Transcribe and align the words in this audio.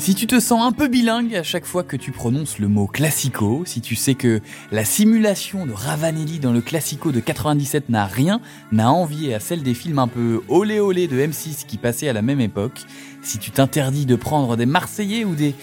Si 0.00 0.14
tu 0.14 0.26
te 0.26 0.40
sens 0.40 0.66
un 0.66 0.72
peu 0.72 0.88
bilingue 0.88 1.36
à 1.36 1.42
chaque 1.42 1.66
fois 1.66 1.84
que 1.84 1.94
tu 1.94 2.10
prononces 2.10 2.58
le 2.58 2.68
mot 2.68 2.86
classico, 2.86 3.64
si 3.66 3.82
tu 3.82 3.96
sais 3.96 4.14
que 4.14 4.40
la 4.72 4.86
simulation 4.86 5.66
de 5.66 5.72
Ravanelli 5.72 6.38
dans 6.38 6.54
le 6.54 6.62
classico 6.62 7.12
de 7.12 7.20
97 7.20 7.90
n'a 7.90 8.06
rien 8.06 8.40
n'a 8.72 8.90
envié 8.90 9.34
à 9.34 9.40
celle 9.40 9.62
des 9.62 9.74
films 9.74 9.98
un 9.98 10.08
peu 10.08 10.40
olé 10.48 10.80
olé 10.80 11.06
de 11.06 11.20
M6 11.20 11.66
qui 11.66 11.76
passaient 11.76 12.08
à 12.08 12.14
la 12.14 12.22
même 12.22 12.40
époque, 12.40 12.80
si 13.22 13.36
tu 13.36 13.50
t'interdis 13.50 14.06
de 14.06 14.16
prendre 14.16 14.56
des 14.56 14.64
Marseillais 14.64 15.26
ou 15.26 15.34
des 15.34 15.54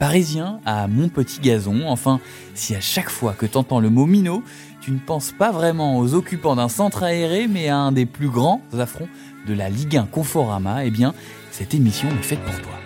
Parisiens 0.00 0.58
à 0.66 0.88
mon 0.88 1.08
petit 1.08 1.38
gazon, 1.38 1.82
enfin, 1.86 2.18
si 2.54 2.74
à 2.74 2.80
chaque 2.80 3.10
fois 3.10 3.32
que 3.32 3.46
t'entends 3.46 3.78
le 3.78 3.90
mot 3.90 4.06
minot, 4.06 4.42
tu 4.80 4.90
ne 4.90 4.98
penses 4.98 5.30
pas 5.30 5.52
vraiment 5.52 6.00
aux 6.00 6.14
occupants 6.14 6.56
d'un 6.56 6.68
centre 6.68 7.04
aéré, 7.04 7.46
mais 7.46 7.68
à 7.68 7.76
un 7.76 7.92
des 7.92 8.06
plus 8.06 8.28
grands 8.28 8.60
affronts 8.76 9.08
de 9.46 9.54
la 9.54 9.70
Ligue 9.70 9.96
1 9.96 10.06
Conforama, 10.06 10.84
eh 10.84 10.90
bien, 10.90 11.14
cette 11.52 11.74
émission 11.74 12.08
est 12.08 12.24
faite 12.24 12.40
pour 12.40 12.60
toi. 12.60 12.83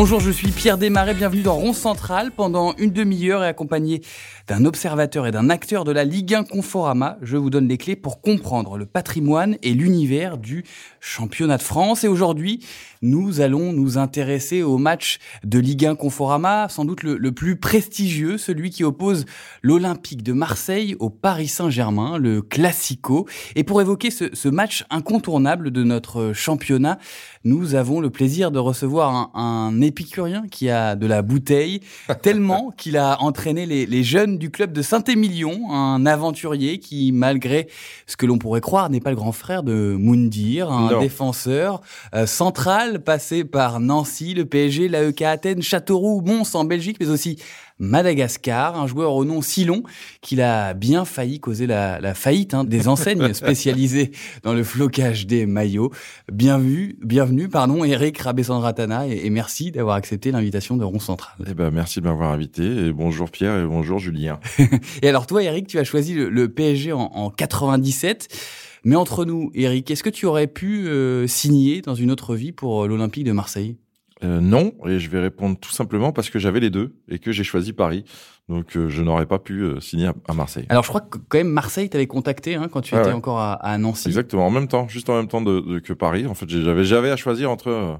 Bonjour, 0.00 0.18
je 0.18 0.30
suis 0.30 0.48
Pierre 0.48 0.78
Desmarais, 0.78 1.12
bienvenue 1.12 1.42
dans 1.42 1.56
Rond 1.56 1.74
Central 1.74 2.32
pendant 2.34 2.74
une 2.78 2.90
demi-heure 2.90 3.44
et 3.44 3.48
accompagné 3.48 4.00
d'un 4.48 4.64
observateur 4.64 5.26
et 5.26 5.30
d'un 5.30 5.50
acteur 5.50 5.84
de 5.84 5.92
la 5.92 6.04
Ligue 6.04 6.34
1 6.34 6.44
Conforama. 6.44 7.18
Je 7.20 7.36
vous 7.36 7.50
donne 7.50 7.68
les 7.68 7.76
clés 7.76 7.96
pour 7.96 8.22
comprendre 8.22 8.78
le 8.78 8.86
patrimoine 8.86 9.58
et 9.62 9.74
l'univers 9.74 10.38
du 10.38 10.64
championnat 11.00 11.58
de 11.58 11.62
France. 11.62 12.02
Et 12.02 12.08
aujourd'hui, 12.08 12.64
nous 13.02 13.42
allons 13.42 13.74
nous 13.74 13.98
intéresser 13.98 14.62
au 14.62 14.78
match 14.78 15.18
de 15.44 15.58
Ligue 15.58 15.84
1 15.84 15.96
Conforama, 15.96 16.70
sans 16.70 16.86
doute 16.86 17.02
le, 17.02 17.32
plus 17.32 17.56
prestigieux, 17.56 18.38
celui 18.38 18.70
qui 18.70 18.84
oppose 18.84 19.26
l'Olympique 19.62 20.22
de 20.22 20.32
Marseille 20.32 20.96
au 20.98 21.10
Paris 21.10 21.48
Saint-Germain, 21.48 22.16
le 22.16 22.40
Classico. 22.40 23.28
Et 23.54 23.64
pour 23.64 23.82
évoquer 23.82 24.10
ce, 24.10 24.48
match 24.48 24.84
incontournable 24.88 25.70
de 25.70 25.84
notre 25.84 26.32
championnat, 26.32 26.98
nous 27.44 27.74
avons 27.74 28.00
le 28.00 28.08
plaisir 28.08 28.50
de 28.50 28.58
recevoir 28.58 29.14
un, 29.14 29.30
un 29.34 29.89
épicurien 29.90 30.44
qui 30.50 30.70
a 30.70 30.96
de 30.96 31.06
la 31.06 31.22
bouteille, 31.22 31.80
tellement 32.22 32.72
qu'il 32.76 32.96
a 32.96 33.20
entraîné 33.20 33.66
les, 33.66 33.86
les 33.86 34.02
jeunes 34.02 34.38
du 34.38 34.50
club 34.50 34.72
de 34.72 34.82
Saint-Émilion, 34.82 35.70
un 35.70 36.06
aventurier 36.06 36.78
qui, 36.78 37.12
malgré 37.12 37.68
ce 38.06 38.16
que 38.16 38.26
l'on 38.26 38.38
pourrait 38.38 38.60
croire, 38.60 38.88
n'est 38.90 39.00
pas 39.00 39.10
le 39.10 39.16
grand 39.16 39.32
frère 39.32 39.62
de 39.62 39.96
Moundir, 39.98 40.70
un 40.70 40.98
défenseur 40.98 41.80
euh, 42.14 42.26
central 42.26 43.02
passé 43.02 43.44
par 43.44 43.80
Nancy, 43.80 44.34
le 44.34 44.44
PSG, 44.44 44.88
l'AEK 44.88 45.22
Athènes, 45.22 45.62
Châteauroux, 45.62 46.22
Mons 46.22 46.54
en 46.54 46.64
Belgique, 46.64 46.96
mais 47.00 47.10
aussi 47.10 47.38
Madagascar, 47.80 48.78
un 48.78 48.86
joueur 48.86 49.14
au 49.14 49.24
nom 49.24 49.40
si 49.40 49.64
long 49.64 49.82
qu'il 50.20 50.42
a 50.42 50.74
bien 50.74 51.04
failli 51.04 51.40
causer 51.40 51.66
la, 51.66 52.14
faillite 52.14 52.54
hein, 52.54 52.64
des 52.64 52.88
enseignes 52.88 53.32
spécialisées 53.34 54.12
dans 54.42 54.52
le 54.52 54.62
flocage 54.62 55.26
des 55.26 55.46
maillots. 55.46 55.90
Bienvenue, 56.30 56.98
bienvenue, 57.02 57.48
pardon, 57.48 57.82
Eric 57.82 58.18
Rabessandratana, 58.18 59.08
et, 59.08 59.24
et 59.24 59.30
merci 59.30 59.72
d'avoir 59.72 59.96
accepté 59.96 60.30
l'invitation 60.30 60.76
de 60.76 60.84
Rond 60.84 61.00
Central. 61.00 61.34
Eh 61.48 61.54
ben, 61.54 61.70
merci 61.70 62.00
de 62.00 62.04
m'avoir 62.04 62.30
invité, 62.30 62.64
et 62.64 62.92
bonjour 62.92 63.30
Pierre, 63.30 63.58
et 63.58 63.66
bonjour 63.66 63.98
Julien. 63.98 64.38
et 65.02 65.08
alors 65.08 65.26
toi, 65.26 65.42
Eric, 65.42 65.66
tu 65.66 65.78
as 65.78 65.84
choisi 65.84 66.14
le, 66.14 66.48
PSG 66.48 66.92
en, 66.92 67.10
en 67.14 67.30
97. 67.30 68.28
Mais 68.84 68.96
entre 68.96 69.24
nous, 69.24 69.50
Eric, 69.54 69.90
est-ce 69.90 70.02
que 70.02 70.10
tu 70.10 70.26
aurais 70.26 70.46
pu 70.46 70.86
euh, 70.86 71.26
signer 71.26 71.82
dans 71.82 71.94
une 71.94 72.10
autre 72.10 72.34
vie 72.34 72.52
pour 72.52 72.86
l'Olympique 72.86 73.24
de 73.24 73.32
Marseille? 73.32 73.76
Euh, 74.22 74.40
non, 74.40 74.72
et 74.86 74.98
je 74.98 75.08
vais 75.08 75.20
répondre 75.20 75.58
tout 75.58 75.70
simplement 75.70 76.12
parce 76.12 76.30
que 76.30 76.38
j'avais 76.38 76.60
les 76.60 76.70
deux 76.70 76.94
et 77.08 77.18
que 77.18 77.32
j'ai 77.32 77.44
choisi 77.44 77.72
Paris. 77.72 78.04
Donc 78.48 78.76
euh, 78.76 78.88
je 78.88 79.02
n'aurais 79.02 79.26
pas 79.26 79.38
pu 79.38 79.62
euh, 79.62 79.80
signer 79.80 80.10
à, 80.28 80.34
Marseille. 80.34 80.66
Alors 80.68 80.82
je 80.82 80.88
crois 80.88 81.00
que 81.00 81.18
quand 81.28 81.38
même 81.38 81.48
Marseille 81.48 81.88
t'avait 81.88 82.06
contacté 82.06 82.54
hein, 82.56 82.68
quand 82.70 82.80
tu 82.82 82.94
étais 82.94 83.12
encore 83.12 83.40
à, 83.40 83.78
Nancy. 83.78 84.08
Exactement, 84.08 84.46
en 84.46 84.50
même 84.50 84.68
temps, 84.68 84.88
juste 84.88 85.08
en 85.08 85.16
même 85.16 85.28
temps 85.28 85.40
de, 85.40 85.78
que 85.78 85.92
Paris. 85.92 86.26
En 86.26 86.34
fait, 86.34 86.48
j'avais 86.48 86.84
j'avais 86.84 87.10
à 87.10 87.16
choisir 87.16 87.50
entre 87.50 87.98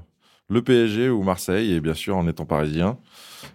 le 0.49 0.61
PSG 0.61 1.09
ou 1.09 1.23
Marseille 1.23 1.73
et 1.73 1.79
bien 1.79 1.93
sûr 1.93 2.17
en 2.17 2.27
étant 2.27 2.45
parisien, 2.45 2.97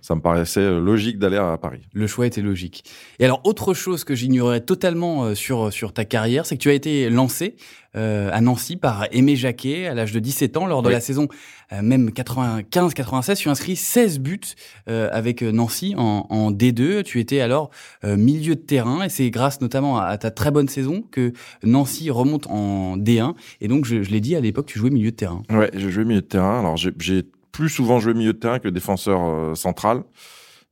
ça 0.03 0.15
me 0.15 0.21
paraissait 0.21 0.69
logique 0.81 1.19
d'aller 1.19 1.37
à 1.37 1.57
Paris. 1.59 1.83
Le 1.93 2.07
choix 2.07 2.27
était 2.27 2.43
logique. 2.43 2.85
Et 3.19 3.25
alors 3.25 3.41
autre 3.45 3.75
chose 3.75 4.05
que 4.05 4.15
j'ignorais 4.15 4.61
totalement 4.61 5.35
sur 5.35 5.73
sur 5.73 5.93
ta 5.93 6.05
carrière, 6.05 6.47
c'est 6.47 6.57
que 6.57 6.63
tu 6.63 6.71
as 6.71 6.75
été 6.75 7.11
lancé 7.11 7.57
euh, 7.97 8.29
à 8.33 8.43
Nancy 8.43 8.77
par 8.77 9.07
Aimé 9.13 9.37
Jacquet 9.37 9.87
à 9.87 9.95
l'âge 9.95 10.13
de 10.13 10.19
17 10.19 10.59
ans 10.59 10.67
lors 10.67 10.83
de 10.83 10.91
la 10.91 11.01
saison 11.01 11.29
euh, 11.73 11.81
même 11.83 12.11
95-96. 12.11 13.37
Tu 13.37 13.49
as 13.49 13.53
inscrit 13.53 13.75
16 13.75 14.21
buts 14.21 14.41
euh, 14.89 15.09
avec 15.13 15.41
Nancy 15.41 15.95
en, 15.97 16.27
en, 16.29 16.53
D2. 16.53 17.05
Tu 17.05 17.21
étais 17.21 17.41
alors 17.41 17.71
milieu 18.05 18.55
de 18.55 18.61
terrain 18.61 19.03
et 19.03 19.09
c'est 19.09 19.31
grâce 19.31 19.61
notamment 19.61 19.99
à, 19.99 20.19
ta 20.19 20.31
très 20.31 20.51
bonne 20.51 20.69
saison 20.69 21.05
que 21.11 21.33
Nancy 21.63 22.11
remonte 22.11 22.47
en 22.49 22.99
D1. 22.99 23.35
Et 23.63 23.69
donc, 23.69 23.87
je, 23.87 24.03
je 24.03 24.11
l'ai 24.11 24.21
dit 24.21 24.37
à 24.37 24.41
l'époque, 24.41 24.67
tu 24.67 24.79
jouais 24.79 24.91
milieu 24.91 25.11
de 25.11 25.17
terrain. 25.17 25.43
Ouais, 25.51 25.71
je 25.75 25.89
jouais 25.89 26.05
milieu 26.05 26.21
de 26.21 26.27
terrain. 26.27 26.61
Alors, 26.61 26.77
j'ai 26.77 27.23
plus 27.57 27.71
souvent 27.71 28.01
joué 28.01 28.13
milieu 28.13 28.35
de 28.35 28.39
terrain 28.39 28.59
que 28.59 28.69
défenseur 28.69 29.57
central, 29.57 30.05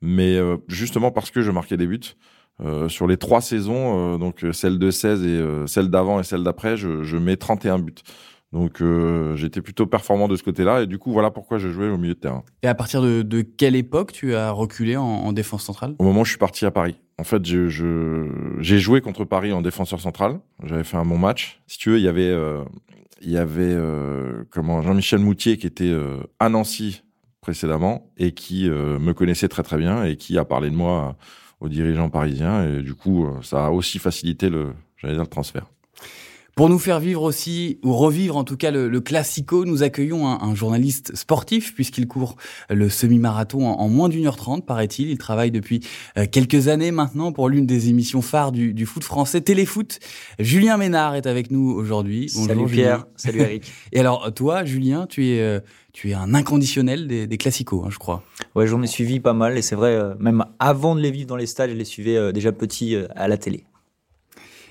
mais 0.03 0.39
justement 0.69 1.11
parce 1.11 1.31
que 1.31 1.41
je 1.41 1.51
marquais 1.51 1.79
des 1.79 1.87
buts. 1.87 2.15
Euh, 2.63 2.89
sur 2.89 3.09
les 3.09 3.17
trois 3.17 3.41
saisons, 3.41 4.15
euh, 4.15 4.19
donc 4.19 4.45
euh, 4.45 4.53
celle 4.53 4.79
de 4.79 4.93
16 4.93 5.25
et 5.25 5.67
celle 5.67 5.89
d'avant 5.89 6.21
et 6.21 6.23
celle 6.23 6.45
d'après, 6.45 6.77
je, 6.77 7.03
je, 7.03 7.17
mets 7.17 7.37
31 7.37 7.81
buts. 7.81 7.95
Donc 8.53 8.81
j'étais 9.35 9.61
plutôt 9.61 9.85
performant 9.87 10.29
de 10.29 10.37
ce 10.37 10.45
côté-là 10.45 10.83
et 10.83 10.87
du 10.87 10.97
coup 10.97 11.11
voilà 11.11 11.33
pourquoi 11.33 11.59
je 11.59 11.71
jouais 11.71 11.89
au 11.89 11.99
milieu 11.99 12.15
de 12.15 12.21
terrain. 12.21 12.45
Et 12.63 12.69
à 12.69 12.75
partir 12.77 13.03
de, 13.03 13.23
de 13.23 13.41
quelle 13.41 13.75
époque 13.75 14.13
tu 14.13 14.37
as 14.37 14.53
reculé 14.53 14.97
en, 14.97 15.03
en, 15.03 15.33
défense 15.33 15.65
centrale? 15.65 15.97
Au 15.99 16.05
moment 16.05 16.21
où 16.21 16.25
je 16.25 16.31
suis 16.31 16.39
parti 16.39 16.65
à 16.65 16.71
Paris. 16.71 16.95
En 17.19 17.25
fait, 17.25 17.45
j'ai 17.45 17.69
je, 17.69 18.29
j'ai 18.61 18.79
joué 18.79 19.01
contre 19.01 19.25
Paris 19.25 19.53
en 19.53 19.61
défenseur 19.61 20.01
central. 20.01 20.39
J'avais 20.63 20.85
fait 20.85 20.97
un 20.97 21.05
bon 21.05 21.19
match. 21.19 21.63
Si 21.67 21.79
tu 21.79 21.91
veux, 21.91 21.99
il 21.99 22.05
y 22.05 22.09
avait 22.09 22.33
il 23.25 23.33
y 23.33 23.39
avait 23.39 23.77
comment 24.51 24.83
Jean-Michel 24.83 25.19
Moutier 25.19 25.57
qui 25.57 25.67
était 25.67 25.95
à 26.39 26.49
Nancy 26.49 27.03
précédemment 27.41 28.11
et 28.17 28.33
qui 28.33 28.69
me 28.69 29.13
connaissait 29.13 29.49
très 29.49 29.63
très 29.63 29.77
bien 29.77 30.05
et 30.05 30.17
qui 30.17 30.39
a 30.39 30.45
parlé 30.45 30.71
de 30.71 30.77
moi 30.77 31.17
aux 31.65 31.69
dirigeants 31.69 32.11
parisiens. 32.11 32.69
Et 32.69 32.83
du 32.83 32.95
coup, 32.95 33.27
euh, 33.27 33.43
ça 33.43 33.67
a 33.67 33.71
aussi 33.71 33.99
facilité 33.99 34.51
le, 34.51 34.75
dire, 35.03 35.21
le 35.21 35.27
transfert. 35.27 35.67
Pour 36.55 36.69
nous 36.69 36.79
faire 36.79 37.01
vivre 37.01 37.23
aussi, 37.23 37.81
ou 37.83 37.93
revivre 37.95 38.37
en 38.37 38.45
tout 38.45 38.57
cas 38.57 38.71
le, 38.71 38.89
le 38.89 39.01
classico, 39.01 39.65
nous 39.65 39.83
accueillons 39.83 40.29
un, 40.29 40.41
un 40.41 40.55
journaliste 40.55 41.17
sportif 41.17 41.75
puisqu'il 41.75 42.07
court 42.07 42.37
le 42.71 42.89
semi-marathon 42.89 43.67
en, 43.67 43.89
moins 43.89 44.09
d'une 44.09 44.27
heure 44.27 44.37
trente, 44.37 44.65
paraît-il. 44.65 45.11
Il 45.11 45.19
travaille 45.19 45.51
depuis 45.51 45.81
euh, 46.17 46.27
quelques 46.31 46.69
années 46.69 46.93
maintenant 46.93 47.33
pour 47.33 47.49
l'une 47.49 47.67
des 47.67 47.89
émissions 47.89 48.23
phares 48.23 48.53
du, 48.53 48.73
du, 48.73 48.87
foot 48.87 49.03
français, 49.03 49.41
Téléfoot. 49.41 49.99
Julien 50.39 50.77
Ménard 50.77 51.17
est 51.17 51.27
avec 51.27 51.51
nous 51.51 51.73
aujourd'hui. 51.73 52.29
Salut 52.29 52.67
Pierre, 52.67 53.07
salut 53.17 53.41
Eric. 53.41 53.73
Et 53.93 53.99
alors 53.99 54.33
toi, 54.33 54.65
Julien, 54.65 55.07
tu 55.09 55.27
es 55.27 55.41
euh, 55.41 55.59
tu 55.93 56.11
es 56.11 56.15
un 56.15 56.35
inconditionnel 56.35 57.09
des, 57.09 57.27
des 57.27 57.37
classicos, 57.37 57.83
hein, 57.85 57.91
je 57.91 57.99
crois. 57.99 58.23
Ouais, 58.55 58.69
j'en 58.69 58.81
ai 58.83 58.87
suivi 58.87 59.19
pas 59.19 59.33
mal 59.33 59.59
et 59.59 59.63
c'est 59.63 59.77
vrai, 59.77 59.95
euh, 59.95 60.15
même 60.21 60.45
avant 60.61 60.95
de 60.95 61.01
les 61.01 61.11
vivre 61.11 61.27
dans 61.27 61.37
les 61.37 61.47
stades, 61.47 61.71
je 61.71 61.75
les 61.75 61.85
suivais 61.85 62.33
déjà 62.33 62.53
petit 62.53 62.97
à 63.17 63.27
la 63.27 63.39
télé. 63.39 63.65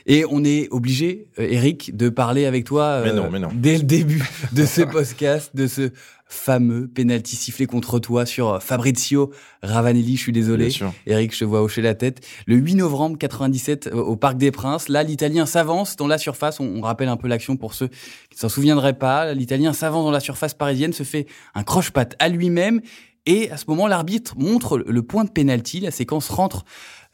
Et 0.06 0.26
on 0.30 0.44
est 0.44 0.68
obligé, 0.72 1.28
euh, 1.40 1.48
Eric, 1.50 1.96
de 1.96 2.10
parler 2.10 2.46
avec 2.46 2.66
toi 2.66 2.84
euh, 2.84 3.40
dès 3.54 3.78
le 3.78 3.84
début 3.84 4.24
de 4.52 4.66
ce 4.66 4.82
podcast, 4.82 5.52
de 5.56 5.68
ce 5.68 5.92
fameux 6.34 6.88
penalty 6.88 7.36
sifflé 7.36 7.68
contre 7.68 8.00
toi 8.00 8.26
sur 8.26 8.62
Fabrizio 8.62 9.32
Ravanelli. 9.62 10.18
Je 10.18 10.22
suis 10.22 10.32
désolé, 10.32 10.70
Eric, 11.06 11.34
je 11.34 11.40
te 11.40 11.46
vois 11.46 11.62
hocher 11.62 11.82
la 11.82 11.94
tête. 11.94 12.26
Le 12.48 12.56
8 12.56 12.76
novembre 12.76 13.18
97 13.18 13.88
euh, 13.88 13.96
au 13.98 14.16
Parc 14.16 14.38
des 14.38 14.52
Princes, 14.52 14.90
là, 14.90 15.04
l'Italien 15.04 15.46
s'avance 15.46 15.96
dans 15.96 16.08
la 16.08 16.18
surface. 16.18 16.60
On, 16.60 16.82
rappelle 16.82 17.08
un 17.08 17.18
peu 17.18 17.28
l'action 17.28 17.56
pour 17.56 17.74
ceux 17.74 17.88
qui 17.88 18.36
ne 18.36 18.40
s'en 18.40 18.50
souviendraient 18.50 18.98
pas. 18.98 19.34
L'Italien 19.34 19.74
s'avance 19.74 20.04
dans 20.04 20.12
la 20.12 20.20
surface 20.20 20.54
parisienne, 20.54 20.92
se 20.92 21.04
fait 21.04 21.28
un 21.56 21.64
croche-patte 21.64 22.16
à 22.20 22.30
lui-même. 22.30 22.82
Et 23.26 23.50
à 23.52 23.58
ce 23.58 23.66
moment, 23.68 23.88
l'arbitre 23.88 24.36
montre 24.38 24.78
le 24.78 25.02
point 25.04 25.24
de 25.24 25.30
penalty. 25.30 25.80
La 25.80 25.92
séquence 25.92 26.30
rentre 26.30 26.66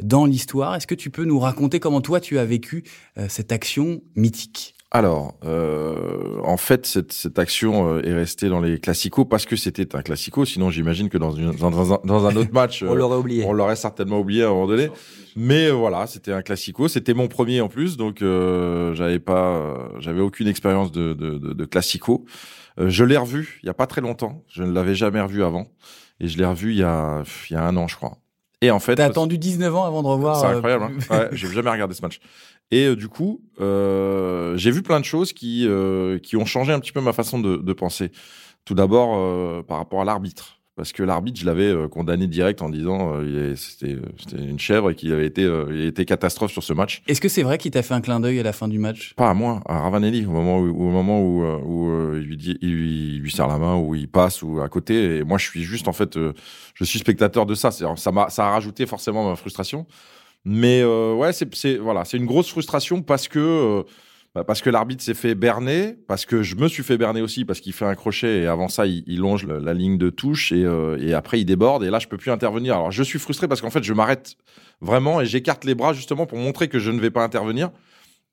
dans 0.01 0.25
l'histoire. 0.25 0.75
Est-ce 0.75 0.87
que 0.87 0.95
tu 0.95 1.09
peux 1.09 1.25
nous 1.25 1.39
raconter 1.39 1.79
comment 1.79 2.01
toi 2.01 2.19
tu 2.19 2.39
as 2.39 2.45
vécu 2.45 2.83
euh, 3.17 3.27
cette 3.29 3.51
action 3.51 4.01
mythique? 4.15 4.75
Alors, 4.91 5.35
euh, 5.45 6.39
en 6.43 6.57
fait, 6.57 6.87
cette, 6.87 7.13
cette 7.13 7.37
action 7.37 7.97
euh, 7.97 8.01
est 8.01 8.13
restée 8.13 8.49
dans 8.49 8.59
les 8.59 8.79
classicos 8.79 9.27
parce 9.29 9.45
que 9.45 9.55
c'était 9.55 9.95
un 9.95 10.01
classico. 10.01 10.45
Sinon, 10.45 10.71
j'imagine 10.71 11.09
que 11.09 11.19
dans, 11.19 11.31
une, 11.31 11.51
dans, 11.51 11.93
un, 11.93 11.99
dans 12.03 12.25
un 12.25 12.35
autre 12.35 12.49
match, 12.53 12.81
on 12.81 12.95
l'aurait 12.95 13.17
oublié. 13.17 13.45
On 13.45 13.53
l'aurait 13.53 13.75
certainement 13.75 14.19
oublié 14.19 14.41
à 14.41 14.47
un 14.47 14.49
moment 14.49 14.65
donné. 14.65 14.89
Mais 15.35 15.69
voilà, 15.69 16.07
c'était 16.07 16.31
un 16.31 16.41
classico. 16.41 16.87
C'était 16.87 17.13
mon 17.13 17.27
premier 17.27 17.61
en 17.61 17.67
plus, 17.67 17.97
donc 17.97 18.21
j'avais 18.21 19.19
pas, 19.19 19.91
j'avais 19.99 20.21
aucune 20.21 20.47
expérience 20.47 20.91
de, 20.91 21.13
de, 21.13 21.37
de, 21.37 21.53
de 21.53 21.65
classico. 21.65 22.25
Je 22.77 23.03
l'ai 23.03 23.17
revu 23.17 23.59
il 23.63 23.67
y 23.67 23.69
a 23.69 23.73
pas 23.73 23.87
très 23.87 24.01
longtemps. 24.01 24.43
Je 24.47 24.63
ne 24.63 24.71
l'avais 24.71 24.95
jamais 24.95 25.21
revu 25.21 25.43
avant, 25.43 25.67
et 26.19 26.27
je 26.27 26.37
l'ai 26.37 26.45
revu 26.45 26.71
il 26.71 26.77
y 26.77 26.83
a, 26.83 27.23
il 27.49 27.53
y 27.53 27.55
a 27.55 27.63
un 27.63 27.75
an, 27.77 27.87
je 27.87 27.95
crois. 27.95 28.17
Et 28.61 28.71
en 28.71 28.79
fait, 28.79 28.95
t'as 28.95 29.05
attendu 29.05 29.37
19 29.37 29.73
ans 29.73 29.85
avant 29.85 30.03
de 30.03 30.07
revoir. 30.07 30.39
C'est 30.39 30.47
euh, 30.47 30.57
incroyable. 30.57 30.83
Hein 30.83 30.97
ouais, 31.09 31.29
j'ai 31.31 31.47
jamais 31.47 31.69
regardé 31.69 31.93
ce 31.93 32.01
match. 32.01 32.19
Et 32.71 32.85
euh, 32.85 32.95
du 32.95 33.07
coup, 33.07 33.41
euh, 33.59 34.55
j'ai 34.57 34.71
vu 34.71 34.81
plein 34.81 34.99
de 34.99 35.05
choses 35.05 35.33
qui 35.33 35.65
euh, 35.67 36.19
qui 36.19 36.35
ont 36.35 36.45
changé 36.45 36.73
un 36.73 36.79
petit 36.79 36.91
peu 36.91 37.01
ma 37.01 37.13
façon 37.13 37.39
de, 37.39 37.57
de 37.57 37.73
penser. 37.73 38.11
Tout 38.65 38.75
d'abord 38.75 39.65
par 39.65 39.77
rapport 39.77 40.01
à 40.01 40.05
l'arbitre 40.05 40.58
parce 40.79 40.93
que 40.93 41.03
l'arbitre, 41.03 41.37
je 41.37 41.45
l'avais 41.45 41.67
euh, 41.67 41.89
condamné 41.89 42.25
direct 42.25 42.61
en 42.61 42.69
disant 42.69 43.11
euh, 43.15 43.53
c'était 43.57 43.97
une 44.31 44.59
chèvre 44.59 44.91
et 44.91 44.95
qu'il 44.95 45.11
avait 45.11 45.25
été, 45.25 45.43
euh, 45.43 45.91
il 45.97 46.05
catastrophe 46.05 46.53
sur 46.53 46.63
ce 46.63 46.71
match. 46.71 47.01
Est-ce 47.05 47.19
que 47.19 47.27
c'est 47.27 47.43
vrai 47.43 47.57
qu'il 47.57 47.71
t'a 47.71 47.83
fait 47.83 47.95
un 47.95 47.99
clin 47.99 48.21
d'œil 48.21 48.39
à 48.39 48.43
la 48.43 48.53
fin 48.53 48.69
du 48.69 48.79
match? 48.79 49.13
Pas 49.17 49.29
à 49.29 49.33
moi, 49.33 49.59
à 49.65 49.81
Ravanelli, 49.81 50.25
au 50.25 50.31
moment 50.31 50.57
où, 50.59 50.69
au 50.69 50.89
moment 50.89 51.21
où, 51.21 51.43
où 51.43 52.15
il, 52.15 52.21
lui 52.21 52.37
dit, 52.37 52.57
il, 52.61 53.19
lui, 53.19 53.29
serre 53.29 53.49
la 53.49 53.57
main, 53.57 53.75
où 53.75 53.93
il 53.93 54.07
passe, 54.07 54.41
ou 54.41 54.61
à 54.61 54.69
côté. 54.69 55.17
Et 55.17 55.23
moi, 55.25 55.37
je 55.37 55.49
suis 55.49 55.63
juste, 55.63 55.89
en 55.89 55.91
fait, 55.91 56.17
je 56.73 56.83
suis 56.85 56.99
spectateur 56.99 57.45
de 57.45 57.55
ça. 57.55 57.71
Ça 57.71 58.11
m'a, 58.13 58.29
ça 58.29 58.47
a 58.47 58.51
rajouté 58.51 58.85
forcément 58.85 59.29
ma 59.29 59.35
frustration. 59.35 59.85
Mais 60.45 60.81
ouais, 60.85 61.33
c'est, 61.33 61.75
voilà, 61.75 62.05
c'est 62.05 62.15
une 62.15 62.25
grosse 62.25 62.49
frustration 62.49 63.01
parce 63.01 63.27
que 63.27 63.83
bah, 64.35 64.43
parce 64.43 64.61
que 64.61 64.69
l'arbitre 64.69 65.03
s'est 65.03 65.15
fait 65.15 65.33
berner, 65.33 65.95
parce 66.07 66.25
que 66.25 66.43
je 66.43 66.55
me 66.55 66.67
suis 66.67 66.83
fait 66.83 66.97
berner 66.97 67.21
aussi, 67.21 67.45
parce 67.45 67.59
qu'il 67.59 67.73
fait 67.73 67.85
un 67.85 67.95
crochet 67.95 68.41
et 68.41 68.47
avant 68.47 68.69
ça, 68.69 68.85
il, 68.85 69.17
longe 69.17 69.47
la 69.47 69.73
ligne 69.73 69.97
de 69.97 70.11
touche 70.11 70.51
et, 70.51 70.63
euh, 70.63 70.97
et, 70.99 71.15
après 71.15 71.41
il 71.41 71.45
déborde 71.45 71.83
et 71.83 71.89
là, 71.89 71.97
je 71.97 72.07
peux 72.07 72.17
plus 72.17 72.29
intervenir. 72.29 72.75
Alors, 72.75 72.91
je 72.91 73.01
suis 73.01 73.17
frustré 73.17 73.47
parce 73.47 73.59
qu'en 73.59 73.71
fait, 73.71 73.83
je 73.83 73.93
m'arrête 73.93 74.35
vraiment 74.81 75.19
et 75.19 75.25
j'écarte 75.25 75.65
les 75.65 75.73
bras 75.73 75.93
justement 75.93 76.27
pour 76.27 76.37
montrer 76.37 76.67
que 76.67 76.77
je 76.77 76.91
ne 76.91 76.99
vais 76.99 77.09
pas 77.09 77.23
intervenir. 77.23 77.71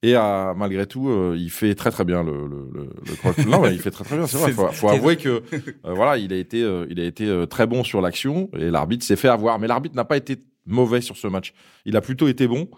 Et 0.03 0.15
euh, 0.15 0.53
malgré 0.55 0.87
tout, 0.87 1.09
euh, 1.09 1.35
il 1.39 1.51
fait 1.51 1.75
très 1.75 1.91
très 1.91 2.05
bien 2.05 2.23
le, 2.23 2.47
le, 2.47 2.71
le, 2.75 3.45
Non, 3.49 3.63
mais 3.63 3.73
il 3.73 3.81
fait 3.81 3.91
très 3.91 4.05
très 4.05 4.19
bien. 4.19 4.27
C'est 4.27 4.37
vrai. 4.37 4.53
Faut, 4.53 4.69
faut 4.69 4.91
avouer 4.91 5.17
que 5.17 5.43
voilà, 5.83 6.19
il 6.19 6.31
a 6.35 6.37
été 6.37 6.59
il 6.91 7.01
a 7.01 7.05
été 7.05 7.47
très 7.49 7.67
bon 7.67 7.83
sur 7.83 8.03
l'action 8.03 8.51
et 8.53 8.71
l'arbitre 8.71 9.05
s'est 9.07 9.17
fait 9.17 9.29
avoir. 9.29 9.59
Mais 9.59 9.67
l'arbitre 9.67 9.97
n'a 9.97 10.05
pas 10.05 10.19
été 10.19 10.37
mauvais 10.67 11.01
sur 11.01 11.17
ce 11.17 11.27
match. 11.27 11.55
Il 11.87 11.97
a 11.97 12.03
plutôt 12.03 12.29
été 12.29 12.47
bon. 12.47 12.69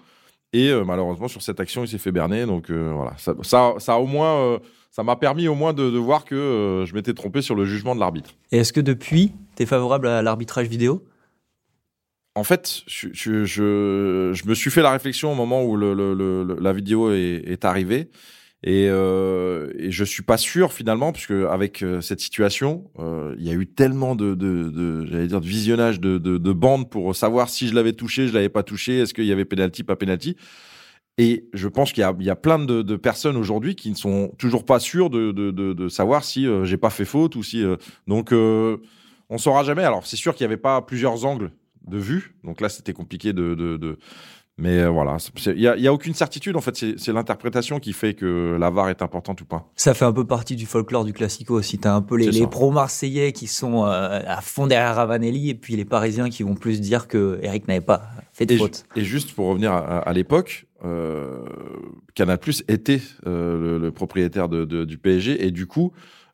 Et 0.52 0.70
euh, 0.70 0.84
malheureusement, 0.84 1.28
sur 1.28 1.42
cette 1.42 1.60
action, 1.60 1.84
il 1.84 1.88
s'est 1.88 1.98
fait 1.98 2.12
berner. 2.12 2.46
Donc 2.46 2.70
euh, 2.70 2.92
voilà, 2.94 3.12
ça, 3.18 3.34
ça, 3.42 3.74
ça, 3.78 3.98
au 3.98 4.06
moins, 4.06 4.38
euh, 4.38 4.58
ça 4.90 5.02
m'a 5.02 5.16
permis 5.16 5.48
au 5.48 5.54
moins 5.54 5.72
de, 5.72 5.90
de 5.90 5.98
voir 5.98 6.24
que 6.24 6.84
je 6.86 6.94
m'étais 6.94 7.14
trompé 7.14 7.42
sur 7.42 7.54
le 7.54 7.64
jugement 7.64 7.94
de 7.94 8.00
l'arbitre. 8.00 8.30
Et 8.52 8.58
est-ce 8.58 8.72
que 8.72 8.80
depuis, 8.80 9.32
tu 9.56 9.62
es 9.62 9.66
favorable 9.66 10.08
à 10.08 10.22
l'arbitrage 10.22 10.66
vidéo? 10.66 11.04
En 12.34 12.44
fait, 12.44 12.82
je, 12.86 13.08
je, 13.12 13.44
je, 13.44 14.30
je, 14.32 14.48
me 14.48 14.54
suis 14.54 14.70
fait 14.70 14.80
la 14.80 14.92
réflexion 14.92 15.32
au 15.32 15.34
moment 15.34 15.64
où 15.64 15.76
le, 15.76 15.92
le, 15.92 16.56
la 16.60 16.72
vidéo 16.72 17.10
est, 17.10 17.42
est 17.46 17.64
arrivée. 17.64 18.10
Et, 18.64 18.88
euh, 18.88 19.72
et 19.78 19.92
je 19.92 20.04
suis 20.04 20.24
pas 20.24 20.36
sûr 20.36 20.72
finalement, 20.72 21.12
puisque 21.12 21.30
avec 21.30 21.82
euh, 21.82 22.00
cette 22.00 22.20
situation, 22.20 22.90
euh, 22.98 23.36
il 23.38 23.46
y 23.46 23.50
a 23.50 23.54
eu 23.54 23.66
tellement 23.66 24.16
de, 24.16 24.36
j'allais 25.08 25.28
dire, 25.28 25.40
de 25.40 25.46
visionnage 25.46 26.00
de, 26.00 26.18
de, 26.18 26.38
de 26.38 26.52
bandes 26.52 26.90
pour 26.90 27.14
savoir 27.14 27.50
si 27.50 27.68
je 27.68 27.74
l'avais 27.74 27.92
touché, 27.92 28.26
je 28.26 28.34
l'avais 28.34 28.48
pas 28.48 28.64
touché, 28.64 28.98
est-ce 28.98 29.14
qu'il 29.14 29.26
y 29.26 29.32
avait 29.32 29.44
penalty, 29.44 29.84
pas 29.84 29.94
penalty. 29.94 30.36
Et 31.18 31.48
je 31.52 31.66
pense 31.66 31.92
qu'il 31.92 32.04
y 32.20 32.24
y 32.24 32.30
a 32.30 32.36
plein 32.36 32.60
de, 32.60 32.96
personnes 32.96 33.36
aujourd'hui 33.36 33.74
qui 33.74 33.90
ne 33.90 33.96
sont 33.96 34.32
toujours 34.38 34.64
pas 34.64 34.78
sûres 34.78 35.10
de, 35.10 35.88
savoir 35.88 36.22
si 36.22 36.46
euh, 36.46 36.64
j'ai 36.64 36.76
pas 36.76 36.90
fait 36.90 37.04
faute 37.04 37.34
ou 37.34 37.42
si. 37.42 37.62
Euh, 37.62 37.76
donc, 38.06 38.32
on 38.32 39.38
saura 39.38 39.64
jamais. 39.64 39.82
Alors, 39.82 40.06
c'est 40.06 40.16
sûr 40.16 40.34
qu'il 40.34 40.44
y 40.44 40.46
avait 40.46 40.56
pas 40.56 40.80
plusieurs 40.80 41.24
angles 41.24 41.50
de 41.86 41.98
vue. 41.98 42.36
Donc 42.44 42.60
là, 42.60 42.68
c'était 42.68 42.92
compliqué 42.92 43.32
de, 43.32 43.98
mais 44.58 44.80
euh, 44.80 44.88
voilà, 44.88 45.16
il 45.46 45.54
n'y 45.54 45.68
a, 45.68 45.76
y 45.76 45.86
a, 45.86 45.92
aucune 45.92 46.14
certitude 46.14 46.56
en 46.56 46.60
fait. 46.60 46.74
C'est 46.96 47.12
l'interprétation 47.12 47.78
qui 47.78 47.92
fait 47.92 48.14
que 48.14 48.56
la 48.58 48.70
VAR 48.70 48.88
est 48.88 49.02
importante 49.02 49.40
ou 49.40 49.44
pas. 49.44 49.70
Ça 49.76 49.94
fait 49.94 50.04
un 50.04 50.12
peu 50.12 50.26
partie 50.26 50.56
du 50.56 50.66
folklore 50.66 51.04
du 51.04 51.12
classico 51.12 51.54
aussi. 51.54 51.78
T'as 51.78 51.94
un 51.94 52.02
peu 52.02 52.16
les, 52.16 52.30
les 52.32 52.46
pros 52.46 52.72
marseillais 52.72 53.32
qui 53.32 53.46
sont 53.46 53.84
euh, 53.84 54.20
à 54.26 54.40
fond 54.40 54.66
derrière 54.66 54.96
Ravanelli 54.96 55.50
et 55.50 55.54
puis 55.54 55.76
les 55.76 55.84
Parisiens 55.84 56.28
qui 56.28 56.42
vont 56.42 56.56
plus 56.56 56.80
dire 56.80 57.06
que 57.06 57.38
Eric 57.42 57.68
n'avait 57.68 57.80
pas 57.80 58.02
fait 58.32 58.46
de 58.46 58.56
faute. 58.56 58.84
Et 58.96 59.04
juste 59.04 59.32
pour 59.32 59.46
revenir 59.46 59.72
à, 59.72 59.98
à 59.98 60.12
l'époque, 60.12 60.66
euh, 60.84 61.44
Canal 62.14 62.38
Plus 62.38 62.64
était 62.66 63.00
euh, 63.26 63.60
le, 63.60 63.78
le, 63.78 63.92
propriétaire 63.92 64.48
de, 64.48 64.64
de, 64.64 64.84
du 64.84 64.98
PSG 64.98 65.44
et 65.44 65.52
du 65.52 65.66
coup 65.66 65.92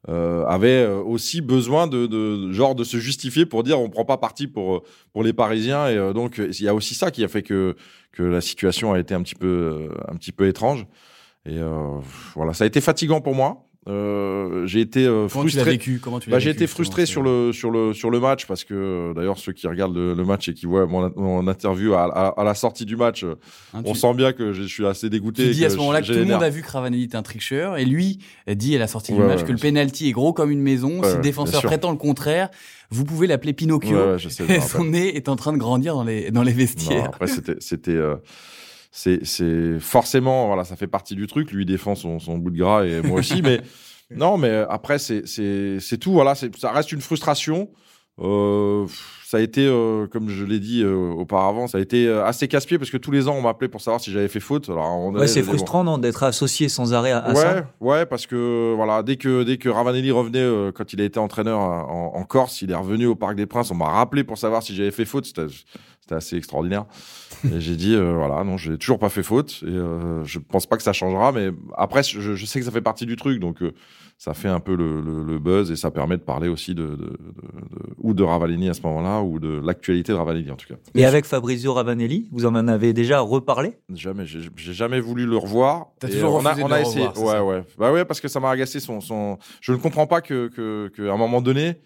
euh, 0.08 0.44
avait 0.44 0.84
euh, 0.84 1.02
aussi 1.02 1.40
besoin 1.40 1.86
de, 1.86 2.06
de, 2.06 2.52
genre 2.52 2.74
de 2.74 2.84
se 2.84 2.98
justifier 2.98 3.46
pour 3.46 3.62
dire 3.62 3.80
on 3.80 3.88
prend 3.88 4.04
pas 4.04 4.18
parti 4.18 4.46
pour 4.46 4.82
pour 5.14 5.22
les 5.22 5.32
Parisiens 5.32 5.88
et 5.88 5.96
euh, 5.96 6.12
donc 6.12 6.36
il 6.36 6.62
y 6.62 6.68
a 6.68 6.74
aussi 6.74 6.94
ça 6.94 7.10
qui 7.10 7.24
a 7.24 7.28
fait 7.28 7.42
que 7.42 7.74
que 8.12 8.22
la 8.22 8.42
situation 8.42 8.92
a 8.92 8.98
été 8.98 9.14
un 9.14 9.22
petit 9.22 9.34
peu 9.34 9.88
un 10.06 10.16
petit 10.16 10.32
peu 10.32 10.46
étrange. 10.46 10.86
Et 11.46 11.58
voilà 12.34 12.54
ça 12.54 12.64
a 12.64 12.66
été 12.66 12.80
fatigant 12.80 13.20
pour 13.20 13.34
moi 13.34 13.66
euh, 13.86 14.66
j'ai 14.66 14.80
été 14.80 15.06
euh, 15.06 15.28
frustré. 15.28 15.62
Tu 15.62 15.70
vécu? 15.70 16.00
Comment 16.02 16.18
tu 16.18 16.30
bah, 16.30 16.38
J'ai 16.38 16.50
été 16.50 16.66
frustré 16.66 17.04
sur 17.04 17.22
le 17.22 17.52
sur 17.52 17.70
le 17.70 17.92
sur 17.92 18.10
le 18.10 18.18
match 18.18 18.46
parce 18.46 18.64
que 18.64 19.12
d'ailleurs 19.14 19.38
ceux 19.38 19.52
qui 19.52 19.66
regardent 19.66 19.96
le, 19.96 20.24
match 20.24 20.48
et 20.48 20.54
qui 20.54 20.64
voient 20.64 20.86
mon, 20.86 21.12
mon 21.16 21.46
interview 21.46 21.92
à, 21.92 22.04
à, 22.04 22.44
la 22.44 22.54
sortie 22.54 22.86
du 22.86 22.96
match, 22.96 23.24
hein, 23.24 23.82
on 23.84 23.94
sent 23.94 24.14
bien 24.14 24.32
que 24.32 24.52
je 24.52 24.62
suis 24.62 24.86
assez 24.86 25.10
dégoûté. 25.10 25.44
Tu 25.44 25.50
dis 25.50 25.64
à 25.66 25.70
ce 25.70 25.76
moment-là 25.76 26.00
que 26.00 26.06
tout 26.06 26.12
le 26.12 26.24
monde 26.24 26.42
a 26.42 26.50
vu 26.50 26.62
que 26.62 26.70
Ravanelli 26.70 27.04
est 27.04 27.14
un 27.14 27.22
tricheur 27.22 27.76
et 27.76 27.84
lui 27.84 28.20
dit 28.48 28.74
à 28.74 28.78
la 28.78 28.86
sortie 28.86 29.12
du 29.12 29.20
match 29.20 29.44
que 29.44 29.52
le 29.52 29.58
penalty 29.58 30.08
est 30.08 30.12
gros 30.12 30.32
comme 30.32 30.50
une 30.50 30.62
maison. 30.62 31.02
si 31.02 31.16
le 31.16 31.22
défenseur 31.22 31.62
prétend 31.62 31.90
le 31.90 31.98
contraire, 31.98 32.48
vous 32.90 33.04
pouvez 33.04 33.26
l'appeler 33.26 33.52
Pinocchio. 33.52 34.18
Je 34.18 34.28
sais, 34.28 34.60
son 34.66 34.84
nez 34.84 35.16
est 35.16 35.28
en 35.28 35.36
train 35.36 35.52
de 35.52 35.58
grandir 35.58 35.94
dans 35.94 36.04
les 36.04 36.30
dans 36.30 36.42
les 36.42 36.52
vestiaires. 36.52 37.04
Non, 37.04 37.08
après 37.08 37.26
c'était 37.26 37.56
c'était 37.58 37.90
euh, 37.90 38.16
c'est 38.96 39.24
c'est 39.24 39.80
forcément 39.80 40.46
voilà 40.46 40.62
ça 40.62 40.76
fait 40.76 40.86
partie 40.86 41.16
du 41.16 41.26
truc. 41.26 41.50
Lui 41.50 41.66
défend 41.66 41.96
son, 41.96 42.20
son 42.20 42.38
bout 42.38 42.52
de 42.52 42.58
gras 42.58 42.84
et 42.84 43.02
moi 43.02 43.18
aussi 43.18 43.42
mais 43.42 43.60
non 44.14 44.38
mais 44.38 44.64
après 44.70 45.00
c'est 45.00 45.26
c'est 45.26 45.80
c'est 45.80 45.98
tout 45.98 46.12
voilà. 46.12 46.36
C'est 46.36 46.54
ça 46.56 46.70
reste 46.70 46.92
une 46.92 47.00
frustration 47.00 47.70
euh, 48.20 48.86
ça 49.34 49.38
a 49.38 49.40
été, 49.40 49.66
euh, 49.66 50.06
comme 50.06 50.28
je 50.28 50.44
l'ai 50.44 50.60
dit 50.60 50.82
euh, 50.84 51.10
auparavant, 51.10 51.66
ça 51.66 51.78
a 51.78 51.80
été 51.80 52.06
euh, 52.06 52.24
assez 52.24 52.46
casse-pied 52.46 52.78
parce 52.78 52.92
que 52.92 52.96
tous 52.96 53.10
les 53.10 53.26
ans 53.26 53.34
on 53.34 53.42
m'appelait 53.42 53.66
pour 53.66 53.80
savoir 53.80 54.00
si 54.00 54.12
j'avais 54.12 54.28
fait 54.28 54.38
faute. 54.38 54.70
Alors, 54.70 55.06
ouais, 55.06 55.26
c'est 55.26 55.42
frustrant 55.42 55.82
non 55.82 55.98
d'être 55.98 56.22
associé 56.22 56.68
sans 56.68 56.94
arrêt 56.94 57.10
à, 57.10 57.28
ouais, 57.30 57.34
ça. 57.34 57.66
Ouais, 57.80 58.06
parce 58.06 58.28
que 58.28 58.72
voilà, 58.76 59.02
dès 59.02 59.16
que 59.16 59.42
dès 59.42 59.56
que 59.56 59.68
Ravanelli 59.68 60.12
revenait 60.12 60.70
quand 60.72 60.92
il 60.92 61.00
a 61.00 61.04
été 61.04 61.18
entraîneur 61.18 61.58
en, 61.58 62.12
en, 62.14 62.24
Corse, 62.24 62.62
il 62.62 62.70
est 62.70 62.76
revenu 62.76 63.06
au 63.06 63.16
Parc 63.16 63.34
des 63.34 63.46
Princes, 63.46 63.72
on 63.72 63.74
m'a 63.74 63.88
rappelé 63.88 64.22
pour 64.22 64.38
savoir 64.38 64.62
si 64.62 64.72
j'avais 64.76 64.92
fait 64.92 65.04
faute. 65.04 65.26
C'était 65.26 65.46
c'était 66.00 66.14
assez 66.14 66.36
extraordinaire. 66.36 66.84
et 67.44 67.60
j'ai 67.60 67.74
dit 67.74 67.96
voilà, 67.96 68.44
non, 68.44 68.56
j'ai 68.56 68.78
toujours 68.78 69.00
pas 69.00 69.08
fait 69.08 69.24
faute 69.24 69.64
et 69.66 69.74
je 70.24 70.38
pense 70.38 70.66
pas 70.66 70.76
que 70.76 70.84
ça 70.84 70.92
changera, 70.92 71.32
mais 71.32 71.50
après 71.76 72.04
je, 72.04 72.20
je 72.36 72.46
sais 72.46 72.60
que 72.60 72.64
ça 72.64 72.70
fait 72.70 72.82
partie 72.82 73.06
du 73.06 73.16
truc, 73.16 73.40
donc 73.40 73.62
ça 74.18 74.34
fait 74.34 74.48
un 74.48 74.60
peu 74.60 74.74
le, 74.74 75.00
le, 75.00 75.22
le, 75.22 75.38
buzz 75.38 75.70
et 75.70 75.76
ça 75.76 75.90
permet 75.90 76.16
de 76.16 76.22
parler 76.22 76.48
aussi 76.48 76.74
de, 76.74 76.86
de, 76.86 76.96
de, 76.96 77.16
ou 77.98 78.14
de 78.14 78.22
Ravanelli 78.22 78.68
à 78.68 78.74
ce 78.74 78.82
moment-là 78.82 79.22
ou 79.22 79.38
de 79.38 79.60
l'actualité 79.64 80.12
de 80.12 80.16
Ravanelli 80.16 80.50
en 80.50 80.56
tout 80.56 80.66
cas. 80.66 80.76
Et 80.94 81.04
avec 81.04 81.24
Fabrizio 81.24 81.74
Ravanelli, 81.74 82.28
vous 82.32 82.46
en 82.46 82.54
avez 82.54 82.92
déjà 82.92 83.20
reparlé? 83.20 83.76
Jamais, 83.92 84.24
j'ai 84.26 84.72
jamais 84.72 85.00
voulu 85.00 85.26
le 85.26 85.36
revoir. 85.36 85.88
T'as 85.98 86.08
toujours 86.08 86.34
on 86.34 86.46
a, 86.46 86.58
on 86.60 86.70
a 86.70 86.80
essayé. 86.80 87.06
ouais, 87.16 87.40
ouais, 87.40 87.62
bah 87.78 87.92
ouais, 87.92 88.04
parce 88.04 88.20
que 88.20 88.28
ça 88.28 88.40
m'a 88.40 88.50
agacé 88.50 88.80
son, 88.80 89.00
son. 89.00 89.38
Je 89.60 89.72
ne 89.72 89.78
comprends 89.78 90.06
pas 90.06 90.20
que, 90.20 90.48
que, 90.48 90.88
que 90.94 91.08
à 91.08 91.12
un 91.12 91.18
moment 91.18 91.42
donné, 91.42 91.80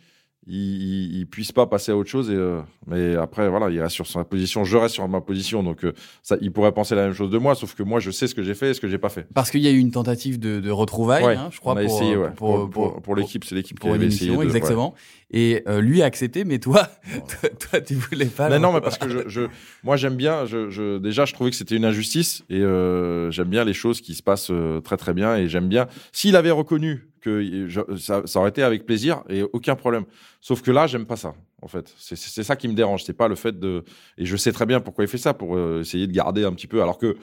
il, 0.49 1.19
il, 1.19 1.27
puisse 1.27 1.53
pas 1.53 1.67
passer 1.67 1.93
à 1.93 1.97
autre 1.97 2.09
chose. 2.09 2.31
Et, 2.31 2.35
euh, 2.35 2.61
mais 2.87 3.17
après, 3.17 3.49
voilà, 3.49 3.69
il 3.71 3.81
reste 3.81 3.95
sur 3.95 4.07
sa 4.07 4.25
position. 4.25 4.65
Je 4.65 4.77
reste 4.77 4.95
sur 4.95 5.07
ma 5.07 5.21
position. 5.21 5.63
Donc, 5.63 5.85
euh, 5.85 5.93
ça, 6.23 6.37
il 6.41 6.53
pourrait 6.53 6.73
penser 6.73 6.95
la 6.95 7.03
même 7.05 7.13
chose 7.13 7.31
de 7.31 7.39
moi, 7.39 7.55
sauf 7.55 7.75
que 7.75 7.83
moi, 7.83 8.01
je 8.01 8.11
sais 8.11 8.27
ce 8.27 8.35
que 8.35 8.43
j'ai 8.43 8.55
fait 8.55 8.71
et 8.71 8.75
ce 8.75 8.81
que 8.81 8.89
j'ai 8.89 8.99
pas 8.99 9.11
fait. 9.11 9.27
Parce 9.35 9.51
qu'il 9.51 9.61
y 9.61 9.69
a 9.69 9.71
eu 9.71 9.79
une 9.79 9.91
tentative 9.91 10.39
de, 10.39 10.61
de 10.61 10.71
retrouvailles, 10.71 11.37
hein, 11.37 11.51
je 11.53 11.61
crois, 11.61 11.73
a 11.73 11.85
pour, 11.85 11.85
essayé, 11.85 12.17
ouais. 12.17 12.31
pour, 12.35 12.71
pour, 12.71 12.71
pour, 12.71 13.03
pour 13.03 13.17
l'équipe. 13.17 13.45
C'est 13.45 13.55
l'équipe 13.55 13.79
qui 13.79 13.89
avait 13.89 14.07
essayé. 14.07 14.35
De, 14.35 14.43
exactement. 14.43 14.95
Et 15.31 15.63
euh, 15.69 15.83
lui 15.83 16.01
a 16.01 16.07
accepté, 16.07 16.45
mais 16.45 16.59
toi, 16.59 16.89
toi, 17.29 17.51
toi, 17.51 17.81
tu 17.83 17.95
voulais 17.95 18.27
pas. 18.27 18.49
Mais 18.49 18.59
non, 18.59 18.73
mais 18.73 18.81
parce 18.81 18.97
que 18.97 19.11
je, 19.11 19.29
je 19.29 19.43
moi, 19.85 19.97
j'aime 19.97 20.17
bien. 20.17 20.47
Je, 20.47 20.71
je, 20.71 20.97
déjà, 20.97 21.27
je 21.27 21.35
trouvais 21.35 21.51
que 21.51 21.57
c'était 21.57 21.77
une 21.77 21.85
injustice 21.85 22.45
et 22.49 22.61
j'aime 22.61 23.49
bien 23.49 23.65
les 23.65 23.75
choses 23.75 24.01
qui 24.01 24.15
se 24.15 24.23
passent 24.23 24.51
très 24.83 24.97
très 24.97 25.13
bien 25.13 25.37
et 25.37 25.49
j'aime 25.49 25.69
bien. 25.69 25.89
S'il 26.13 26.37
avait 26.37 26.51
reconnu 26.51 27.09
que 27.21 27.69
ça, 27.99 28.23
ça, 28.27 28.41
aurait 28.41 28.51
été 28.51 28.63
avec 28.63 28.87
plaisir 28.87 29.23
et 29.29 29.43
aucun 29.43 29.75
problème. 29.75 30.05
Sauf 30.41 30.63
que 30.63 30.71
là, 30.71 30.87
j'aime 30.87 31.07
pas 31.07 31.17
ça, 31.17 31.35
en 31.63 31.69
fait. 31.69 31.93
C'est 31.99 32.43
ça 32.43 32.57
qui 32.57 32.69
me 32.69 32.75
dérange. 32.75 33.05
C'est 33.05 33.13
pas 33.13 33.29
le 33.29 33.35
fait 33.35 33.59
de. 33.59 33.85
Et 34.17 34.27
je 34.27 34.37
sais 34.37 34.53
très 34.53 34.67
bien 34.67 34.81
pourquoi 34.81 35.05
il 35.05 35.09
fait 35.09 35.19
ça, 35.19 35.35
pour 35.35 35.57
euh, 35.57 35.81
essayer 35.81 36.07
de 36.07 36.13
garder 36.13 36.45
un 36.45 36.53
petit 36.53 36.67
peu. 36.67 36.83
Alors 36.83 36.99
que 36.99 37.17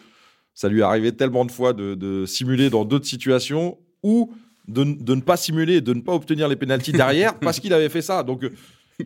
ça 0.54 0.70
lui 0.70 0.80
est 0.80 0.84
arrivé 0.84 1.12
tellement 1.12 1.46
de 1.46 1.52
fois 1.52 1.74
de, 1.74 1.96
de 1.96 2.26
simuler 2.26 2.70
dans 2.70 2.86
d'autres 2.86 3.06
situations 3.06 3.78
ou 4.04 4.34
de, 4.68 4.84
de, 4.84 5.16
ne 5.16 5.22
pas 5.22 5.38
simuler 5.38 5.82
de 5.82 5.94
ne 5.94 6.02
pas 6.02 6.14
obtenir 6.14 6.48
les 6.48 6.56
pénalties 6.56 6.92
derrière 6.92 7.38
parce 7.40 7.60
qu'il 7.60 7.74
avait 7.74 7.90
fait 7.90 8.02
ça. 8.02 8.24
Donc 8.24 8.44
euh, 8.44 8.52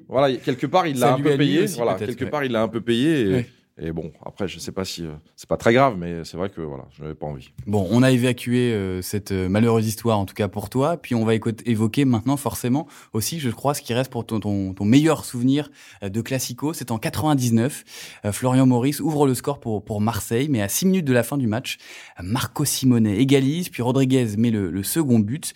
voilà, 0.07 0.35
quelque 0.37 0.67
part, 0.67 0.87
il 0.87 0.99
l'a 0.99 1.15
un 1.15 1.19
peu 1.19 1.35
payé. 1.35 1.65
Voilà, 1.65 1.95
quelque 1.95 2.25
part, 2.25 2.43
il 2.43 2.51
l'a 2.51 2.61
un 2.61 2.67
peu 2.67 2.81
payé. 2.81 3.21
Et, 3.21 3.45
et 3.81 3.91
bon, 3.91 4.11
après, 4.25 4.47
je 4.47 4.59
sais 4.59 4.71
pas 4.71 4.83
si 4.83 5.05
euh, 5.05 5.11
c'est 5.35 5.47
pas 5.47 5.57
très 5.57 5.73
grave, 5.73 5.95
mais 5.97 6.25
c'est 6.25 6.35
vrai 6.35 6.49
que 6.49 6.59
voilà, 6.59 6.85
je 6.91 7.01
n'avais 7.01 7.15
pas 7.15 7.25
envie. 7.25 7.51
Bon, 7.65 7.87
on 7.89 8.03
a 8.03 8.11
évacué 8.11 8.73
euh, 8.73 9.01
cette 9.01 9.31
euh, 9.31 9.47
malheureuse 9.47 9.87
histoire, 9.87 10.19
en 10.19 10.25
tout 10.25 10.33
cas 10.33 10.49
pour 10.49 10.69
toi. 10.69 10.97
Puis 10.97 11.15
on 11.15 11.23
va 11.23 11.33
évoquer 11.65 12.03
maintenant 12.03 12.35
forcément 12.35 12.87
aussi, 13.13 13.39
je 13.39 13.49
crois, 13.49 13.73
ce 13.73 13.81
qui 13.81 13.93
reste 13.93 14.11
pour 14.11 14.25
ton, 14.25 14.39
ton, 14.39 14.73
ton 14.73 14.85
meilleur 14.85 15.23
souvenir 15.23 15.69
de 16.01 16.21
Classico. 16.21 16.73
C'est 16.73 16.91
en 16.91 16.97
99. 16.97 18.19
Florian 18.31 18.65
Maurice 18.65 18.99
ouvre 18.99 19.25
le 19.25 19.33
score 19.33 19.59
pour, 19.59 19.83
pour 19.83 20.01
Marseille, 20.01 20.47
mais 20.49 20.61
à 20.61 20.67
6 20.67 20.85
minutes 20.87 21.05
de 21.05 21.13
la 21.13 21.23
fin 21.23 21.37
du 21.37 21.47
match, 21.47 21.77
Marco 22.21 22.65
Simone 22.65 23.07
égalise, 23.07 23.69
puis 23.69 23.81
Rodriguez 23.81 24.35
met 24.37 24.51
le, 24.51 24.69
le 24.69 24.83
second 24.83 25.19
but. 25.19 25.53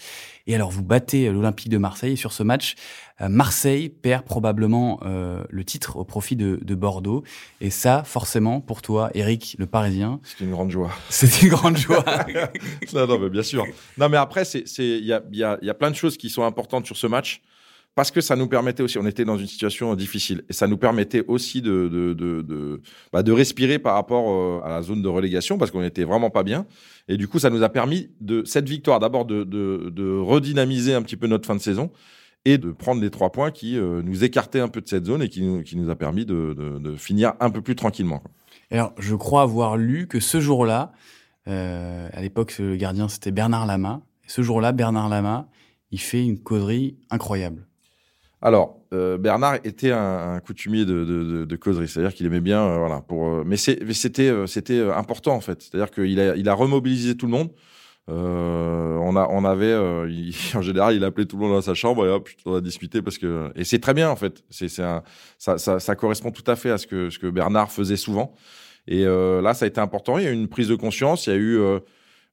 Et 0.47 0.55
alors 0.55 0.71
vous 0.71 0.83
battez 0.83 1.29
l'Olympique 1.31 1.69
de 1.69 1.77
Marseille. 1.77 2.13
Et 2.13 2.17
sur 2.17 2.33
ce 2.33 2.43
match, 2.43 2.75
Marseille 3.19 3.89
perd 3.89 4.23
probablement 4.23 4.99
le 5.03 5.63
titre 5.63 5.95
au 5.95 6.03
profit 6.03 6.35
de, 6.35 6.59
de, 6.61 6.75
Bordeaux. 6.75 7.23
Et 7.61 7.69
ça, 7.69 8.03
forcément, 8.03 8.59
pour 8.59 8.81
toi, 8.81 9.09
Eric, 9.13 9.55
le 9.57 9.67
Parisien, 9.67 10.19
c'est 10.23 10.43
une 10.43 10.51
grande 10.51 10.71
joie. 10.71 10.91
C'est 11.09 11.41
une 11.43 11.49
grande 11.49 11.77
joie. 11.77 12.03
non, 12.93 13.07
non, 13.07 13.19
mais 13.19 13.29
bien 13.29 13.43
sûr. 13.43 13.65
Non, 13.97 14.09
mais 14.09 14.17
après, 14.17 14.43
il 14.43 15.05
y 15.05 15.13
a, 15.13 15.21
y, 15.31 15.43
a, 15.43 15.57
y 15.61 15.69
a 15.69 15.73
plein 15.73 15.91
de 15.91 15.95
choses 15.95 16.17
qui 16.17 16.29
sont 16.29 16.43
importantes 16.43 16.85
sur 16.85 16.97
ce 16.97 17.07
match 17.07 17.41
parce 17.95 18.11
que 18.11 18.21
ça 18.21 18.35
nous 18.35 18.47
permettait 18.47 18.83
aussi, 18.83 18.97
on 18.97 19.05
était 19.05 19.25
dans 19.25 19.37
une 19.37 19.47
situation 19.47 19.93
difficile, 19.95 20.43
et 20.49 20.53
ça 20.53 20.67
nous 20.67 20.77
permettait 20.77 21.23
aussi 21.27 21.61
de, 21.61 21.87
de, 21.87 22.13
de, 22.13 22.41
de, 22.41 22.81
bah 23.11 23.23
de 23.23 23.31
respirer 23.31 23.79
par 23.79 23.93
rapport 23.95 24.29
euh, 24.29 24.61
à 24.65 24.69
la 24.69 24.81
zone 24.81 25.01
de 25.01 25.07
relégation, 25.07 25.57
parce 25.57 25.71
qu'on 25.71 25.83
était 25.83 26.03
vraiment 26.03 26.29
pas 26.29 26.43
bien. 26.43 26.65
Et 27.07 27.17
du 27.17 27.27
coup, 27.27 27.39
ça 27.39 27.49
nous 27.49 27.63
a 27.63 27.69
permis 27.69 28.09
de 28.19 28.43
cette 28.45 28.67
victoire, 28.67 28.99
d'abord 28.99 29.25
de, 29.25 29.43
de, 29.43 29.89
de 29.89 30.17
redynamiser 30.17 30.93
un 30.93 31.01
petit 31.01 31.17
peu 31.17 31.27
notre 31.27 31.45
fin 31.45 31.55
de 31.55 31.61
saison, 31.61 31.91
et 32.45 32.57
de 32.57 32.71
prendre 32.71 33.01
les 33.01 33.09
trois 33.09 33.31
points 33.31 33.51
qui 33.51 33.77
euh, 33.77 34.01
nous 34.01 34.23
écartaient 34.23 34.59
un 34.59 34.67
peu 34.67 34.81
de 34.81 34.87
cette 34.87 35.05
zone 35.05 35.21
et 35.21 35.29
qui 35.29 35.41
nous, 35.43 35.63
qui 35.63 35.77
nous 35.77 35.89
a 35.89 35.95
permis 35.95 36.25
de, 36.25 36.53
de, 36.57 36.77
de 36.77 36.95
finir 36.95 37.33
un 37.39 37.49
peu 37.49 37.61
plus 37.61 37.75
tranquillement. 37.75 38.21
Alors, 38.69 38.93
je 38.97 39.15
crois 39.15 39.43
avoir 39.43 39.77
lu 39.77 40.07
que 40.07 40.19
ce 40.19 40.41
jour-là, 40.41 40.91
euh, 41.47 42.09
à 42.11 42.21
l'époque, 42.21 42.57
le 42.59 42.75
gardien, 42.75 43.07
c'était 43.07 43.31
Bernard 43.31 43.65
Lama. 43.65 44.01
Ce 44.27 44.41
jour-là, 44.41 44.71
Bernard 44.71 45.09
Lama, 45.09 45.47
il 45.91 45.99
fait 45.99 46.25
une 46.25 46.39
causerie 46.39 46.97
incroyable. 47.09 47.67
Alors, 48.45 48.81
euh, 48.93 49.17
Bernard 49.17 49.55
était 49.63 49.91
un, 49.91 50.41
coutumier 50.45 50.83
de, 50.83 51.05
de, 51.05 51.45
de, 51.45 51.55
causerie, 51.55 51.87
c'est-à-dire 51.87 52.13
qu'il 52.13 52.25
aimait 52.25 52.41
bien, 52.41 52.61
euh, 52.61 52.77
voilà. 52.77 52.99
Pour, 52.99 53.25
euh, 53.25 53.43
mais 53.45 53.55
c'était 53.55 54.33
c'était 54.47 54.81
important 54.91 55.33
en 55.33 55.39
fait, 55.39 55.61
c'est-à-dire 55.61 55.89
qu'il 55.89 56.19
a 56.19 56.35
il 56.35 56.49
a 56.49 56.53
remobilisé 56.53 57.15
tout 57.15 57.25
le 57.25 57.31
monde. 57.31 57.51
on 58.09 59.15
a 59.15 59.27
on 59.31 59.45
avait 59.45 59.73
en 60.55 60.61
général 60.61 60.93
il 60.93 61.05
appelait 61.05 61.23
tout 61.25 61.37
le 61.37 61.43
monde 61.43 61.53
dans 61.53 61.61
sa 61.61 61.73
chambre 61.73 62.05
et 62.05 62.09
hop 62.09 62.27
on 62.45 62.55
a 62.55 62.61
discuté 62.61 63.01
parce 63.01 63.17
que 63.17 63.49
et 63.55 63.63
c'est 63.63 63.79
très 63.79 63.93
bien 63.93 64.09
en 64.09 64.17
fait. 64.17 64.43
C'est 64.49 64.67
c'est 64.67 64.83
ça, 65.37 65.57
ça 65.57 65.79
ça 65.79 65.95
correspond 65.95 66.31
tout 66.31 66.51
à 66.51 66.57
fait 66.57 66.69
à 66.69 66.77
ce 66.77 66.85
que 66.85 67.09
ce 67.09 67.19
que 67.19 67.27
Bernard 67.27 67.71
faisait 67.71 67.95
souvent. 67.95 68.35
Et 68.87 69.05
là 69.05 69.53
ça 69.53 69.63
a 69.63 69.67
été 69.69 69.79
important. 69.79 70.17
Il 70.17 70.25
y 70.25 70.27
a 70.27 70.31
eu 70.31 70.33
une 70.33 70.49
prise 70.49 70.67
de 70.67 70.75
conscience. 70.75 71.27
Il 71.27 71.29
y 71.29 71.33
a 71.33 71.39
eu 71.39 71.61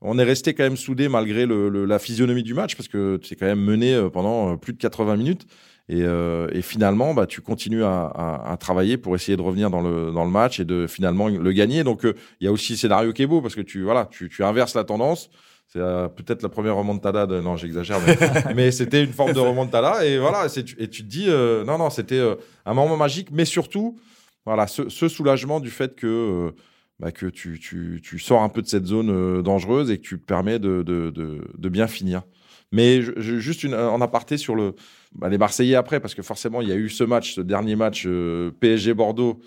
on 0.03 0.19
est 0.19 0.25
resté 0.25 0.55
quand 0.55 0.65
même 0.65 0.79
soudé 0.79 1.09
malgré 1.09 1.47
le, 1.47 1.85
la 1.85 1.99
physionomie 2.01 2.43
du 2.43 2.55
match 2.55 2.75
parce 2.75 2.89
que 2.89 3.21
es 3.31 3.37
quand 3.37 3.47
même 3.47 3.63
mené 3.63 4.09
pendant 4.13 4.57
plus 4.57 4.73
de 4.73 4.79
80 4.79 5.17
minutes 5.17 5.47
et, 5.91 6.05
euh, 6.05 6.47
et, 6.53 6.63
finalement, 6.63 7.15
bah, 7.15 7.27
tu 7.27 7.41
continues 7.41 7.83
à, 7.83 8.05
à, 8.05 8.53
à, 8.53 8.57
travailler 8.57 8.97
pour 8.97 9.17
essayer 9.17 9.37
de 9.37 9.43
revenir 9.43 9.71
dans 9.71 9.81
le, 9.81 10.13
dans 10.13 10.25
le 10.25 10.31
match 10.31 10.61
et 10.61 10.65
de 10.65 10.87
finalement 10.87 11.27
le 11.27 11.53
gagner. 11.53 11.83
Donc, 11.83 12.05
euh, 12.05 12.15
il 12.41 12.45
y 12.45 12.47
a 12.47 12.53
aussi 12.53 12.75
le 12.75 12.79
scénario 12.79 13.13
qui 13.13 13.23
est 13.23 13.27
beau 13.27 13.43
parce 13.43 13.57
que 13.57 13.61
tu, 13.61 13.83
voilà, 13.83 14.07
tu, 14.09 14.29
tu 14.29 14.45
inverses 14.45 14.77
la 14.77 14.85
tendance. 14.85 15.31
C'est 15.67 15.81
euh, 15.81 16.07
peut-être 16.07 16.43
la 16.43 16.49
première 16.49 16.77
remontada 16.77 17.27
de... 17.27 17.41
Non, 17.41 17.57
j'exagère, 17.57 17.99
mais, 18.07 18.17
mais 18.55 18.71
c'était 18.71 19.03
une 19.03 19.13
forme 19.13 19.33
de 19.33 19.41
remontada. 19.41 20.07
Et 20.07 20.17
voilà, 20.17 20.47
et 20.47 20.63
tu 20.63 21.03
te 21.03 21.09
dis, 21.09 21.27
non, 21.29 21.77
non, 21.77 21.91
c'était 21.91 22.23
un 22.65 22.75
moment 22.75 22.97
magique, 22.97 23.31
mais 23.33 23.45
surtout, 23.45 23.99
voilà, 24.47 24.69
ce, 24.69 24.89
ce 24.89 25.09
soulagement 25.09 25.59
du 25.59 25.71
fait 25.71 25.97
que, 25.97 26.55
bah, 27.01 27.11
que 27.11 27.27
tu, 27.27 27.59
tu, 27.59 28.01
tu, 28.01 28.21
sors 28.21 28.43
un 28.45 28.49
peu 28.49 28.63
de 28.63 28.69
cette 28.69 28.87
zone 28.87 29.43
dangereuse 29.43 29.91
et 29.91 29.99
que 29.99 30.07
tu 30.07 30.21
te 30.21 30.25
permets 30.25 30.61
de, 30.61 30.85
de, 30.85 31.11
de, 31.11 31.41
de 31.59 31.69
bien 31.69 31.89
finir. 31.89 32.23
Mais 32.73 33.03
je, 33.03 33.39
juste 33.39 33.65
une, 33.65 33.75
en 33.75 34.01
aparté 34.01 34.37
sur 34.37 34.55
le, 34.55 34.75
bah, 35.15 35.29
les 35.29 35.39
Marseillais 35.39 35.75
après, 35.75 36.01
parce 36.01 36.15
que 36.15 36.23
forcément, 36.23 36.61
il 36.61 36.69
y 36.69 36.73
a 36.73 36.77
eu 36.77 36.89
ce 36.89 37.05
match, 37.05 37.35
ce 37.35 37.41
dernier 37.41 37.77
match 37.77 38.05
euh, 38.07 38.53
PSG 38.61 38.95
Bordeaux, 38.95 39.41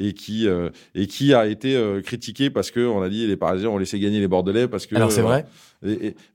et 0.00 0.12
qui 0.12 0.46
euh, 0.46 0.70
et 0.94 1.08
qui 1.08 1.34
a 1.34 1.46
été 1.46 1.74
euh, 1.74 2.00
critiqué 2.00 2.50
parce 2.50 2.70
que 2.70 2.86
on 2.86 3.02
a 3.02 3.08
dit 3.08 3.26
les 3.26 3.36
Parisiens 3.36 3.70
ont 3.70 3.78
laissé 3.78 3.98
gagner 3.98 4.20
les 4.20 4.28
Bordelais 4.28 4.68
parce 4.68 4.86
que 4.86 4.94
alors 4.94 5.10
c'est 5.10 5.22
vrai. 5.22 5.44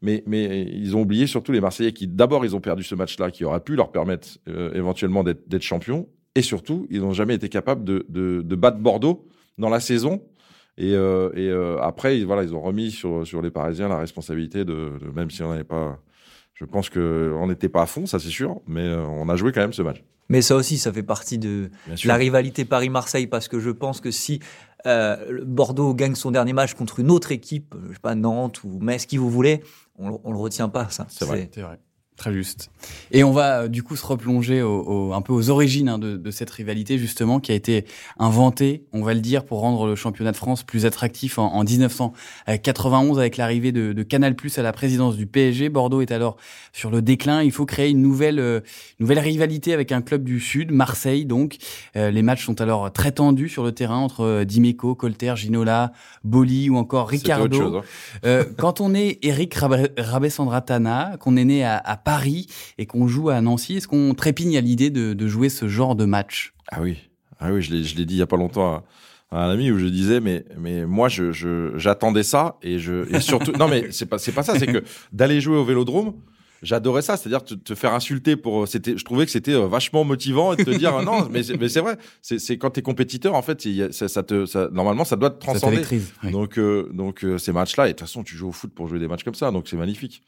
mais 0.02 0.22
mais 0.28 0.64
ils 0.64 0.98
ont 0.98 1.02
oublié 1.04 1.28
surtout 1.28 1.54
les 1.54 1.62
Marseillais 1.62 1.94
qui 1.94 2.06
d'abord 2.06 2.44
ils 2.44 2.58
ont 2.58 2.60
perdu 2.60 2.84
ce 2.84 2.94
match-là 2.94 3.32
qui 3.32 3.46
aurait 3.46 3.62
pu 3.62 3.78
leur 3.78 3.94
permettre 3.94 4.28
éventuellement 4.74 5.24
d'être 5.24 5.62
champions 5.62 6.10
et 6.36 6.42
surtout 6.42 6.88
ils 6.90 7.00
n'ont 7.00 7.14
jamais 7.14 7.36
été 7.36 7.48
capables 7.48 7.86
de, 7.86 8.06
de, 8.10 8.42
de 8.42 8.56
battre 8.58 8.80
Bordeaux 8.80 9.30
dans 9.58 9.70
la 9.70 9.80
saison 9.80 10.22
et, 10.78 10.94
et 10.94 11.78
après 11.82 12.24
voilà 12.24 12.44
ils 12.44 12.56
ont 12.56 12.62
remis 12.62 12.92
sur 12.92 13.26
sur 13.28 13.42
les 13.42 13.52
Parisiens 13.52 13.88
la 13.88 14.00
responsabilité 14.00 14.66
de, 14.66 14.98
de 15.00 15.12
même 15.16 15.30
si 15.30 15.44
on 15.44 15.50
n'avait 15.50 15.64
pas 15.64 16.00
je 16.54 16.66
pense 16.66 16.90
qu'on 16.90 17.48
n'était 17.48 17.70
pas 17.70 17.84
à 17.84 17.86
fond, 17.86 18.06
ça 18.06 18.20
c'est 18.20 18.30
sûr, 18.30 18.62
mais 18.68 18.82
euh, 18.82 19.06
on 19.06 19.28
a 19.30 19.36
joué 19.36 19.52
quand 19.52 19.62
même 19.62 19.74
ce 19.74 19.82
match. 19.82 20.04
Mais 20.30 20.42
ça 20.42 20.56
aussi, 20.56 20.78
ça 20.78 20.94
fait 20.94 21.04
partie 21.04 21.38
de 21.38 21.70
la 22.06 22.16
rivalité 22.16 22.64
Paris-Marseille, 22.64 23.28
parce 23.28 23.48
que 23.48 23.60
je 23.60 23.70
pense 23.70 24.00
que 24.00 24.12
si 24.12 24.40
euh, 24.86 25.42
Bordeaux 25.46 25.94
gagne 25.94 26.16
son 26.16 26.32
dernier 26.32 26.54
match 26.54 26.74
contre 26.76 27.00
une 27.00 27.12
autre 27.12 27.32
équipe, 27.32 27.76
je 27.90 27.94
sais 27.94 28.00
pas, 28.00 28.16
Nantes 28.16 28.64
ou 28.64 28.80
Metz, 28.80 29.06
qui 29.06 29.18
vous 29.18 29.30
voulez, 29.30 29.62
on, 29.98 30.20
on 30.24 30.32
le 30.32 30.38
retient 30.38 30.70
pas, 30.70 30.88
ça. 30.90 31.06
C'est 31.10 31.26
vrai. 31.26 31.50
Très 32.16 32.32
juste. 32.32 32.70
Et 33.12 33.24
on 33.24 33.32
va 33.32 33.62
euh, 33.62 33.68
du 33.68 33.82
coup 33.82 33.96
se 33.96 34.06
replonger 34.06 34.62
au, 34.62 35.14
un 35.14 35.22
peu 35.22 35.34
aux 35.34 35.50
origines 35.50 35.90
hein, 35.90 35.98
de, 35.98 36.16
de, 36.16 36.32
cette 36.32 36.52
rivalité 36.52 37.00
justement 37.00 37.40
qui 37.40 37.52
a 37.52 37.56
été 37.56 37.86
inventée, 38.20 38.84
on 38.94 39.02
va 39.02 39.16
le 39.16 39.20
dire, 39.20 39.44
pour 39.46 39.62
rendre 39.62 39.88
le 39.88 39.96
championnat 39.96 40.32
de 40.32 40.38
France 40.38 40.62
plus 40.62 40.86
attractif 40.86 41.40
en, 41.40 41.52
en 41.52 41.64
1991 41.64 43.18
avec 43.18 43.38
l'arrivée 43.38 43.72
de, 43.72 43.94
de, 43.94 44.04
Canal+ 44.04 44.36
à 44.58 44.62
la 44.62 44.72
présidence 44.72 45.18
du 45.18 45.26
PSG. 45.26 45.70
Bordeaux 45.70 46.02
est 46.02 46.12
alors 46.12 46.38
sur 46.72 46.92
le 46.92 47.02
déclin. 47.02 47.42
Il 47.42 47.52
faut 47.52 47.66
créer 47.66 47.90
une 47.90 48.02
nouvelle 48.02 48.40
euh, 48.40 48.60
nouvelle 49.00 49.20
rivalité 49.20 49.74
avec 49.74 49.92
un 49.92 50.04
club 50.04 50.24
du 50.24 50.40
Sud, 50.40 50.72
Marseille. 50.72 51.26
Donc 51.26 51.58
euh, 51.96 52.12
les 52.12 52.22
matchs 52.22 52.46
sont 52.46 52.62
alors 52.62 52.94
très 52.94 53.12
tendus 53.12 53.50
sur 53.50 53.64
le 53.64 53.72
terrain 53.72 53.98
entre 53.98 54.44
Dimeco, 54.44 54.94
Colter, 54.94 55.34
Ginola, 55.36 55.94
Boli 56.24 56.70
ou 56.70 56.78
encore 56.78 57.10
Ricardo. 57.10 57.82
Hein. 58.24 58.44
quand 58.58 58.82
on 58.82 58.94
est 58.94 59.18
Eric 59.24 59.56
Rabessandratana, 59.56 61.18
qu'on 61.20 61.38
est 61.38 61.46
né 61.46 61.64
à, 61.64 61.78
à 61.78 62.03
Paris 62.04 62.48
et 62.78 62.86
qu'on 62.86 63.08
joue 63.08 63.30
à 63.30 63.42
Nancy, 63.42 63.78
est-ce 63.78 63.88
qu'on 63.88 64.14
trépigne 64.14 64.58
à 64.58 64.62
l'idée 64.62 64.90
de, 64.90 65.28
jouer 65.28 65.50
ce 65.50 65.68
genre 65.68 65.96
de 65.96 66.06
match? 66.06 66.54
Ah 66.72 66.82
oui, 66.82 66.98
ah 67.40 67.52
oui, 67.52 67.62
je 67.62 67.72
l'ai 67.74 68.06
dit 68.06 68.16
il 68.16 68.18
y 68.18 68.22
a 68.22 68.28
pas 68.28 68.38
longtemps 68.38 68.84
à, 69.32 69.46
un 69.46 69.50
ami 69.50 69.72
où 69.72 69.80
je 69.80 69.88
disais 69.88 70.20
mais 70.20 70.46
mais 70.60 70.86
moi 70.86 71.10
je 71.10 71.72
j'attendais 71.76 72.22
ça 72.22 72.58
et 72.62 72.78
je 72.78 73.12
et 73.12 73.20
surtout 73.20 73.52
non 73.54 73.68
mais 73.68 73.88
c'est 73.90 74.06
pas 74.06 74.20
c'est 74.20 74.32
pas 74.32 74.44
ça 74.44 74.60
c'est 74.60 74.68
que 74.68 74.84
d'aller 75.12 75.42
jouer 75.42 75.58
au 75.58 75.66
Vélodrome 75.66 76.14
j'adorais 76.64 77.02
ça, 77.02 77.18
c'est-à-dire 77.18 77.44
te, 77.44 77.54
te, 77.54 77.76
faire 77.76 77.94
insulter 77.94 78.36
pour 78.36 78.68
c'était 78.68 78.98
je 78.98 79.06
trouvais 79.06 79.26
que 79.26 79.32
c'était 79.32 79.54
euh, 79.54 79.68
vachement 79.68 80.04
motivant 80.04 80.54
et 80.54 80.56
de 80.56 80.64
te 80.64 80.72
dire 80.72 81.00
non 81.04 81.28
mais 81.30 81.42
mais 81.60 81.70
c'est 81.70 81.82
vrai, 81.82 81.98
c'est 82.22 82.40
c'est 82.40 82.58
quand 82.58 82.72
tu 82.72 82.80
es 82.80 82.84
compétiteur 82.84 83.36
en 83.36 83.42
fait, 83.42 83.68
ça, 83.92 84.08
ça, 84.08 84.24
te 84.24 84.46
ça, 84.46 84.70
normalement 84.72 85.04
ça 85.04 85.16
doit 85.16 85.30
te 85.30 85.40
transcender. 85.40 85.84
Donc 86.32 86.58
euh, 86.58 86.90
donc 86.94 87.24
euh, 87.24 87.38
ces 87.38 87.52
matchs-là 87.52 87.86
et 87.86 87.90
de 87.90 87.94
toute 87.94 88.08
façon 88.08 88.24
tu 88.24 88.36
joues 88.36 88.50
au 88.50 88.54
foot 88.54 88.72
pour 88.74 88.88
jouer 88.88 89.00
des 89.00 89.08
matchs 89.08 89.24
comme 89.24 89.36
ça, 89.36 89.52
donc 89.52 89.68
c'est 89.68 89.78
magnifique 89.78 90.24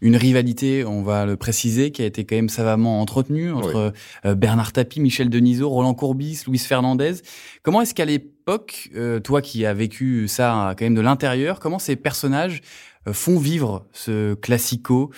une 0.00 0.16
rivalité, 0.16 0.84
on 0.84 1.02
va 1.02 1.26
le 1.26 1.36
préciser, 1.36 1.90
qui 1.90 2.02
a 2.02 2.06
été 2.06 2.24
quand 2.24 2.36
même 2.36 2.48
savamment 2.48 3.00
entretenue 3.00 3.52
entre 3.52 3.92
euh, 4.24 4.34
Bernard 4.34 4.72
Tapie, 4.72 5.00
Michel 5.00 5.30
Denisot, 5.30 5.68
Roland 5.68 5.94
Courbis, 5.94 6.42
Luis 6.46 6.58
Fernandez. 6.58 7.14
Comment 7.62 7.80
est-ce 7.80 7.94
qu'à 7.94 8.04
l'époque, 8.04 8.90
euh, 8.94 9.20
toi 9.20 9.42
qui 9.42 9.64
as 9.66 9.74
vécu 9.74 10.28
ça 10.28 10.74
quand 10.78 10.84
même 10.84 10.94
de 10.94 11.00
l'intérieur, 11.00 11.60
comment 11.60 11.78
ces 11.78 11.96
personnages 11.96 12.60
euh, 13.08 13.12
font 13.12 13.38
vivre 13.38 13.86
ce 13.92 14.34
classico 14.34 15.10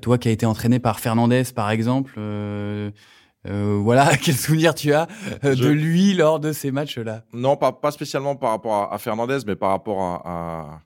Toi 0.00 0.18
qui 0.18 0.28
as 0.28 0.32
été 0.32 0.46
entraîné 0.46 0.78
par 0.78 1.00
Fernandez, 1.00 1.44
par 1.54 1.70
exemple. 1.70 2.18
voilà, 3.44 4.16
quel 4.16 4.34
souvenir 4.34 4.74
tu 4.74 4.92
as 4.92 5.08
de 5.42 5.68
lui 5.68 6.14
lors 6.14 6.38
de 6.38 6.52
ces 6.52 6.70
matchs-là? 6.70 7.24
Non, 7.32 7.56
pas, 7.56 7.72
pas 7.72 7.90
spécialement 7.90 8.36
par 8.36 8.50
rapport 8.50 8.92
à, 8.92 8.98
Fernandez, 8.98 9.38
mais 9.46 9.56
par 9.56 9.70
rapport 9.70 10.00
à 10.24 10.80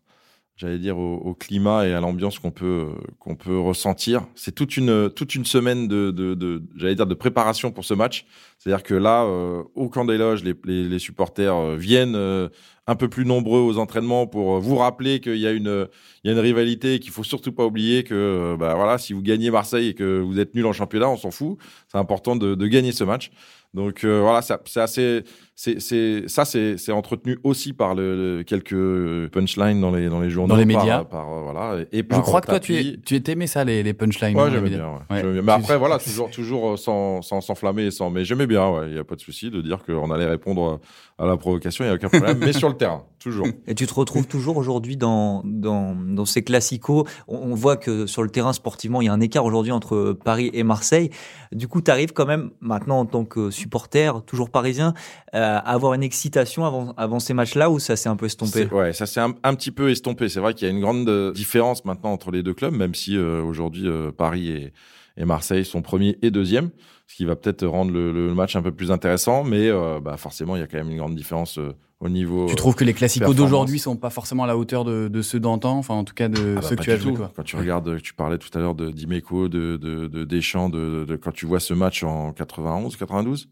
j'allais 0.56 0.78
dire 0.78 0.98
au, 0.98 1.16
au, 1.16 1.34
climat 1.34 1.86
et 1.86 1.92
à 1.92 2.00
l'ambiance 2.00 2.38
qu'on 2.38 2.50
peut 2.50 2.88
qu'on 3.18 3.36
peut 3.36 3.58
ressentir. 3.58 4.26
C'est 4.34 4.54
toute 4.54 4.76
une 4.76 5.10
toute 5.10 5.34
une 5.34 5.44
semaine 5.44 5.86
de, 5.86 6.10
de, 6.10 6.34
de 6.34 6.62
j'allais 6.76 6.94
dire 6.94 7.06
de 7.06 7.14
préparation 7.14 7.70
pour 7.70 7.84
ce 7.84 7.94
match. 7.94 8.26
C'est-à-dire 8.58 8.82
que 8.82 8.94
là, 8.94 9.24
euh, 9.24 9.62
au 9.74 9.88
camp 9.88 10.06
des 10.06 10.16
loges, 10.16 10.42
les, 10.42 10.54
les, 10.64 10.88
les 10.88 10.98
supporters 10.98 11.54
euh, 11.54 11.76
viennent 11.76 12.16
euh, 12.16 12.48
un 12.86 12.96
peu 12.96 13.08
plus 13.08 13.26
nombreux 13.26 13.60
aux 13.60 13.78
entraînements 13.78 14.26
pour 14.26 14.58
vous 14.60 14.76
rappeler 14.76 15.20
qu'il 15.20 15.36
y 15.36 15.46
a 15.46 15.52
une 15.52 15.88
il 16.24 16.28
y 16.28 16.30
a 16.30 16.32
une 16.32 16.40
rivalité 16.42 16.94
et 16.94 17.00
qu'il 17.00 17.12
faut 17.12 17.24
surtout 17.24 17.52
pas 17.52 17.66
oublier 17.66 18.02
que 18.04 18.56
bah 18.58 18.74
voilà 18.74 18.96
si 18.96 19.12
vous 19.12 19.22
gagnez 19.22 19.50
Marseille 19.50 19.88
et 19.88 19.94
que 19.94 20.20
vous 20.20 20.38
êtes 20.40 20.54
nul 20.54 20.66
en 20.66 20.72
championnat, 20.72 21.08
on 21.08 21.16
s'en 21.16 21.30
fout. 21.30 21.58
C'est 21.88 21.98
important 21.98 22.36
de, 22.36 22.54
de 22.54 22.66
gagner 22.66 22.92
ce 22.92 23.04
match. 23.04 23.30
Donc 23.74 24.04
voilà, 24.04 24.40
c'est 24.40 24.80
assez 24.80 25.22
c'est, 25.58 25.80
c'est, 25.80 26.24
ça, 26.28 26.44
c'est, 26.44 26.76
c'est 26.76 26.92
entretenu 26.92 27.38
aussi 27.42 27.72
par 27.72 27.94
le, 27.94 28.44
quelques 28.46 29.30
punchlines 29.30 29.80
dans 29.80 29.90
les, 29.90 30.10
dans 30.10 30.20
les 30.20 30.28
journaux. 30.28 30.52
Dans 30.52 30.60
les 30.60 30.66
médias. 30.66 31.04
Par, 31.04 31.32
euh, 31.32 31.40
voilà, 31.40 31.82
et 31.92 32.02
par 32.02 32.18
Je 32.18 32.22
crois 32.24 32.42
que 32.42 32.48
toi, 32.48 32.60
tu, 32.60 33.00
tu 33.00 33.22
aimé 33.30 33.46
ça, 33.46 33.64
les, 33.64 33.82
les 33.82 33.94
punchlines. 33.94 34.38
Ouais, 34.38 34.50
j'aimais 34.50 34.68
bien, 34.68 34.86
ouais. 35.10 35.22
bien. 35.22 35.42
Mais 35.42 35.52
après, 35.52 35.78
voilà, 35.78 35.98
toujours, 35.98 36.30
toujours 36.30 36.72
euh, 36.72 36.76
sans, 36.76 37.22
sans 37.22 37.40
s'enflammer 37.40 37.90
sans, 37.90 38.10
mais 38.10 38.26
j'aimais 38.26 38.46
bien, 38.46 38.68
ouais. 38.68 38.88
Il 38.88 38.92
n'y 38.92 38.98
a 38.98 39.04
pas 39.04 39.16
de 39.16 39.20
souci 39.22 39.50
de 39.50 39.62
dire 39.62 39.82
qu'on 39.82 40.10
allait 40.10 40.26
répondre 40.26 40.78
à 41.18 41.24
la 41.24 41.38
provocation, 41.38 41.84
il 41.84 41.88
n'y 41.88 41.92
a 41.92 41.96
aucun 41.96 42.10
problème. 42.10 42.36
mais 42.38 42.52
sur 42.52 42.68
le 42.68 42.76
terrain, 42.76 43.04
toujours. 43.18 43.46
Et 43.66 43.74
tu 43.74 43.86
te 43.86 43.94
retrouves 43.94 44.26
toujours 44.26 44.58
aujourd'hui 44.58 44.98
dans, 44.98 45.40
dans, 45.46 45.94
dans 45.94 46.26
ces 46.26 46.44
classicos. 46.44 47.08
On, 47.28 47.54
voit 47.54 47.78
que 47.78 48.06
sur 48.06 48.22
le 48.22 48.28
terrain, 48.28 48.52
sportivement, 48.52 49.00
il 49.00 49.06
y 49.06 49.08
a 49.08 49.12
un 49.14 49.20
écart 49.20 49.46
aujourd'hui 49.46 49.72
entre 49.72 50.12
Paris 50.12 50.50
et 50.52 50.64
Marseille. 50.64 51.08
Du 51.52 51.66
coup, 51.66 51.80
tu 51.80 51.90
arrives 51.90 52.12
quand 52.12 52.26
même, 52.26 52.50
maintenant, 52.60 53.00
en 53.00 53.06
tant 53.06 53.24
que 53.24 53.50
supporter, 53.50 54.22
toujours 54.26 54.50
parisien, 54.50 54.92
euh, 55.34 55.45
à 55.54 55.58
avoir 55.58 55.94
une 55.94 56.02
excitation 56.02 56.64
avant, 56.64 56.94
avant 56.96 57.18
ces 57.18 57.34
matchs-là 57.34 57.70
ou 57.70 57.78
ça 57.78 57.96
s'est 57.96 58.08
un 58.08 58.16
peu 58.16 58.26
estompé? 58.26 58.66
Ouais, 58.66 58.92
ça 58.92 59.06
s'est 59.06 59.20
un, 59.20 59.32
petit 59.54 59.70
peu 59.70 59.90
estompé. 59.90 60.28
C'est 60.28 60.40
vrai 60.40 60.54
qu'il 60.54 60.66
y 60.66 60.70
a 60.70 60.74
une 60.74 60.80
grande 60.80 61.08
euh, 61.08 61.32
différence 61.32 61.84
maintenant 61.84 62.12
entre 62.12 62.30
les 62.30 62.42
deux 62.42 62.54
clubs, 62.54 62.74
même 62.74 62.94
si 62.94 63.16
euh, 63.16 63.42
aujourd'hui, 63.42 63.88
Paris 64.16 64.48
et, 64.48 64.72
et 65.16 65.24
Marseille 65.24 65.64
sont 65.64 65.82
premiers 65.82 66.18
et 66.22 66.30
deuxièmes 66.30 66.70
ce 67.06 67.14
qui 67.14 67.24
va 67.24 67.36
peut-être 67.36 67.66
rendre 67.66 67.92
le, 67.92 68.34
match 68.34 68.56
un 68.56 68.62
peu 68.62 68.72
plus 68.72 68.90
intéressant. 68.90 69.44
Mais 69.44 69.68
euh, 69.68 70.00
bah 70.00 70.16
forcément, 70.16 70.56
il 70.56 70.60
y 70.60 70.62
a 70.62 70.66
quand 70.66 70.78
même 70.78 70.90
une 70.90 70.98
grande 70.98 71.14
différence 71.14 71.58
euh, 71.58 71.72
au 72.00 72.08
niveau. 72.08 72.46
Tu 72.46 72.56
trouves 72.56 72.74
que 72.74 72.84
les 72.84 72.94
classicos 72.94 73.34
d'aujourd'hui 73.34 73.78
sont 73.78 73.96
pas 73.96 74.10
forcément 74.10 74.44
à 74.44 74.46
la 74.46 74.56
hauteur 74.56 74.84
de, 74.84 75.22
ceux 75.22 75.40
d'antan, 75.40 75.78
enfin 75.78 75.94
en 75.94 76.04
tout 76.04 76.14
cas 76.14 76.28
de 76.28 76.56
ah 76.56 76.60
bah, 76.60 76.66
ceux 76.66 76.76
que 76.76 76.82
tu 76.82 76.90
as 76.90 76.98
joués. 76.98 77.14
Quand 77.34 77.44
tu 77.44 77.56
regardes, 77.56 78.00
tu 78.02 78.14
parlais 78.14 78.38
tout 78.38 78.56
à 78.58 78.60
l'heure 78.60 78.74
de 78.74 78.90
d'Imeco, 78.90 79.48
de, 79.48 79.76
de, 79.76 80.08
de, 80.08 80.24
Deschamps, 80.24 80.68
de, 80.68 81.04
de, 81.04 81.16
quand 81.16 81.32
tu 81.32 81.46
vois 81.46 81.60
ce 81.60 81.74
match 81.74 82.02
en 82.02 82.32
91, 82.32 82.96
92 82.96 83.48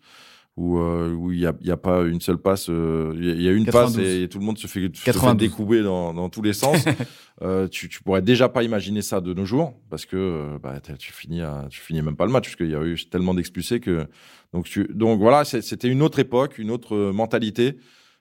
où 0.56 0.78
euh, 0.78 1.12
où 1.12 1.32
il 1.32 1.40
y 1.40 1.46
a, 1.46 1.52
y 1.62 1.70
a 1.72 1.76
pas 1.76 2.02
une 2.02 2.20
seule 2.20 2.38
passe 2.38 2.68
euh, 2.70 3.12
il 3.16 3.42
y, 3.42 3.48
a 3.48 3.52
une 3.52 3.66
passe 3.66 3.98
et, 3.98 4.28
tout 4.28 4.38
le 4.38 4.44
monde 4.44 4.56
se 4.56 4.68
fait, 4.68 4.94
se 4.94 5.10
fait 5.10 5.34
découper 5.34 5.82
dans, 5.82 6.14
dans 6.14 6.28
tous 6.28 6.42
les 6.42 6.52
sens. 6.52 6.84
Euh, 7.42 7.66
tu, 7.66 7.88
tu 7.88 8.00
pourrais 8.00 8.22
déjà 8.22 8.48
pas 8.48 8.62
imaginer 8.62 9.02
ça 9.02 9.20
de 9.20 9.34
nos 9.34 9.44
jours 9.44 9.74
parce 9.90 10.06
que 10.06 10.16
euh, 10.16 10.58
bah, 10.62 10.80
tu 11.00 11.12
finis 11.12 11.42
à, 11.42 11.66
tu 11.68 11.80
finis 11.80 12.00
même 12.00 12.14
pas 12.14 12.26
le 12.26 12.30
match 12.30 12.44
parce 12.44 12.54
qu'il 12.54 12.70
y 12.70 12.76
a 12.76 12.82
eu 12.84 12.94
tellement 13.10 13.34
d'expulsés 13.34 13.80
que 13.80 14.06
donc 14.52 14.66
tu, 14.66 14.86
donc 14.94 15.18
voilà 15.18 15.44
c'était 15.44 15.88
une 15.88 16.00
autre 16.00 16.20
époque 16.20 16.58
une 16.58 16.70
autre 16.70 17.10
mentalité. 17.10 17.76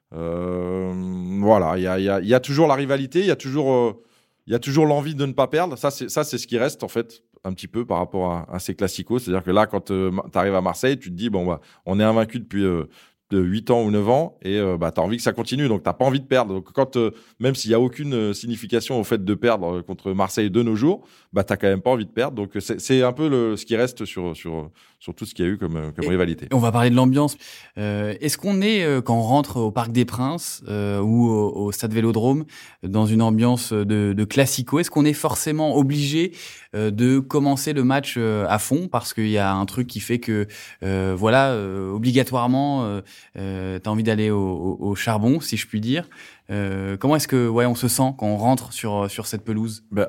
Voilà 0.09 1.77
il 1.77 1.83
y 1.83 1.87
a, 1.87 1.99
y, 1.99 2.09
a, 2.09 2.21
y 2.21 2.33
a 2.33 2.39
toujours 2.39 2.65
la 2.65 2.73
rivalité 2.73 3.19
il 3.19 3.27
y 3.27 3.31
a 3.31 3.35
toujours 3.35 4.01
il 4.47 4.53
y 4.53 4.55
a 4.55 4.59
toujours 4.59 4.85
l'envie 4.85 5.15
de 5.15 5.25
ne 5.25 5.33
pas 5.33 5.47
perdre 5.47 5.77
ça 5.77 5.91
c'est 5.91 6.09
ça 6.09 6.23
c'est 6.23 6.37
ce 6.37 6.47
qui 6.47 6.57
reste 6.57 6.83
en 6.83 6.87
fait 6.87 7.23
un 7.43 7.53
petit 7.53 7.67
peu 7.67 7.85
par 7.85 7.97
rapport 7.97 8.45
à, 8.49 8.59
ces 8.59 8.75
classicos. 8.75 9.23
C'est-à-dire 9.23 9.43
que 9.43 9.51
là, 9.51 9.65
quand 9.65 9.91
euh, 9.91 10.11
tu 10.31 10.37
arrives 10.37 10.55
à 10.55 10.61
Marseille, 10.61 10.97
tu 10.97 11.09
te 11.09 11.15
dis, 11.15 11.29
bon, 11.29 11.45
bah, 11.45 11.59
on 11.85 11.99
est 11.99 12.03
invaincu 12.03 12.39
depuis 12.39 12.63
euh, 12.63 12.85
de 13.33 13.41
8 13.41 13.71
ans 13.71 13.83
ou 13.83 13.91
9 13.91 14.09
ans 14.09 14.37
et 14.43 14.57
euh, 14.57 14.77
bah, 14.77 14.91
tu 14.91 15.01
as 15.01 15.03
envie 15.03 15.17
que 15.17 15.23
ça 15.23 15.33
continue. 15.33 15.67
Donc, 15.67 15.83
tu 15.83 15.91
pas 15.91 16.05
envie 16.05 16.19
de 16.19 16.25
perdre. 16.25 16.53
Donc, 16.53 16.71
quand, 16.71 16.97
même 17.39 17.55
s'il 17.55 17.71
n'y 17.71 17.75
a 17.75 17.79
aucune 17.79 18.33
signification 18.33 18.99
au 18.99 19.03
fait 19.03 19.23
de 19.23 19.33
perdre 19.33 19.81
contre 19.81 20.13
Marseille 20.13 20.49
de 20.49 20.61
nos 20.61 20.75
jours, 20.75 21.05
bah, 21.33 21.43
tu 21.43 21.53
quand 21.57 21.67
même 21.67 21.81
pas 21.81 21.91
envie 21.91 22.05
de 22.05 22.11
perdre. 22.11 22.35
Donc, 22.35 22.51
c'est 22.59 23.03
un 23.03 23.13
peu 23.13 23.27
le, 23.27 23.57
ce 23.57 23.65
qui 23.65 23.75
reste 23.75 24.05
sur, 24.05 24.35
sur, 24.35 24.69
sur 25.03 25.13
tout 25.13 25.25
ce 25.25 25.33
qu'il 25.35 25.43
y 25.43 25.47
a 25.49 25.51
eu 25.51 25.57
comme, 25.57 25.75
euh, 25.75 25.91
rivalité. 25.97 26.47
On 26.53 26.59
va 26.59 26.71
parler 26.71 26.89
de 26.89 26.95
l'ambiance. 26.95 27.35
Euh, 27.77 28.15
Est-ce 28.21 28.37
qu'on 28.37 28.61
est, 28.61 28.85
euh, 28.85 29.01
quand 29.01 29.17
on 29.17 29.21
rentre 29.21 29.57
au 29.57 29.69
Parc 29.69 29.91
des 29.91 30.05
Princes 30.05 30.63
euh, 30.69 31.01
ou 31.01 31.27
au, 31.27 31.65
au, 31.65 31.71
Stade 31.73 31.91
Vélodrome, 31.91 32.45
dans 32.83 33.05
une 33.05 33.21
ambiance 33.21 33.73
de, 33.73 34.13
de 34.13 34.23
classico, 34.23 34.79
est-ce 34.79 34.89
qu'on 34.89 35.03
est 35.03 35.11
forcément 35.11 35.75
obligé 35.75 36.31
euh, 36.73 36.89
de 36.89 37.19
commencer 37.19 37.73
le 37.73 37.83
match 37.83 38.17
à 38.17 38.59
fond? 38.59 38.87
Parce 38.89 39.13
qu'il 39.13 39.27
y 39.27 39.37
a 39.37 39.53
un 39.53 39.65
truc 39.65 39.87
qui 39.87 39.99
fait 39.99 40.19
que, 40.19 40.47
voilà, 40.81 41.53
obligatoirement, 41.93 43.01
euh, 43.37 43.79
tu 43.79 43.89
as 43.89 43.91
envie 43.91 44.03
d'aller 44.03 44.29
au, 44.29 44.77
au, 44.79 44.95
charbon, 44.95 45.39
si 45.39 45.57
je 45.57 45.67
puis 45.67 45.81
dire. 45.81 46.09
comment 46.47 47.15
est-ce 47.15 47.27
que, 47.27 47.47
ouais, 47.47 47.65
on 47.65 47.75
se 47.75 47.87
sent 47.87 48.13
quand 48.17 48.27
on 48.27 48.37
rentre 48.37 48.73
sur 48.73 49.09
sur 49.09 49.27
cette 49.27 49.43
pelouse? 49.43 49.83
Ben, 49.91 50.07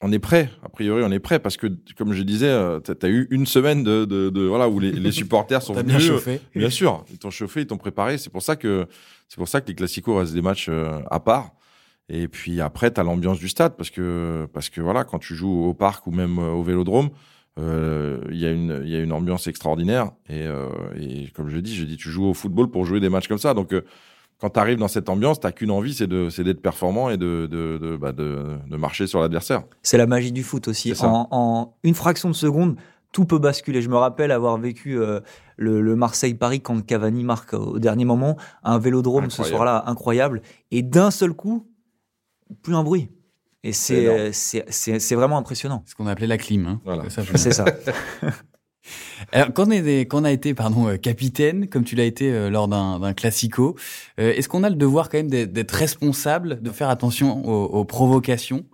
on 0.00 0.12
est 0.12 0.18
prêt. 0.18 0.50
A 0.62 0.68
priori, 0.68 1.02
on 1.04 1.10
est 1.10 1.18
prêt 1.18 1.38
parce 1.38 1.56
que, 1.56 1.66
comme 1.96 2.12
je 2.12 2.22
disais, 2.22 2.48
euh, 2.48 2.78
tu 2.80 2.92
as 3.04 3.08
eu 3.08 3.26
une 3.30 3.46
semaine 3.46 3.82
de, 3.82 4.04
de, 4.04 4.30
de 4.30 4.42
voilà 4.42 4.68
où 4.68 4.78
les, 4.78 4.92
les 4.92 5.12
supporters 5.12 5.62
sont 5.62 5.72
venus. 5.74 5.96
Bien 5.96 5.98
chauffé. 5.98 6.40
Bien 6.54 6.70
sûr, 6.70 7.04
ils 7.10 7.18
t'ont 7.18 7.30
chauffé, 7.30 7.62
ils 7.62 7.66
t'ont 7.66 7.78
préparé. 7.78 8.16
C'est 8.18 8.30
pour 8.30 8.42
ça 8.42 8.54
que 8.54 8.86
c'est 9.28 9.36
pour 9.36 9.48
ça 9.48 9.60
que 9.60 9.68
les 9.68 9.74
classicos 9.74 10.18
restent 10.18 10.34
des 10.34 10.42
matchs 10.42 10.68
euh, 10.68 11.00
à 11.10 11.18
part. 11.20 11.50
Et 12.08 12.28
puis 12.28 12.60
après, 12.60 12.92
tu 12.92 13.00
as 13.00 13.02
l'ambiance 13.02 13.38
du 13.38 13.48
stade 13.48 13.76
parce 13.76 13.90
que 13.90 14.46
parce 14.52 14.70
que 14.70 14.80
voilà, 14.80 15.04
quand 15.04 15.18
tu 15.18 15.34
joues 15.34 15.64
au 15.64 15.74
parc 15.74 16.06
ou 16.06 16.12
même 16.12 16.38
euh, 16.38 16.52
au 16.52 16.62
Vélodrome, 16.62 17.10
il 17.58 18.38
y 18.38 18.46
a 18.46 18.50
une 18.50 18.80
il 18.84 18.90
y 18.90 18.96
a 18.96 19.00
une 19.00 19.12
ambiance 19.12 19.46
extraordinaire. 19.46 20.12
Et, 20.28 20.46
et 20.96 21.28
comme 21.34 21.48
je 21.48 21.58
dis, 21.58 21.74
je 21.74 21.84
dis, 21.84 21.96
tu 21.96 22.10
joues 22.10 22.26
au 22.26 22.34
football 22.34 22.70
pour 22.70 22.84
jouer 22.84 23.00
des 23.00 23.08
matchs 23.08 23.28
comme 23.28 23.38
ça. 23.38 23.54
Donc 23.54 23.74
quand 24.40 24.50
tu 24.50 24.60
arrives 24.60 24.78
dans 24.78 24.88
cette 24.88 25.08
ambiance, 25.08 25.40
t'as 25.40 25.50
qu'une 25.50 25.70
envie, 25.70 25.94
c'est 25.94 26.06
d'être 26.06 26.62
performant 26.62 27.10
et 27.10 27.16
de, 27.16 27.48
de, 27.50 27.78
de, 27.78 27.96
bah 27.96 28.12
de, 28.12 28.58
marcher 28.76 29.06
sur 29.06 29.20
l'adversaire. 29.20 29.64
C'est 29.82 29.98
la 29.98 30.06
magie 30.06 30.32
du 30.32 30.44
foot 30.44 30.68
aussi. 30.68 30.92
En, 31.00 31.26
en, 31.30 31.74
une 31.82 31.94
fraction 31.94 32.28
de 32.28 32.34
seconde, 32.34 32.76
tout 33.10 33.24
peut 33.24 33.40
basculer. 33.40 33.82
Je 33.82 33.88
me 33.88 33.96
rappelle 33.96 34.30
avoir 34.30 34.56
vécu 34.56 34.98
euh, 34.98 35.20
le, 35.56 35.80
le 35.80 35.96
Marseille-Paris 35.96 36.60
quand 36.60 36.80
Cavani 36.86 37.24
marque 37.24 37.54
au 37.54 37.80
dernier 37.80 38.04
moment, 38.04 38.36
un 38.62 38.78
vélodrome 38.78 39.30
ce 39.30 39.42
soir-là 39.42 39.84
incroyable, 39.86 40.42
et 40.70 40.82
d'un 40.82 41.10
seul 41.10 41.32
coup, 41.32 41.66
plus 42.62 42.76
un 42.76 42.84
bruit. 42.84 43.10
Et 43.64 43.72
c'est, 43.72 44.32
c'est, 44.32 44.64
c'est, 44.68 45.00
c'est 45.00 45.14
vraiment 45.14 45.36
impressionnant. 45.36 45.82
Ce 45.86 45.94
qu'on 45.94 46.06
a 46.06 46.12
appelé 46.12 46.26
la 46.26 46.38
clim. 46.38 46.66
Hein. 46.66 46.80
Voilà. 46.84 47.04
C'est 47.08 47.52
ça. 47.52 47.64
Alors, 49.32 49.52
quand, 49.52 49.68
on, 49.68 49.70
est 49.70 50.02
quand 50.02 50.22
on 50.22 50.24
a 50.24 50.30
été 50.30 50.54
pardon, 50.54 50.88
euh, 50.88 50.96
capitaine, 50.96 51.68
comme 51.68 51.84
tu 51.84 51.96
l'as 51.96 52.04
été 52.04 52.32
euh, 52.32 52.50
lors 52.50 52.68
d'un 52.68 53.12
classico, 53.14 53.76
euh, 54.20 54.32
est-ce 54.34 54.48
qu'on 54.48 54.62
a 54.62 54.70
le 54.70 54.76
devoir 54.76 55.08
quand 55.08 55.18
même 55.18 55.30
d'être 55.30 55.72
responsable, 55.72 56.62
de 56.62 56.70
faire 56.70 56.88
attention 56.88 57.44
aux, 57.46 57.84
provocations? 57.84 58.64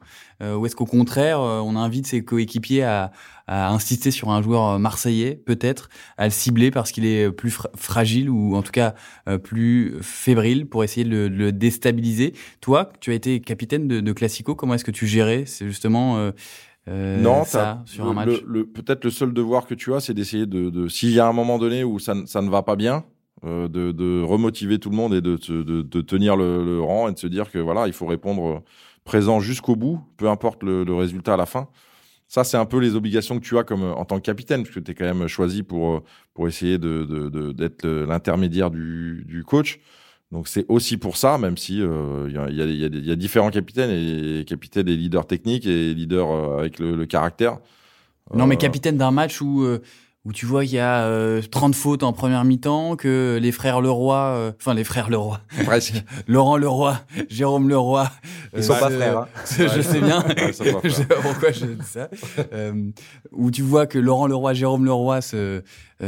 Ou 0.40 0.66
est-ce 0.66 0.76
qu'au 0.76 0.84
contraire, 0.84 1.40
on 1.40 1.76
invite 1.76 2.06
ses 2.06 2.24
coéquipiers 2.24 2.82
à, 2.82 3.12
à, 3.46 3.70
insister 3.70 4.10
sur 4.10 4.30
un 4.30 4.42
joueur 4.42 4.78
marseillais, 4.78 5.36
peut-être, 5.36 5.88
à 6.18 6.24
le 6.24 6.30
cibler 6.30 6.70
parce 6.70 6.92
qu'il 6.92 7.06
est 7.06 7.30
plus 7.30 7.56
fragile 7.76 8.28
ou 8.28 8.54
en 8.54 8.62
tout 8.62 8.72
cas 8.72 8.94
plus 9.42 9.96
fébrile 10.02 10.66
pour 10.66 10.84
essayer 10.84 11.08
de 11.08 11.28
le, 11.28 11.52
déstabiliser. 11.52 12.34
Toi, 12.60 12.92
tu 13.00 13.10
as 13.10 13.14
été 13.14 13.40
capitaine 13.40 13.88
de, 13.88 14.00
de 14.00 14.12
classico, 14.12 14.54
comment 14.54 14.74
est-ce 14.74 14.84
que 14.84 14.90
tu 14.90 15.06
gérais 15.06 15.44
C'est 15.46 15.66
justement 15.66 16.32
euh, 16.88 17.22
non, 17.22 17.44
ça 17.44 17.82
sur 17.86 18.06
un 18.06 18.12
match 18.12 18.42
le, 18.46 18.66
Peut-être 18.66 19.04
le 19.04 19.10
seul 19.10 19.32
devoir 19.32 19.66
que 19.66 19.74
tu 19.74 19.94
as, 19.94 20.00
c'est 20.00 20.14
d'essayer 20.14 20.46
de, 20.46 20.68
de 20.68 20.88
s'il 20.88 21.12
y 21.12 21.20
a 21.20 21.26
un 21.26 21.32
moment 21.32 21.58
donné 21.58 21.82
où 21.82 21.98
ça, 21.98 22.14
ça 22.26 22.42
ne 22.42 22.50
va 22.50 22.62
pas 22.62 22.76
bien, 22.76 23.04
euh, 23.44 23.68
de, 23.68 23.90
de, 23.90 24.22
remotiver 24.22 24.78
tout 24.78 24.90
le 24.90 24.96
monde 24.96 25.14
et 25.14 25.22
de, 25.22 25.36
de, 25.48 25.82
de 25.82 26.00
tenir 26.02 26.36
le, 26.36 26.62
le, 26.62 26.80
rang 26.82 27.08
et 27.08 27.12
de 27.12 27.18
se 27.18 27.26
dire 27.26 27.50
que 27.50 27.58
voilà, 27.58 27.86
il 27.86 27.94
faut 27.94 28.06
répondre 28.06 28.62
présent 29.04 29.40
jusqu'au 29.40 29.76
bout, 29.76 30.00
peu 30.16 30.28
importe 30.28 30.62
le, 30.62 30.84
le, 30.84 30.94
résultat 30.94 31.34
à 31.34 31.36
la 31.36 31.46
fin. 31.46 31.68
Ça, 32.26 32.42
c'est 32.42 32.56
un 32.56 32.64
peu 32.64 32.78
les 32.78 32.96
obligations 32.96 33.38
que 33.38 33.44
tu 33.44 33.56
as 33.58 33.64
comme 33.64 33.84
en 33.84 34.04
tant 34.04 34.16
que 34.16 34.22
capitaine, 34.22 34.62
puisque 34.62 34.82
tu 34.82 34.90
es 34.90 34.94
quand 34.94 35.04
même 35.04 35.28
choisi 35.28 35.62
pour 35.62 36.02
pour 36.32 36.48
essayer 36.48 36.78
de 36.78 37.52
d'être 37.52 37.86
l'intermédiaire 37.86 38.70
du, 38.70 39.24
du 39.26 39.44
coach. 39.44 39.78
Donc 40.34 40.48
c'est 40.48 40.66
aussi 40.68 40.96
pour 40.96 41.16
ça, 41.16 41.38
même 41.38 41.56
si 41.56 41.80
euh, 41.80 42.26
il 42.28 42.34
y, 42.34 42.38
a, 42.38 42.50
y, 42.50 42.60
a, 42.60 42.88
y, 42.88 43.10
a, 43.12 43.16
différents 43.16 43.50
capitaines 43.50 43.90
et 43.90 44.44
capitaines 44.44 44.88
et 44.88 44.96
leaders 44.96 45.28
techniques 45.28 45.64
et 45.64 45.94
leaders 45.94 46.28
euh, 46.28 46.58
avec 46.58 46.80
le, 46.80 46.96
le 46.96 47.06
caractère. 47.06 47.58
Non, 48.34 48.48
mais 48.48 48.56
euh, 48.56 48.58
capitaine 48.58 48.96
d'un 48.96 49.12
match 49.12 49.40
où 49.40 49.64
où 50.24 50.32
tu 50.32 50.46
vois 50.46 50.64
qu'il 50.64 50.74
y 50.74 50.78
a 50.78 51.04
euh, 51.04 51.42
30 51.42 51.74
fautes 51.74 52.02
en 52.02 52.14
première 52.14 52.44
mi-temps, 52.44 52.96
que 52.96 53.38
les 53.40 53.52
frères 53.52 53.82
Leroy, 53.82 54.16
euh, 54.16 54.52
enfin 54.58 54.72
les 54.72 54.84
frères 54.84 55.10
Leroy, 55.10 55.38
presque, 55.64 56.02
Laurent 56.26 56.56
Leroy, 56.56 56.98
Jérôme 57.28 57.68
Leroy, 57.68 58.10
ils 58.56 58.64
sont 58.64 58.72
pas 58.74 58.90
frères. 58.90 59.18
Hein. 59.18 59.28
Je 59.58 59.82
sais 59.82 60.00
bien. 60.00 60.24
je 60.84 60.88
sais 60.88 61.04
pas 61.04 61.16
pourquoi 61.16 61.50
je 61.52 61.66
dis 61.66 61.86
ça. 61.86 62.08
Euh, 62.52 62.90
où 63.32 63.50
tu 63.50 63.62
vois 63.62 63.86
que 63.86 63.98
Laurent 63.98 64.26
Leroy, 64.26 64.54
Jérôme 64.54 64.84
Leroy 64.86 65.20
se 65.20 65.36
euh, 65.36 65.60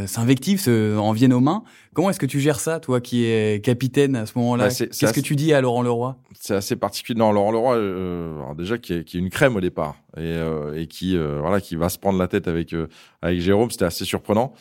s'invectivent, 0.06 0.60
se, 0.60 0.96
en 0.96 1.12
viennent 1.12 1.32
aux 1.32 1.40
mains. 1.40 1.62
Comment 1.94 2.10
est-ce 2.10 2.20
que 2.20 2.26
tu 2.26 2.40
gères 2.40 2.60
ça, 2.60 2.78
toi 2.80 3.00
qui 3.00 3.24
es 3.24 3.60
capitaine 3.62 4.16
à 4.16 4.26
ce 4.26 4.36
moment-là 4.36 4.68
bah, 4.68 4.74
Qu'est-ce 4.74 5.12
que 5.12 5.20
tu 5.20 5.36
dis 5.36 5.54
à 5.54 5.60
Laurent 5.60 5.82
Leroy? 5.82 6.16
C'est 6.38 6.54
assez 6.54 6.76
particulier. 6.76 7.18
Non, 7.18 7.32
Laurent 7.32 7.52
Leroy, 7.52 7.76
euh, 7.76 8.54
déjà 8.54 8.76
qui 8.78 8.92
est, 8.92 9.04
qui 9.04 9.16
est, 9.16 9.20
une 9.20 9.30
crème 9.30 9.56
au 9.56 9.60
départ 9.60 9.96
et, 10.16 10.20
euh, 10.20 10.78
et 10.78 10.86
qui 10.86 11.16
euh, 11.16 11.38
voilà 11.40 11.60
qui 11.60 11.76
va 11.76 11.88
se 11.88 11.98
prendre 11.98 12.18
la 12.18 12.28
tête 12.28 12.48
avec 12.48 12.72
euh, 12.72 12.88
avec 13.22 13.40
Jérôme, 13.40 13.70
c'était 13.70 13.84
assez 13.84 14.04
surprenant. 14.04 14.52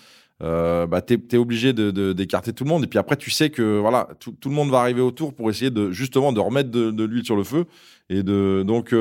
Euh, 0.43 0.85
bah 0.85 1.01
t'es 1.01 1.17
es 1.31 1.37
obligé 1.37 1.71
de 1.71 1.91
d'écarter 2.11 2.51
tout 2.51 2.65
le 2.65 2.69
monde 2.69 2.83
et 2.83 2.87
puis 2.87 2.99
après 2.99 3.15
tu 3.15 3.31
sais 3.31 3.49
que 3.49 3.79
voilà 3.79 4.09
tout, 4.19 4.33
tout, 4.33 4.49
le 4.49 4.55
monde 4.55 4.69
va 4.69 4.79
arriver 4.79 4.99
autour 4.99 5.33
pour 5.33 5.49
essayer 5.49 5.71
de 5.71 5.91
justement 5.91 6.33
de 6.33 6.41
remettre 6.41 6.69
de, 6.71 6.91
de 6.91 7.03
l'huile 7.05 7.23
sur 7.23 7.37
le 7.37 7.45
feu 7.45 7.65
et 8.09 8.21
de 8.21 8.63
donc 8.67 8.93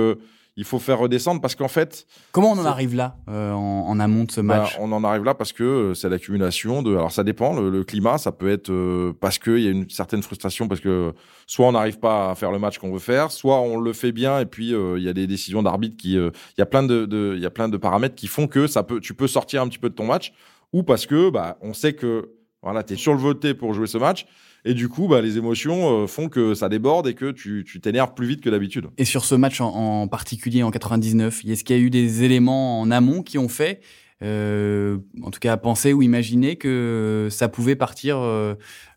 il 0.56 0.64
faut 0.64 0.78
faire 0.78 0.98
redescendre 0.98 1.40
parce 1.40 1.54
qu'en 1.54 1.68
fait. 1.68 2.06
Comment 2.30 2.52
on 2.52 2.58
en 2.58 2.64
arrive 2.64 2.94
là 2.94 3.16
euh, 3.28 3.52
en, 3.52 3.88
en, 3.88 4.00
amont 4.00 4.24
de 4.24 4.30
ce 4.30 4.40
bah, 4.40 4.58
match 4.58 4.76
On 4.78 4.92
en 4.92 5.02
arrive 5.02 5.24
là 5.24 5.34
parce 5.34 5.52
que 5.52 5.64
euh, 5.64 5.94
c'est 5.94 6.08
l'accumulation 6.08 6.82
de. 6.82 6.92
Alors 6.92 7.10
ça 7.10 7.24
dépend. 7.24 7.58
Le, 7.58 7.82
climat, 7.82 8.18
ça 8.18 8.30
peut 8.30 8.50
être 8.50 8.70
euh, 8.70 9.12
parce 9.20 9.38
qu'il 9.38 9.58
y 9.58 9.66
a 9.66 9.70
une 9.70 9.90
certaine 9.90 10.22
frustration 10.22 10.68
parce 10.68 10.80
que 10.80 11.12
soit 11.46 11.66
on 11.66 11.72
n'arrive 11.72 11.98
pas 11.98 12.30
à 12.30 12.34
faire 12.34 12.52
le 12.52 12.58
match 12.58 12.78
qu'on 12.78 12.92
veut 12.92 13.00
faire, 13.00 13.32
soit 13.32 13.60
on 13.60 13.78
le 13.78 13.92
fait 13.92 14.12
bien 14.12 14.38
et 14.38 14.46
puis 14.46 14.70
il 14.70 15.02
y 15.02 15.08
a 15.08 15.12
des 15.12 15.26
décisions 15.26 15.62
d'arbitre 15.62 15.96
qui. 15.96 16.14
Il 16.14 16.32
y 16.58 16.62
a 16.62 16.66
plein 16.66 16.84
de, 16.84 17.34
il 17.36 17.42
y 17.42 17.46
a 17.46 17.50
plein 17.50 17.68
de 17.68 17.76
paramètres 17.76 18.14
qui 18.14 18.28
font 18.28 18.46
que 18.46 18.66
ça 18.66 18.82
peut, 18.82 19.00
tu 19.00 19.14
peux 19.14 19.26
sortir 19.26 19.62
un 19.62 19.68
petit 19.68 19.78
peu 19.78 19.90
de 19.90 19.94
ton 19.94 20.06
match 20.06 20.32
ou 20.72 20.82
parce 20.82 21.06
que 21.06 21.30
bah 21.30 21.58
on 21.62 21.72
sait 21.72 21.94
que 21.94 22.30
voilà 22.62 22.82
t'es 22.82 22.96
sur 22.96 23.12
le 23.12 23.18
voté 23.18 23.54
pour 23.54 23.74
jouer 23.74 23.86
ce 23.86 23.98
match 23.98 24.26
et 24.64 24.74
du 24.74 24.88
coup, 24.88 25.08
bah, 25.08 25.20
les 25.20 25.36
émotions 25.36 26.04
euh, 26.04 26.06
font 26.06 26.28
que 26.28 26.54
ça 26.54 26.68
déborde 26.68 27.06
et 27.06 27.14
que 27.14 27.30
tu 27.30 27.64
t'énerves 27.80 28.14
plus 28.14 28.26
vite 28.26 28.40
que 28.40 28.50
d'habitude. 28.50 28.88
Et 28.96 29.04
sur 29.04 29.24
ce 29.24 29.34
match 29.34 29.60
en, 29.60 30.08
particulier 30.08 30.62
en 30.62 30.70
99, 30.70 31.42
est-ce 31.46 31.64
qu'il 31.64 31.76
y 31.76 31.78
a 31.78 31.82
eu 31.82 31.90
des 31.90 32.24
éléments 32.24 32.80
en 32.80 32.90
amont 32.90 33.22
qui 33.22 33.38
ont 33.38 33.48
fait 33.48 33.80
en 34.22 35.30
tout 35.30 35.40
cas 35.40 35.58
penser 35.58 35.92
ou 35.92 36.00
imaginer 36.00 36.56
que 36.56 37.28
ça 37.30 37.48
pouvait 37.48 37.76
partir 37.76 38.16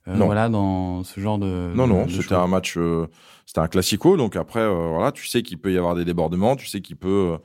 voilà 0.06 0.48
dans 0.48 1.04
ce 1.04 1.20
genre 1.20 1.38
de 1.38 1.74
non 1.76 1.86
non 1.86 2.08
c'était 2.08 2.36
un 2.36 2.48
match 2.48 2.78
c'était 3.46 3.60
un 3.60 3.68
classico 3.68 4.16
donc 4.16 4.38
après 4.38 4.66
voilà 4.66 5.12
tu 5.12 5.28
sais 5.28 5.42
qu'il 5.42 5.58
peut 5.58 5.74
y 5.74 5.78
avoir 5.78 5.96
des 5.96 6.06
débordements 6.06 6.56
tu 6.56 6.68
sais 6.68 6.80
qu'il 6.80 6.96
peut 6.96 7.36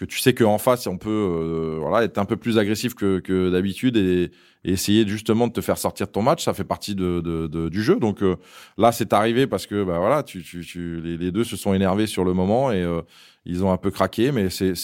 que 0.00 0.04
tu 0.06 0.18
sais 0.18 0.34
qu'en 0.34 0.58
face 0.58 0.86
on 0.86 0.98
peut 0.98 1.76
voilà 1.78 2.04
être 2.04 2.18
un 2.18 2.24
peu 2.24 2.36
plus 2.36 2.58
agressif 2.58 2.94
que, 2.94 3.18
que 3.20 3.50
d'habitude 3.50 3.96
et 3.96 4.30
essayer 4.64 5.06
justement 5.06 5.46
de 5.46 5.52
te 5.52 5.60
faire 5.60 5.78
sortir 5.78 6.06
de 6.06 6.12
ton 6.12 6.22
match, 6.22 6.44
ça 6.44 6.54
fait 6.54 6.64
partie 6.64 6.94
de, 6.94 7.68
du 7.68 7.82
jeu. 7.82 7.96
Donc 7.96 8.22
euh, 8.22 8.36
là, 8.76 8.92
c'est 8.92 9.12
arrivé 9.12 9.46
parce 9.46 9.66
que 9.66 9.84
bah 9.84 9.98
voilà, 9.98 10.22
tu, 10.22 10.42
tu, 10.42 10.64
tu 10.64 11.00
les, 11.00 11.30
deux 11.30 11.44
se 11.44 11.56
sont 11.56 11.74
énervés 11.74 12.06
sur 12.06 12.24
le 12.24 12.32
moment 12.32 12.70
et 12.70 12.82
euh, 12.82 13.00
ils 13.46 13.64
ont 13.64 13.72
un 13.72 13.78
peu 13.78 13.90
craqué, 13.90 14.32
mais 14.32 14.50
c'est, 14.50 14.74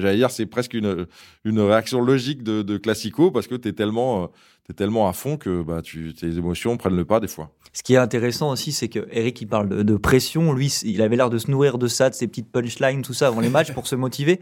j'allais 0.00 0.16
dire, 0.16 0.30
c'est 0.30 0.46
presque 0.46 0.74
une, 0.74 1.06
une 1.44 1.60
réaction 1.60 2.00
logique 2.00 2.42
de, 2.42 2.62
de 2.62 2.76
classico 2.76 3.30
parce 3.30 3.46
que 3.46 3.54
t'es 3.54 3.72
tellement, 3.72 4.24
euh, 4.24 4.26
t'es 4.66 4.72
tellement 4.72 5.08
à 5.08 5.12
fond 5.12 5.36
que 5.36 5.62
bah 5.62 5.80
tu, 5.82 6.12
tes 6.12 6.36
émotions 6.36 6.76
prennent 6.76 6.96
le 6.96 7.04
pas 7.04 7.20
des 7.20 7.28
fois. 7.28 7.52
Ce 7.72 7.84
qui 7.84 7.94
est 7.94 7.98
intéressant 7.98 8.50
aussi, 8.50 8.72
c'est 8.72 8.88
que 8.88 9.06
Eric 9.12 9.40
il 9.40 9.46
parle 9.46 9.68
de, 9.68 9.82
de, 9.84 9.96
pression. 9.96 10.52
Lui, 10.52 10.66
il 10.82 11.00
avait 11.02 11.14
l'air 11.14 11.30
de 11.30 11.38
se 11.38 11.48
nourrir 11.48 11.78
de 11.78 11.86
ça, 11.86 12.10
de 12.10 12.16
ses 12.16 12.26
petites 12.26 12.50
punchlines, 12.50 13.02
tout 13.02 13.14
ça 13.14 13.28
avant 13.28 13.40
les 13.40 13.48
matchs 13.48 13.72
pour 13.72 13.86
se 13.86 13.94
motiver. 13.94 14.40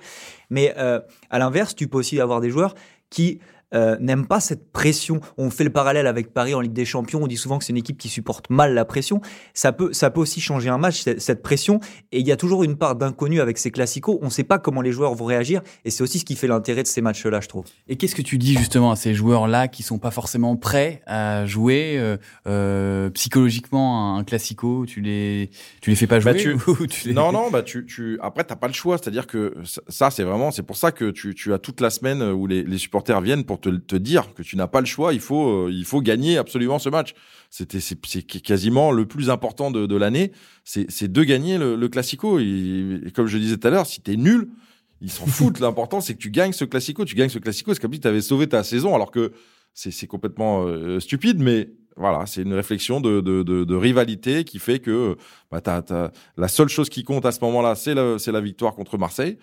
Mais 0.51 0.75
euh, 0.77 1.01
à 1.31 1.39
l'inverse, 1.39 1.75
tu 1.75 1.89
peux 1.89 1.99
aussi 1.99 2.21
avoir 2.21 2.41
des 2.41 2.51
joueurs 2.51 2.75
qui 3.11 3.41
euh, 3.75 3.97
n'aime 4.01 4.27
pas 4.27 4.41
cette 4.41 4.73
pression. 4.73 5.21
On 5.37 5.51
fait 5.51 5.65
le 5.65 5.71
parallèle 5.71 6.07
avec 6.07 6.33
Paris 6.33 6.55
en 6.55 6.61
Ligue 6.61 6.73
des 6.73 6.85
Champions. 6.85 7.23
On 7.23 7.27
dit 7.27 7.37
souvent 7.37 7.59
que 7.59 7.65
c'est 7.65 7.73
une 7.73 7.79
équipe 7.79 7.99
qui 7.99 8.09
supporte 8.09 8.51
mal 8.51 8.75
la 8.75 8.85
pression. 8.85 9.21
Ça 9.55 9.73
peut, 9.73 9.93
ça 9.93 10.11
peut 10.11 10.21
aussi 10.21 10.41
changer 10.41 10.69
un 10.69 10.79
match, 10.79 11.03
cette 11.19 11.43
pression. 11.43 11.81
Et 12.13 12.21
il 12.21 12.27
y 12.27 12.33
a 12.33 12.37
toujours 12.37 12.65
une 12.65 12.77
part 12.77 12.97
d'inconnu 12.97 13.41
avec 13.41 13.59
ces 13.59 13.71
classicos. 13.71 14.19
On 14.23 14.27
ne 14.27 14.31
sait 14.31 14.45
pas 14.45 14.59
comment 14.59 14.81
les 14.81 14.93
joueurs 14.93 15.15
vont 15.15 15.27
réagir. 15.27 15.63
Et 15.85 15.91
c'est 15.91 16.03
aussi 16.03 16.19
ce 16.19 16.25
qui 16.25 16.37
fait 16.37 16.47
l'intérêt 16.47 16.83
de 16.83 16.89
ces 16.89 17.01
matchs-là, 17.01 17.41
je 17.41 17.49
trouve. 17.49 17.65
Et 17.89 17.97
qu'est-ce 17.97 18.15
que 18.15 18.23
tu 18.23 18.39
dis 18.39 18.57
justement 18.57 18.91
à 18.91 18.97
ces 18.97 19.15
joueurs-là 19.15 19.69
qui 19.69 19.83
sont 19.83 19.99
pas 19.99 20.11
forcément 20.11 20.57
prêts 20.57 21.03
à 21.07 21.47
jouer 21.47 21.97
euh, 21.99 22.17
euh, 22.47 23.11
psychologiquement 23.11 24.17
un 24.17 24.25
classico? 24.25 24.87
Tu 24.87 25.01
les, 25.01 25.51
tu 25.81 25.91
les 25.91 25.97
fais 25.97 26.07
pas 26.07 26.21
bah, 26.21 26.37
jouer 26.37 26.57
Non, 27.13 27.33
non. 27.33 27.51
Bah 27.51 27.63
tu, 27.63 27.85
tu... 27.85 28.19
Après, 28.23 28.45
t'as 28.45 28.57
pas 28.57 28.69
le 28.69 28.73
choix. 28.73 28.99
C'est-à-dire 28.99 29.27
que 29.27 29.55
ça, 29.89 30.11
c'est 30.11 30.25
vraiment, 30.25 30.51
c'est 30.51 30.63
pour 30.63 30.77
ça 30.77 30.93
que 30.93 31.11
tu, 31.11 31.35
tu 31.35 31.53
as 31.53 31.59
toute 31.59 31.81
la 31.81 31.91
semaine 31.91 32.23
où 32.23 32.47
les, 32.47 32.63
les 32.63 32.79
supporters 32.79 33.21
viennent 33.21 33.45
pour 33.45 33.58
te, 33.59 33.69
te 33.69 33.97
dire 33.97 34.35
que 34.35 34.43
tu 34.43 34.57
n'as 34.57 34.67
pas 34.67 34.81
le 34.81 34.87
choix. 34.87 35.13
Il 35.13 35.21
faut, 35.21 35.67
euh, 35.67 35.71
il 35.73 35.85
faut 35.85 36.01
gagner 36.01 36.39
absolument 36.39 36.79
ce 36.79 36.89
match. 36.89 37.15
C'était, 37.51 37.81
c'est, 37.81 37.97
quasiment 38.23 38.91
le 38.93 39.07
plus 39.07 39.31
important 39.31 39.71
de, 39.71 39.87
de 39.87 39.97
l'année. 39.97 40.33
C'est, 40.65 41.11
de 41.11 41.25
gagner 41.25 41.59
le, 41.59 41.77
le 41.77 41.89
classico. 41.89 42.39
Et, 42.39 43.01
comme 43.15 43.27
je 43.27 43.39
disais 43.39 43.57
tout 43.57 43.67
à 43.67 43.71
l'heure, 43.71 43.87
si 43.87 44.01
t'es 44.01 44.17
nul, 44.17 44.49
ils 45.01 45.11
s'en 45.11 45.27
foutent. 45.27 45.61
L'important, 45.61 46.01
c'est 46.01 46.15
que 46.15 46.21
tu 46.21 46.31
gagnes 46.31 46.53
ce 46.53 46.65
classico. 46.65 47.05
Tu 47.05 47.15
gagnes 47.15 47.29
ce 47.29 47.39
classico. 47.39 47.75
C'est 47.75 47.81
comme 47.81 47.95
si 47.95 48.01
tu 48.01 48.09
avais 48.09 48.23
sauvé 48.23 48.47
ta 48.47 48.63
saison, 48.63 48.95
alors 48.95 49.11
que 49.11 49.33
c'est, 49.75 50.07
complètement 50.07 50.65
euh, 50.67 50.99
stupide, 50.99 51.39
mais 51.39 51.71
voilà, 51.97 52.27
c'est 52.27 52.43
une 52.43 52.55
réflexion 52.55 53.01
de, 53.01 53.21
de, 53.21 53.43
de, 53.43 53.65
de, 53.65 53.75
rivalité 53.75 54.45
qui 54.45 54.59
fait 54.59 54.79
que 54.79 55.17
bah, 55.51 55.61
t'as, 55.61 56.11
la 56.37 56.49
seule 56.49 56.69
chose 56.69 56.89
qui 56.89 57.05
compte 57.05 57.27
à 57.27 57.33
ce 57.33 57.41
moment-là, 57.43 57.75
c'est 57.75 57.95
la, 57.95 58.19
c'est 58.19 58.33
la 58.33 58.41
victoire 58.41 58.75
contre 58.75 58.99
Marseille. 58.99 59.39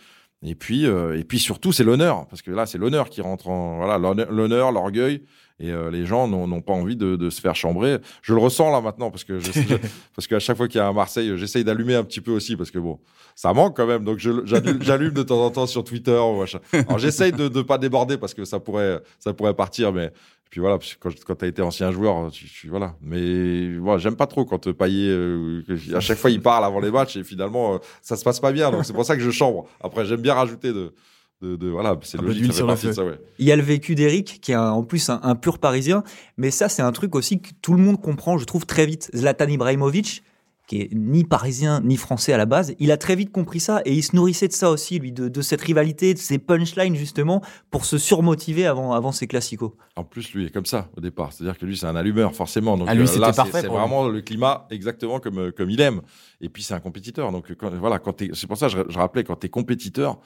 Et 0.46 0.56
puis, 0.56 0.86
euh, 0.86 1.18
et 1.18 1.24
puis 1.24 1.40
surtout, 1.40 1.72
c'est 1.72 1.84
l'honneur, 1.84 2.28
parce 2.28 2.42
que 2.42 2.52
là, 2.52 2.66
c'est 2.66 2.78
l'honneur 2.78 3.10
qui 3.10 3.22
rentre 3.22 3.50
en 3.50 3.78
voilà, 3.78 3.98
l'honneur, 3.98 4.72
l'orgueil, 4.72 5.24
et 5.60 5.72
euh, 5.72 5.90
les 5.90 6.06
gens 6.06 6.28
n'ont 6.28 6.62
pas 6.62 6.74
envie 6.74 6.98
de, 6.98 7.16
de, 7.16 7.30
se 7.30 7.40
faire 7.40 7.56
chambrer. 7.56 8.00
Je 8.22 8.34
le 8.34 8.40
ressens 8.40 8.72
là 8.72 8.82
maintenant, 8.82 9.10
parce 9.10 9.24
que 9.24 9.40
je, 9.40 9.52
parce 10.16 10.28
qu'à 10.28 10.40
chaque 10.40 10.58
fois 10.58 10.68
qu'il 10.68 10.80
y 10.80 10.82
a 10.82 10.88
un 10.88 10.94
Marseille, 10.94 11.38
j'essaye 11.38 11.64
d'allumer 11.64 11.96
un 11.96 12.04
petit 12.04 12.20
peu 12.20 12.32
aussi, 12.32 12.58
parce 12.58 12.72
que 12.72 12.80
bon, 12.80 13.00
ça 13.36 13.54
manque 13.54 13.78
quand 13.78 13.88
même. 13.88 14.04
Donc 14.04 14.20
j'allume 14.20 15.14
de 15.14 15.24
temps 15.24 15.46
en 15.46 15.52
temps 15.52 15.66
sur 15.66 15.84
Twitter. 15.84 16.18
Ou. 16.18 16.44
Alors 16.74 17.00
j'essaye 17.00 17.32
de 17.32 17.48
ne 17.48 17.62
pas 17.62 17.78
déborder 17.78 18.18
parce 18.18 18.34
que 18.34 18.44
ça 18.44 18.60
pourrait, 18.60 19.00
ça 19.20 19.34
pourrait 19.34 19.54
partir, 19.54 19.94
mais 19.94 20.12
puis 20.50 20.60
voilà, 20.60 20.78
quand, 21.00 21.10
quand 21.26 21.36
tu 21.36 21.46
as 21.46 21.48
été 21.48 21.62
ancien 21.62 21.92
joueur, 21.92 22.32
tu, 22.32 22.46
tu 22.46 22.68
voilà. 22.68 22.96
Mais 23.02 23.78
voilà, 23.78 23.98
j'aime 23.98 24.16
pas 24.16 24.28
trop 24.28 24.46
quand 24.46 24.72
Payet, 24.74 25.10
euh, 25.10 25.64
à 25.94 26.00
chaque 26.02 26.18
fois 26.18 26.32
il 26.32 26.42
parle 26.42 26.66
avant 26.66 26.80
les 26.80 26.92
matchs 26.92 27.16
et 27.16 27.24
finalement 27.24 27.76
euh, 27.76 27.78
ça 28.02 28.16
se 28.16 28.24
passe 28.24 28.40
pas 28.40 28.52
bien. 28.52 28.72
Donc 28.72 28.86
c'est 28.86 28.94
pour 28.94 29.06
ça 29.06 29.16
que 29.16 29.22
je 29.22 29.32
chambre. 29.32 29.68
Après 29.82 30.06
j'aime 30.06 30.22
bien 30.22 30.34
rajouter 30.34 30.74
de, 30.74 30.94
de, 31.42 31.56
de 31.56 31.68
voilà, 31.68 31.98
c'est 32.02 32.22
logique. 32.22 32.54
Ça 32.54 32.76
fait 32.76 32.94
ça, 32.94 33.04
ouais. 33.04 33.20
Il 33.40 33.46
y 33.46 33.52
a 33.52 33.56
le 33.56 33.62
vécu 33.62 33.96
d'Eric 33.96 34.40
qui 34.42 34.52
est 34.52 34.56
en 34.56 34.84
plus 34.84 35.10
un, 35.10 35.20
un, 35.24 35.36
pur 35.36 35.60
Parisien, 35.60 36.04
mais 36.38 36.52
ça 36.52 36.70
c'est 36.70 36.82
un 36.82 36.92
truc 36.92 37.16
aussi 37.16 37.42
que 37.42 37.50
tout 37.62 37.74
le 37.74 37.82
monde 37.82 38.02
comprend, 38.02 38.38
je 38.38 38.46
trouve 38.46 38.66
très 38.66 38.86
vite. 38.86 39.10
Zlatan 39.14 39.48
Ibrahimovic, 39.48 40.24
qui 40.68 40.82
est 40.82 40.90
ni 40.94 41.24
parisien 41.24 41.82
ni 41.82 41.98
français 41.98 42.34
à 42.34 42.38
la 42.38 42.46
base, 42.46 42.74
il 42.80 42.92
a 42.92 42.98
très 42.98 43.16
vite 43.16 43.32
compris 43.32 43.60
ça 43.60 43.82
et 43.86 43.94
il 43.94 44.02
se 44.02 44.16
nourrissait 44.16 44.48
de 44.48 44.54
ça 44.54 44.72
aussi, 44.72 44.98
lui, 45.00 45.12
de, 45.12 45.28
de 45.28 45.42
cette 45.42 45.62
rivalité, 45.62 46.14
de 46.14 46.20
ces 46.20 46.40
punchlines 46.40 46.96
justement, 46.96 47.42
pour 47.70 47.86
se 47.86 47.98
surmotiver 47.98 48.66
avant, 48.66 48.94
avant 48.94 49.12
ses 49.12 49.28
classicos. 49.28 49.74
En 49.96 50.04
plus, 50.04 50.34
lui 50.34 50.46
est 50.46 50.50
comme 50.50 50.66
ça 50.66 50.90
au 50.98 51.02
départ, 51.02 51.34
c'est-à-dire 51.34 51.58
que 51.58 51.66
lui 51.66 51.78
c'est 51.78 51.86
un 51.86 51.96
allumeur 51.96 52.34
forcément. 52.34 52.78
Donc 52.78 52.88
ah, 52.90 52.96
lui, 52.96 53.08
euh, 53.08 53.20
là, 53.20 53.32
c'est 53.34 53.68
vraiment 53.68 54.08
le 54.08 54.22
climat 54.22 54.68
exactement 54.72 55.20
comme 55.20 55.38
euh, 55.38 55.52
comme 55.52 55.70
il 55.70 55.82
aime. 55.82 56.02
Et 56.42 56.50
puis 56.50 56.64
c'est 56.64 56.74
un 56.74 56.80
compétiteur, 56.80 57.32
donc 57.32 57.54
quand, 57.56 57.70
voilà, 57.76 58.00
quand 58.00 58.24
c'est 58.34 58.48
pour 58.48 58.58
ça 58.58 58.68
que 58.68 58.74
je, 58.74 58.80
je 58.90 58.98
rappelais 58.98 59.24
quand 59.24 59.36
t'es 59.36 59.50
compétiteur 59.50 60.20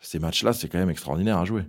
ces 0.00 0.18
matchs-là, 0.18 0.52
c'est 0.52 0.68
quand 0.68 0.78
même 0.78 0.90
extraordinaire 0.90 1.38
à 1.38 1.44
jouer. 1.44 1.62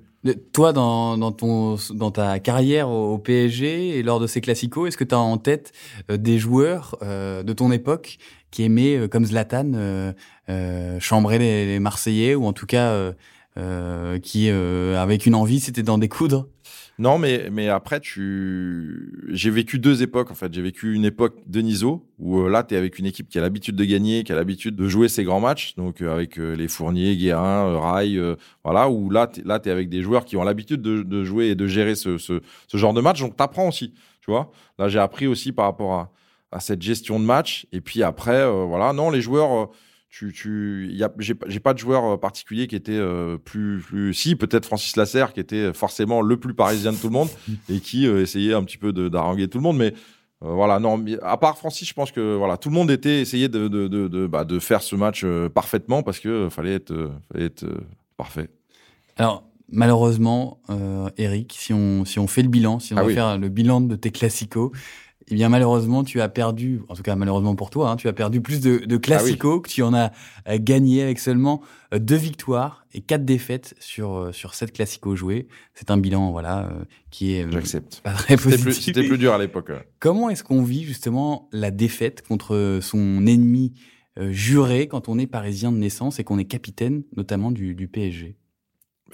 Toi, 0.54 0.74
dans, 0.74 1.18
dans, 1.18 1.32
ton, 1.32 1.78
dans 1.92 2.10
ta 2.10 2.40
carrière 2.40 2.90
au, 2.90 3.20
PSG 3.20 3.98
et 3.98 4.04
lors 4.04 4.20
de 4.20 4.26
ces 4.26 4.42
classicos, 4.42 4.88
est-ce 4.88 4.98
que 4.98 5.04
tu 5.04 5.14
as 5.14 5.20
en 5.20 5.38
tête 5.38 5.72
euh, 6.10 6.18
des 6.18 6.40
joueurs 6.40 6.98
euh, 7.04 7.44
de 7.44 7.54
ton 7.54 7.72
époque 7.72 8.18
qui 8.50 8.64
aimaient, 8.64 8.98
euh, 8.98 9.08
comme 9.08 9.26
Zlatan, 9.26 10.14
chambrer 11.00 11.38
les, 11.38 11.66
les, 11.68 11.80
Marseillais 11.80 12.34
ou 12.34 12.46
en 12.46 12.54
tout 12.54 12.66
cas 12.66 13.14
qui, 14.22 14.50
avec 14.50 15.26
une 15.26 15.36
envie, 15.36 15.60
c'était 15.60 15.84
d'en 15.84 15.98
découdre? 15.98 16.48
Non, 16.98 17.18
mais, 17.18 17.50
mais 17.52 17.68
après, 17.68 18.00
tu... 18.00 19.28
j'ai 19.30 19.50
vécu 19.50 19.80
deux 19.80 20.02
époques, 20.02 20.32
en 20.32 20.36
fait. 20.36 20.54
J'ai 20.54 20.62
vécu 20.62 20.94
une 20.94 21.04
époque 21.04 21.36
de 21.46 21.60
Niso, 21.60 22.08
où 22.20 22.40
euh, 22.40 22.50
là, 22.50 22.64
tu 22.64 22.74
es 22.74 22.78
avec 22.78 23.00
une 23.00 23.06
équipe 23.06 23.28
qui 23.28 23.38
a 23.38 23.42
l'habitude 23.42 23.76
de 23.76 23.84
gagner, 23.84 24.24
qui 24.24 24.32
a 24.32 24.36
l'habitude 24.36 24.78
de 24.78 24.88
jouer 24.88 25.10
ses 25.10 25.26
grands 25.26 25.42
matchs, 25.42 25.76
donc 25.76 26.02
euh, 26.02 26.14
avec 26.14 26.40
euh, 26.40 26.56
les 26.56 26.70
Fourniers, 26.70 27.18
Guérin, 27.18 27.78
Rai, 27.80 28.18
voilà, 28.64 28.90
où 28.90 29.10
là, 29.10 29.28
tu 29.28 29.42
es 29.42 29.72
avec 29.72 29.90
des 29.90 30.02
joueurs 30.02 30.24
qui 30.24 30.38
ont 30.38 30.44
l'habitude 30.44 30.82
de, 30.82 31.24
jouer 31.26 31.48
et 31.48 31.56
de 31.56 31.68
gérer 31.68 31.96
ce, 31.96 32.18
ce, 32.18 32.42
ce 32.68 32.78
genre 32.78 32.94
de 32.94 33.02
match, 33.02 33.20
donc 33.20 33.36
tu 33.36 33.44
apprends 33.44 33.68
aussi, 33.68 33.94
tu 34.22 34.32
vois. 34.32 34.52
Là, 34.80 34.88
j'ai 34.88 35.00
appris 35.00 35.28
aussi 35.28 35.52
par 35.52 35.66
rapport 35.66 35.94
à, 35.94 36.12
à 36.52 36.62
cette 36.62 36.82
gestion 36.82 37.20
de 37.20 37.26
match, 37.26 37.68
et 37.74 37.82
puis 37.82 38.04
après, 38.04 38.50
voilà, 38.66 38.94
non, 38.94 39.10
les 39.10 39.20
joueurs 39.20 39.70
tu, 40.16 40.32
tu, 40.32 40.98
j'ai, 41.20 41.60
pas 41.60 41.74
de 41.74 41.78
joueur 41.78 42.06
euh, 42.06 42.18
particulier 42.18 42.68
qui 42.68 42.78
était 42.78 42.94
euh, 42.94 43.38
plus, 43.38 43.82
plus, 43.82 44.14
si 44.14 44.38
peut-être 44.38 44.66
Francis 44.66 44.96
Lasserre 44.96 45.34
qui 45.34 45.42
était 45.42 45.74
forcément 45.74 46.22
le 46.22 46.40
plus 46.40 46.54
parisien 46.54 46.94
de 46.94 46.98
tout 46.98 47.08
le 47.08 47.14
monde 47.14 47.28
et 47.70 47.82
qui 47.82 48.08
euh, 48.08 48.22
essayait 48.22 48.54
un 48.54 48.64
petit 48.64 48.78
peu 48.78 48.94
d'arranger 48.94 49.50
tout 49.50 49.58
le 49.58 49.64
monde, 49.64 49.78
mais 49.78 49.94
voilà, 50.42 50.80
non, 50.80 51.04
à 51.24 51.38
part 51.38 51.58
Francis, 51.58 51.88
je 51.88 51.94
pense 51.94 52.12
que 52.12 52.36
voilà, 52.36 52.58
tout 52.58 52.70
le 52.70 52.76
monde 52.76 52.92
était 52.92 53.20
essayé 53.20 53.50
de, 53.50 53.68
de, 53.68 53.88
de, 53.88 54.08
de, 54.08 54.28
bah, 54.28 54.44
de 54.44 54.60
faire 54.60 54.84
ce 54.84 54.96
match 54.96 55.26
parfaitement 55.54 56.04
parce 56.04 56.20
que 56.20 56.50
fallait 56.50 56.76
être, 56.76 57.12
fallait 57.32 57.46
être 57.46 57.66
parfait. 58.16 58.50
Alors, 59.16 59.50
malheureusement, 59.70 60.60
Eric, 61.18 61.56
si 61.58 61.74
on, 61.74 62.06
si 62.06 62.20
on 62.20 62.28
fait 62.28 62.44
le 62.44 62.50
bilan, 62.50 62.80
si 62.80 62.94
on 62.94 62.98
ah 62.98 63.04
va 63.04 63.10
faire 63.10 63.38
le 63.40 63.50
bilan 63.50 63.82
de 63.82 63.96
tes 63.96 64.12
classicos, 64.12 64.72
eh 65.30 65.36
bien 65.36 65.50
malheureusement 65.50 66.04
tu 66.04 66.22
as 66.22 66.30
perdu, 66.30 66.82
en 66.88 66.94
tout 66.94 67.02
cas 67.02 67.16
malheureusement 67.16 67.56
pour 67.56 67.70
toi, 67.70 67.90
hein, 67.90 67.96
tu 67.96 68.08
as 68.08 68.14
perdu 68.14 68.42
plus 68.42 68.62
de, 68.62 68.78
de 68.78 68.98
classico 68.98 69.58
ah 69.58 69.62
que 69.62 69.70
tu 69.70 69.82
en 69.82 69.94
as 69.94 70.12
euh, 70.48 70.58
gagné 70.60 71.02
avec 71.02 71.20
seulement 71.20 71.62
euh, 71.94 72.00
deux 72.00 72.16
victoires 72.16 72.86
et 72.94 73.02
quatre 73.02 73.26
défaites 73.26 73.76
sur 73.80 74.16
euh, 74.16 74.32
sur 74.32 74.54
sept 74.54 74.72
classico 74.72 75.16
joués. 75.16 75.48
C'est 75.74 75.90
un 75.90 75.98
bilan 75.98 76.32
voilà 76.32 76.70
qui 77.10 77.34
est 77.34 77.52
j'accepte 77.52 78.02
pas 78.04 78.14
très 78.14 78.38
positif. 78.38 78.80
C'était 78.80 79.02
plus, 79.02 79.10
plus, 79.10 79.18
dur 79.18 79.34
à 79.34 79.40
l'époque. 79.40 79.72
Comment 80.00 80.30
est-ce 80.30 80.44
qu'on 80.44 80.62
vit 80.62 80.84
justement 80.84 81.50
la 81.52 81.72
défaite 81.72 82.22
contre 82.28 82.80
son 82.82 83.26
ennemi 83.26 83.74
juré 84.18 84.88
quand 84.88 85.10
on 85.10 85.18
est 85.18 85.28
parisien 85.28 85.72
de 85.72 85.78
naissance 85.78 86.20
et 86.20 86.24
qu'on 86.24 86.38
est 86.38 86.46
capitaine 86.46 87.04
notamment 87.18 87.52
du, 87.52 87.76
du 87.76 87.88
PSG 87.88 88.38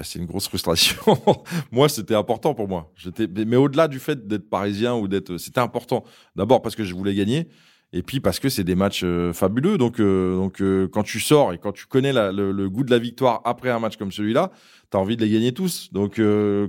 bah, 0.01 0.07
c'est 0.07 0.17
une 0.17 0.25
grosse 0.25 0.47
frustration. 0.47 0.97
moi, 1.71 1.87
c'était 1.87 2.15
important 2.15 2.55
pour 2.55 2.67
moi. 2.67 2.91
J'étais, 2.95 3.27
mais 3.27 3.55
au-delà 3.55 3.87
du 3.87 3.99
fait 3.99 4.27
d'être 4.27 4.49
parisien 4.49 4.95
ou 4.95 5.07
d'être, 5.07 5.37
c'était 5.37 5.59
important. 5.59 6.03
D'abord 6.35 6.63
parce 6.63 6.75
que 6.75 6.83
je 6.83 6.95
voulais 6.95 7.13
gagner, 7.13 7.47
et 7.93 8.01
puis 8.01 8.19
parce 8.19 8.39
que 8.39 8.49
c'est 8.49 8.63
des 8.63 8.73
matchs 8.73 9.03
euh, 9.03 9.31
fabuleux. 9.31 9.77
Donc, 9.77 9.99
euh, 9.99 10.49
euh, 10.59 10.87
quand 10.87 11.03
tu 11.03 11.19
sors 11.19 11.53
et 11.53 11.59
quand 11.59 11.71
tu 11.71 11.85
connais 11.85 12.13
le, 12.13 12.67
goût 12.67 12.83
de 12.83 12.89
la 12.89 12.97
victoire 12.97 13.41
après 13.45 13.69
un 13.69 13.77
match 13.77 13.97
comme 13.97 14.11
celui-là, 14.11 14.51
tu 14.89 14.97
as 14.97 14.99
envie 14.99 15.17
de 15.17 15.23
les 15.23 15.29
gagner 15.29 15.51
tous. 15.51 15.93
Donc, 15.93 16.19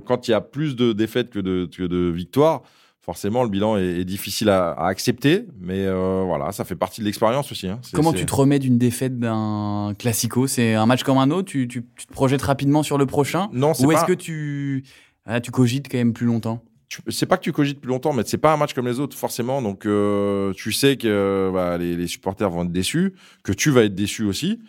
quand 0.05 0.27
il 0.27 0.31
y 0.31 0.35
a 0.35 0.41
plus 0.41 0.75
de 0.75 0.93
défaites 0.93 1.31
que 1.31 1.39
que 1.39 1.83
de 1.83 2.11
victoires, 2.11 2.61
forcément, 3.03 3.43
le 3.43 3.49
bilan 3.49 3.77
est, 3.77 4.05
difficile 4.05 4.49
à, 4.49 4.71
accepter, 4.79 5.45
mais 5.59 5.85
euh, 5.85 6.23
voilà, 6.25 6.51
ça 6.53 6.63
fait 6.63 6.75
partie 6.75 7.01
de 7.01 7.05
l'expérience 7.05 7.51
aussi. 7.51 7.67
Hein. 7.67 7.79
Comment 7.93 8.13
tu 8.13 8.25
te 8.25 8.33
remets 8.33 8.59
d'une 8.59 8.77
défaite 8.77 9.19
d'un 9.19 9.93
classico? 9.99 10.47
C'est 10.47 10.73
un 10.73 10.85
match 10.85 11.03
comme 11.03 11.17
un 11.17 11.29
autre? 11.29 11.49
Tu, 11.49 11.67
tu, 11.67 11.85
tu, 11.97 12.07
te 12.07 12.13
projettes 12.13 12.41
rapidement 12.41 12.81
sur 12.81 12.97
le 12.97 13.05
prochain? 13.05 13.49
Non, 13.51 13.73
Ou 13.81 13.91
est-ce 13.91 14.05
que 14.05 14.13
tu, 14.13 14.85
ah, 15.25 15.41
tu 15.41 15.51
cogites 15.51 15.89
quand 15.91 15.97
même 15.97 16.13
plus 16.13 16.25
longtemps? 16.25 16.63
C'est 17.07 17.25
pas 17.25 17.37
que 17.37 17.43
tu 17.43 17.51
cogites 17.51 17.81
plus 17.81 17.89
longtemps, 17.89 18.13
mais 18.13 18.23
c'est 18.25 18.37
pas 18.37 18.53
un 18.53 18.57
match 18.57 18.73
comme 18.73 18.87
les 18.87 18.99
autres 18.99 19.17
forcément. 19.17 19.61
Donc 19.61 19.85
euh, 19.85 20.53
tu 20.53 20.71
sais 20.71 20.95
que 20.95 21.49
bah, 21.51 21.77
les, 21.77 21.97
les, 21.97 22.07
supporters 22.07 22.49
vont 22.51 22.63
être 22.63 22.71
déçus, 22.71 23.13
que 23.43 23.51
tu 23.51 23.71
vas 23.71 23.83
être 23.83 23.95
déçu 23.95 24.23
aussi. 24.25 24.59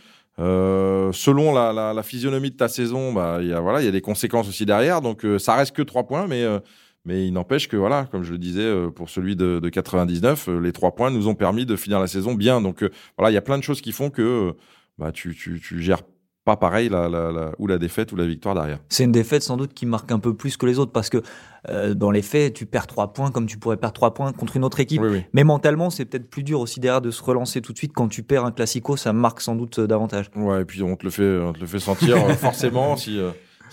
Euh, 0.40 1.12
selon 1.12 1.55
la, 1.55 1.73
la, 1.73 1.92
la, 1.92 2.03
physionomie 2.03 2.51
de 2.51 2.57
ta 2.57 2.66
saison, 2.66 3.12
bah, 3.12 3.38
il 3.40 3.49
y 3.49 3.53
a 3.53 3.61
voilà, 3.61 3.81
il 3.81 3.85
y 3.85 3.88
a 3.88 3.92
des 3.92 4.01
conséquences 4.01 4.49
aussi 4.49 4.66
derrière. 4.66 5.01
Donc 5.01 5.25
euh, 5.25 5.38
ça 5.38 5.55
reste 5.55 5.77
que 5.77 5.83
trois 5.83 6.05
points, 6.05 6.27
mais 6.27 6.42
euh, 6.42 6.59
mais 7.05 7.27
il 7.27 7.33
n'empêche 7.33 7.69
que 7.69 7.77
voilà, 7.77 8.07
comme 8.11 8.23
je 8.23 8.33
le 8.33 8.38
disais 8.38 8.62
euh, 8.62 8.90
pour 8.90 9.11
celui 9.11 9.37
de, 9.37 9.61
de 9.61 9.69
99, 9.69 10.49
les 10.62 10.73
trois 10.73 10.95
points 10.95 11.11
nous 11.11 11.29
ont 11.29 11.35
permis 11.35 11.67
de 11.67 11.77
finir 11.77 12.01
la 12.01 12.07
saison 12.07 12.35
bien. 12.35 12.61
Donc 12.61 12.85
voilà, 13.19 13.31
il 13.31 13.35
y 13.35 13.38
a 13.38 13.43
plein 13.43 13.59
de 13.59 13.62
choses 13.62 13.81
qui 13.81 13.93
font 13.93 14.11
que 14.11 14.55
bah, 14.99 15.12
tu, 15.12 15.35
tu, 15.35 15.61
tu 15.61 15.83
gères 15.83 16.03
pas 16.45 16.57
pareil 16.57 16.88
la, 16.88 17.09
la, 17.09 17.33
la, 17.33 17.53
ou 17.59 17.67
la 17.67 17.79
défaite 17.79 18.12
ou 18.12 18.17
la 18.17 18.27
victoire 18.27 18.55
derrière. 18.55 18.79
C'est 18.88 19.05
une 19.05 19.12
défaite 19.12 19.43
sans 19.43 19.57
doute 19.57 19.73
qui 19.73 19.87
marque 19.87 20.12
un 20.12 20.19
peu 20.19 20.35
plus 20.35 20.57
que 20.57 20.67
les 20.67 20.79
autres 20.79 20.93
parce 20.93 21.09
que 21.09 21.23
euh, 21.71 21.95
dans 21.95 22.11
les 22.11 22.21
faits, 22.21 22.53
tu 22.53 22.67
perds 22.67 22.87
trois 22.87 23.12
points 23.12 23.31
comme 23.31 23.47
tu 23.47 23.57
pourrais 23.57 23.79
perdre 23.79 23.95
trois 23.95 24.12
points 24.12 24.33
contre 24.33 24.57
une 24.57 24.64
autre 24.64 24.81
équipe. 24.81 25.03
Mais 25.33 25.45
mentalement, 25.45 25.88
c'est 25.88 26.05
peut-être 26.05 26.29
plus 26.29 26.43
dur 26.43 26.61
aussi 26.61 26.81
derrière 26.81 27.01
de 27.01 27.11
se 27.11 27.23
relancer 27.23 27.62
tout 27.62 27.73
de 27.73 27.79
suite 27.79 27.93
quand 27.95 28.09
tu 28.09 28.23
perds 28.23 28.45
un 28.45 28.53
classico, 28.53 28.97
ça 28.97 29.12
marque 29.12 29.40
sans 29.40 29.57
doute 29.57 29.79
euh, 29.79 29.87
davantage. 29.87 30.31
Ouais, 30.37 30.62
et 30.62 30.64
puis 30.64 30.83
on 30.83 30.97
te 30.97 31.05
le 31.05 31.11
fait, 31.11 31.38
on 31.38 31.53
te 31.55 31.61
le 31.61 31.67
fait 31.67 31.79
sentir 31.81 32.17
euh, 32.17 32.35
forcément 32.35 32.97
si. 32.97 33.19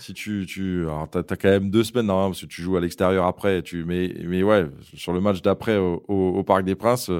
Si 0.02 0.14
tu, 0.14 0.46
tu, 0.46 0.82
alors 0.82 1.08
t'as, 1.08 1.20
as 1.20 1.36
quand 1.36 1.48
même 1.48 1.70
deux 1.70 1.84
semaines 1.84 2.10
hein, 2.10 2.26
parce 2.26 2.42
que 2.42 2.46
tu 2.46 2.62
joues 2.62 2.76
à 2.76 2.80
l'extérieur 2.80 3.26
après, 3.26 3.62
tu, 3.62 3.84
mais, 3.84 4.14
mais 4.24 4.42
ouais, 4.42 4.66
sur 4.94 5.12
le 5.12 5.20
match 5.20 5.42
d'après 5.42 5.76
au, 5.78 6.02
au 6.08 6.42
Parc 6.42 6.64
des 6.64 6.74
Princes, 6.74 7.10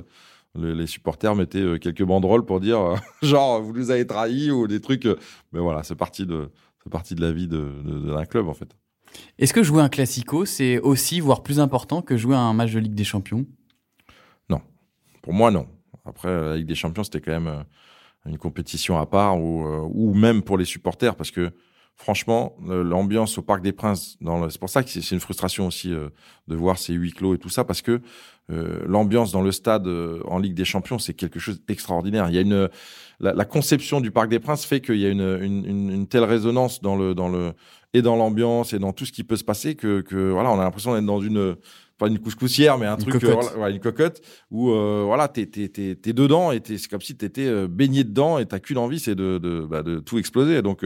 les, 0.55 0.87
supporters 0.87 1.35
mettaient 1.35 1.59
euh, 1.59 1.79
quelques 1.79 2.03
banderoles 2.03 2.45
pour 2.45 2.61
dire 2.61 2.81
euh, 2.81 2.97
genre 3.23 3.63
vous 3.63 3.73
nous 3.73 3.91
avez 3.91 4.07
trahis 4.07 4.51
ou 4.51 4.67
des 4.67 4.81
trucs. 4.81 5.07
Euh, 5.07 5.17
mais 5.53 5.61
voilà, 5.61 5.83
c'est 5.83 5.95
parti 5.95 6.27
de 6.27 6.51
c'est 6.83 6.91
partie 6.91 7.15
de 7.15 7.21
la 7.21 7.33
vie 7.33 7.49
d'un 7.49 7.57
de, 7.57 8.25
club 8.27 8.49
en 8.49 8.55
fait. 8.55 8.77
Est-ce 9.39 9.53
que 9.53 9.63
jouer 9.63 9.83
un 9.83 9.89
classico 9.89 10.45
c'est 10.45 10.79
aussi 10.79 11.21
voire 11.21 11.43
plus 11.43 11.61
important 11.61 12.03
que 12.03 12.17
jouer 12.17 12.37
un 12.37 12.53
match 12.53 12.73
de 12.73 12.81
Ligue 12.81 12.95
des 12.95 13.05
Champions? 13.05 13.47
Non, 14.49 14.61
pour 15.23 15.33
moi 15.33 15.51
non. 15.51 15.67
Après 16.05 16.29
la 16.29 16.57
Ligue 16.57 16.67
des 16.67 16.75
Champions 16.75 17.05
c'était 17.05 17.21
quand 17.21 17.33
même 17.33 17.65
une 18.27 18.39
compétition 18.39 18.99
à 18.99 19.07
part 19.07 19.41
ou 19.41 19.65
ou 19.93 20.15
même 20.15 20.43
pour 20.43 20.59
les 20.59 20.65
supporters 20.65 21.15
parce 21.15 21.31
que 21.31 21.53
franchement, 21.97 22.57
l'ambiance 22.67 23.39
au 23.39 23.43
Parc 23.43 23.63
des 23.63 23.73
Princes, 23.73 24.19
c'est 24.51 24.59
pour 24.59 24.69
ça 24.69 24.83
que 24.83 24.91
c'est 24.91 25.11
une 25.11 25.21
frustration 25.21 25.67
aussi 25.67 25.91
de 25.91 26.57
voir 26.57 26.79
ces 26.79 26.95
huis 26.95 27.13
clos 27.13 27.35
et 27.35 27.39
tout 27.39 27.49
ça, 27.49 27.65
parce 27.65 27.83
que 27.83 28.01
euh, 28.51 28.83
l'ambiance 28.87 29.31
dans 29.31 29.41
le 29.41 29.53
stade 29.53 29.87
euh, 29.87 30.21
en 30.27 30.39
Ligue 30.39 30.55
des 30.55 30.65
Champions, 30.65 30.99
c'est 30.99 31.15
quelque 31.15 31.39
chose 31.39 31.61
d'extraordinaire. 31.65 32.29
Il 32.29 32.35
y 32.35 32.39
a 32.39 32.41
une 32.41 32.69
la, 33.21 33.45
conception 33.45 34.01
du 34.01 34.11
Parc 34.11 34.29
des 34.29 34.41
Princes 34.41 34.65
fait 34.65 34.81
qu'il 34.81 34.97
y 34.97 35.07
a 35.07 35.09
une, 35.09 35.39
une, 35.41 35.91
une, 35.91 36.07
telle 36.09 36.25
résonance 36.25 36.83
dans 36.83 36.97
le 36.97 37.15
dans 37.15 37.29
le 37.29 37.53
et 37.95 38.03
dans 38.03 38.17
l'ambiance 38.17 38.73
et 38.73 38.81
dans 38.81 38.93
tout 38.93 39.07
ce 39.07 39.13
qui 39.13 39.23
peut 39.23 39.37
se 39.37 39.45
passer 39.45 39.77
que, 39.77 40.01
que 40.01 40.31
voilà, 40.31 40.51
on 40.51 40.59
a 40.59 40.65
l'impression 40.65 40.95
d'être 40.95 41.07
dans 41.07 41.21
une 41.21 41.55
pas 41.99 42.09
une 42.09 42.19
couscoussière, 42.19 42.79
mais 42.79 42.87
un 42.87 42.97
truc, 42.97 43.21
cocotte. 43.21 43.55
Euh, 43.57 43.69
une 43.69 43.79
cocotte 43.79 44.21
où 44.51 44.71
euh, 44.73 45.05
voilà, 45.07 45.29
t'es 45.29 45.47
t'es 45.47 46.13
dedans 46.13 46.51
et 46.51 46.61
c'est 46.65 46.89
comme 46.89 47.01
si 47.01 47.17
t'étais 47.17 47.69
baigné 47.69 48.03
dedans 48.03 48.39
et 48.39 48.47
t'as 48.47 48.59
qu'une 48.59 48.79
envie, 48.79 48.99
c'est 48.99 49.15
de 49.15 49.39
de, 49.39 49.65
bah, 49.65 49.85
de 49.85 50.01
tout 50.01 50.19
exploser. 50.19 50.63
Donc 50.63 50.85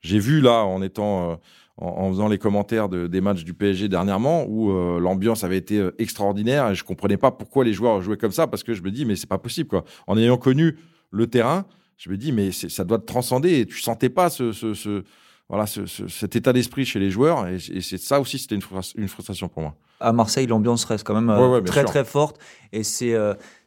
j'ai 0.00 0.18
vu 0.18 0.40
là 0.40 0.64
en 0.64 0.82
étant 0.82 1.38
en, 1.78 2.10
faisant 2.10 2.28
les 2.28 2.38
commentaires 2.38 2.88
de, 2.88 3.06
des 3.06 3.20
matchs 3.20 3.44
du 3.44 3.54
PSG 3.54 3.88
dernièrement 3.88 4.44
où 4.48 4.70
euh, 4.70 4.98
l'ambiance 4.98 5.44
avait 5.44 5.58
été 5.58 5.78
euh, 5.78 5.94
extraordinaire 5.98 6.70
et 6.70 6.74
je 6.74 6.84
comprenais 6.84 7.18
pas 7.18 7.30
pourquoi 7.30 7.64
les 7.64 7.72
joueurs 7.72 8.00
jouaient 8.00 8.16
comme 8.16 8.32
ça 8.32 8.46
parce 8.46 8.62
que 8.62 8.72
je 8.72 8.82
me 8.82 8.90
dis 8.90 9.04
mais 9.04 9.16
c'est 9.16 9.28
pas 9.28 9.38
possible 9.38 9.68
quoi. 9.68 9.84
En 10.06 10.16
ayant 10.16 10.38
connu 10.38 10.78
le 11.10 11.26
terrain, 11.26 11.66
je 11.98 12.10
me 12.10 12.16
dis 12.16 12.32
mais 12.32 12.50
ça 12.50 12.84
doit 12.84 12.98
te 12.98 13.04
transcender 13.04 13.60
et 13.60 13.66
tu 13.66 13.80
sentais 13.80 14.08
pas 14.08 14.30
ce, 14.30 14.52
ce, 14.52 14.74
ce 14.74 15.04
voilà 15.48 15.66
ce, 15.66 15.86
cet 15.86 16.34
état 16.34 16.52
d'esprit 16.52 16.86
chez 16.86 16.98
les 16.98 17.10
joueurs 17.10 17.46
et, 17.46 17.58
c'est 17.58 17.98
ça 17.98 18.20
aussi 18.20 18.38
c'était 18.38 18.54
une, 18.54 19.08
frustration 19.08 19.48
pour 19.48 19.62
moi. 19.62 19.74
À 20.00 20.12
Marseille, 20.12 20.46
l'ambiance 20.46 20.84
reste 20.84 21.06
quand 21.06 21.14
même 21.14 21.30
euh, 21.30 21.60
très 21.60 21.84
très 21.84 22.04
forte 22.04 22.38
et 22.72 22.84
c'est 22.84 23.14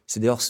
c'est 0.06 0.18
d'ailleurs 0.18 0.40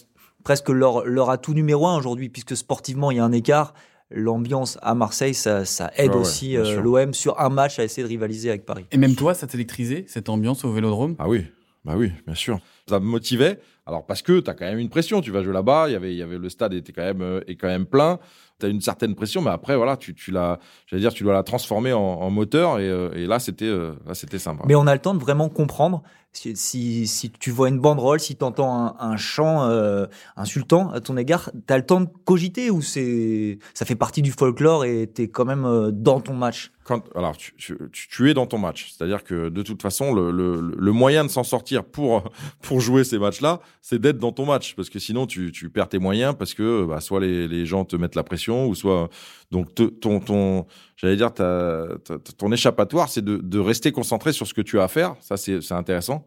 presque 0.44 0.70
leur, 0.70 1.04
leur 1.04 1.28
atout 1.28 1.52
numéro 1.52 1.86
un 1.86 1.98
aujourd'hui 1.98 2.30
puisque 2.30 2.56
sportivement 2.56 3.10
il 3.10 3.18
y 3.18 3.20
a 3.20 3.24
un 3.24 3.32
écart 3.32 3.74
l'ambiance 4.10 4.78
à 4.82 4.94
Marseille, 4.94 5.34
ça, 5.34 5.64
ça 5.64 5.90
aide 5.96 6.14
aussi 6.14 6.56
euh, 6.56 6.80
l'OM 6.80 7.14
sur 7.14 7.40
un 7.40 7.48
match 7.48 7.78
à 7.78 7.84
essayer 7.84 8.02
de 8.02 8.08
rivaliser 8.08 8.50
avec 8.50 8.66
Paris. 8.66 8.86
Et 8.90 8.96
même 8.96 9.14
toi, 9.14 9.34
ça 9.34 9.46
t'électrisait, 9.46 10.04
cette 10.08 10.28
ambiance 10.28 10.64
au 10.64 10.72
Vélodrome? 10.72 11.16
Ah 11.18 11.28
oui, 11.28 11.46
bah 11.84 11.94
oui, 11.96 12.12
bien 12.26 12.34
sûr. 12.34 12.58
Ça 12.88 13.00
me 13.00 13.06
motivait. 13.06 13.60
Alors 13.86 14.06
parce 14.06 14.22
que 14.22 14.40
tu 14.40 14.50
as 14.50 14.54
quand 14.54 14.66
même 14.66 14.78
une 14.78 14.88
pression, 14.88 15.20
tu 15.20 15.30
vas 15.30 15.42
jouer 15.42 15.52
là-bas, 15.52 15.88
il 15.88 15.92
y 15.92 15.96
avait 15.96 16.12
il 16.12 16.18
y 16.18 16.22
avait 16.22 16.38
le 16.38 16.48
stade 16.48 16.74
était 16.74 16.92
quand 16.92 17.02
même 17.02 17.22
euh, 17.22 17.40
est 17.48 17.56
quand 17.56 17.66
même 17.66 17.86
plein 17.86 18.18
tu 18.60 18.66
as 18.66 18.68
une 18.68 18.80
certaine 18.80 19.14
pression, 19.14 19.42
mais 19.42 19.50
après, 19.50 19.76
voilà, 19.76 19.96
tu, 19.96 20.14
tu 20.14 20.32
j'allais 20.32 21.00
dire, 21.00 21.12
tu 21.12 21.24
dois 21.24 21.32
la 21.32 21.42
transformer 21.42 21.92
en, 21.92 22.00
en 22.00 22.30
moteur, 22.30 22.78
et, 22.78 22.88
euh, 22.88 23.10
et 23.14 23.26
là, 23.26 23.38
c'était, 23.38 23.64
euh, 23.64 23.92
là, 24.06 24.14
c'était 24.14 24.38
sympa. 24.38 24.64
Mais 24.66 24.74
on 24.74 24.86
a 24.86 24.94
le 24.94 25.00
temps 25.00 25.14
de 25.14 25.20
vraiment 25.20 25.48
comprendre 25.48 26.02
si, 26.32 26.54
si, 26.54 27.08
si 27.08 27.30
tu 27.30 27.50
vois 27.50 27.68
une 27.68 27.80
banderole, 27.80 28.20
si 28.20 28.36
tu 28.36 28.44
entends 28.44 28.72
un, 28.72 28.94
un 29.00 29.16
chant 29.16 29.64
euh, 29.64 30.06
insultant 30.36 30.90
à 30.92 31.00
ton 31.00 31.16
égard, 31.16 31.50
tu 31.66 31.74
as 31.74 31.76
le 31.76 31.84
temps 31.84 32.00
de 32.00 32.08
cogiter 32.24 32.70
ou 32.70 32.82
c'est, 32.82 33.58
ça 33.74 33.84
fait 33.84 33.96
partie 33.96 34.22
du 34.22 34.30
folklore 34.30 34.84
et 34.84 35.10
tu 35.12 35.22
es 35.22 35.28
quand 35.28 35.44
même 35.44 35.90
dans 35.92 36.20
ton 36.20 36.34
match? 36.34 36.70
Quand, 36.90 37.04
alors, 37.14 37.36
tu, 37.36 37.52
tu, 37.56 37.76
tu, 37.92 38.30
es 38.30 38.34
dans 38.34 38.46
ton 38.46 38.58
match. 38.58 38.92
C'est-à-dire 38.92 39.22
que 39.22 39.48
de 39.48 39.62
toute 39.62 39.82
façon, 39.82 40.14
le, 40.14 40.30
le, 40.30 40.74
le 40.76 40.92
moyen 40.92 41.24
de 41.24 41.30
s'en 41.30 41.44
sortir 41.44 41.84
pour, 41.84 42.24
pour 42.62 42.80
jouer 42.80 43.04
ces 43.04 43.18
matchs-là, 43.18 43.60
c'est 43.82 44.00
d'être 44.00 44.18
dans 44.18 44.32
ton 44.32 44.46
match. 44.46 44.74
Parce 44.74 44.88
que 44.88 44.98
sinon, 44.98 45.26
tu, 45.26 45.52
tu 45.52 45.68
perds 45.68 45.88
tes 45.88 45.98
moyens 45.98 46.34
parce 46.38 46.54
que 46.54 46.84
bah, 46.84 47.00
soit 47.00 47.20
les, 47.20 47.48
les 47.48 47.66
gens 47.66 47.84
te 47.84 47.96
mettent 47.96 48.16
la 48.16 48.24
pression, 48.24 48.49
ou 48.66 48.74
soit 48.74 49.08
donc 49.50 49.68
ton 49.74 50.66
j'allais 50.96 51.16
dire 51.16 51.32
ton 51.32 52.52
échappatoire 52.52 53.08
c'est 53.08 53.24
de, 53.24 53.58
rester 53.58 53.92
concentré 53.92 54.32
sur 54.32 54.46
ce 54.46 54.54
que 54.54 54.62
tu 54.62 54.78
as 54.80 54.84
à 54.84 54.88
faire. 54.88 55.16
Ça 55.20 55.36
c'est 55.36 55.72
intéressant. 55.72 56.24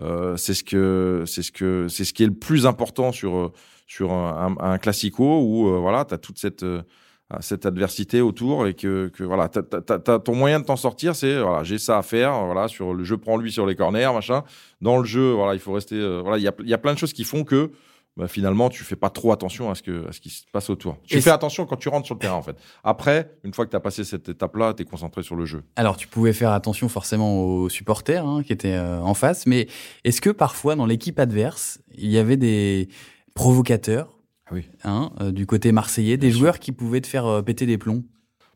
Euh, 0.00 0.36
c'est 0.36 0.54
ce 0.54 0.62
que 0.62 1.24
c'est 1.26 1.42
ce 1.42 1.50
que 1.50 1.88
c'est 1.88 2.04
ce 2.04 2.12
qui 2.12 2.22
est 2.22 2.26
le 2.26 2.34
plus 2.34 2.66
important 2.66 3.10
sur 3.10 3.52
sur 3.86 4.12
un, 4.12 4.54
un, 4.60 4.78
classico 4.78 5.40
où 5.40 5.68
euh, 5.68 5.78
voilà 5.78 6.04
tu 6.04 6.14
as 6.14 6.18
toute 6.18 6.38
cette 6.38 6.62
euh, 6.62 6.82
cette 7.40 7.66
adversité 7.66 8.20
autour 8.20 8.66
et 8.66 8.74
que, 8.74 9.10
voilà 9.18 9.48
t 9.48 9.60
ton 10.24 10.34
moyen 10.34 10.60
de 10.60 10.64
t'en 10.64 10.76
sortir 10.76 11.16
c'est 11.16 11.40
voilà 11.40 11.64
j'ai 11.64 11.78
ça 11.78 11.98
à 11.98 12.02
faire 12.02 12.44
voilà 12.46 12.68
sur 12.68 12.94
le 12.94 13.02
jeu 13.02 13.16
prends 13.18 13.36
lui 13.36 13.50
sur 13.50 13.66
les 13.66 13.74
corners 13.74 14.10
machin. 14.14 14.44
Dans 14.80 14.98
le 14.98 15.04
jeu 15.04 15.32
voilà 15.32 15.54
il 15.54 15.60
faut 15.60 15.72
rester 15.72 15.98
voilà 16.20 16.38
il 16.38 16.44
y 16.44 16.48
a 16.48 16.54
il 16.60 16.68
y 16.68 16.74
a 16.74 16.78
plein 16.78 16.94
de 16.94 16.98
choses 16.98 17.12
qui 17.12 17.24
font 17.24 17.42
que 17.42 17.72
bah, 18.18 18.26
finalement, 18.26 18.68
tu 18.68 18.82
fais 18.82 18.96
pas 18.96 19.10
trop 19.10 19.30
attention 19.30 19.70
à 19.70 19.76
ce, 19.76 19.82
que, 19.82 20.08
à 20.08 20.12
ce 20.12 20.20
qui 20.20 20.28
se 20.28 20.42
passe 20.52 20.70
autour. 20.70 20.96
Tu 21.06 21.22
fais 21.22 21.30
attention 21.30 21.66
quand 21.66 21.76
tu 21.76 21.88
rentres 21.88 22.06
sur 22.06 22.16
le 22.16 22.18
terrain, 22.18 22.34
en 22.34 22.42
fait. 22.42 22.56
Après, 22.82 23.38
une 23.44 23.54
fois 23.54 23.64
que 23.64 23.70
tu 23.70 23.76
as 23.76 23.80
passé 23.80 24.02
cette 24.02 24.28
étape-là, 24.28 24.74
tu 24.74 24.82
es 24.82 24.84
concentré 24.84 25.22
sur 25.22 25.36
le 25.36 25.44
jeu. 25.44 25.62
Alors, 25.76 25.96
tu 25.96 26.08
pouvais 26.08 26.32
faire 26.32 26.50
attention 26.50 26.88
forcément 26.88 27.40
aux 27.44 27.68
supporters 27.68 28.26
hein, 28.26 28.42
qui 28.42 28.52
étaient 28.52 28.74
euh, 28.74 29.00
en 29.00 29.14
face, 29.14 29.46
mais 29.46 29.68
est-ce 30.02 30.20
que 30.20 30.30
parfois, 30.30 30.74
dans 30.74 30.84
l'équipe 30.84 31.16
adverse, 31.20 31.78
il 31.94 32.10
y 32.10 32.18
avait 32.18 32.36
des 32.36 32.88
provocateurs 33.34 34.18
ah 34.46 34.50
oui. 34.54 34.68
hein, 34.82 35.12
euh, 35.20 35.30
du 35.30 35.46
côté 35.46 35.70
marseillais, 35.70 36.16
des 36.16 36.32
joueurs 36.32 36.58
qui 36.58 36.72
pouvaient 36.72 37.00
te 37.00 37.06
faire 37.06 37.24
euh, 37.24 37.42
péter 37.42 37.66
des 37.66 37.78
plombs? 37.78 38.02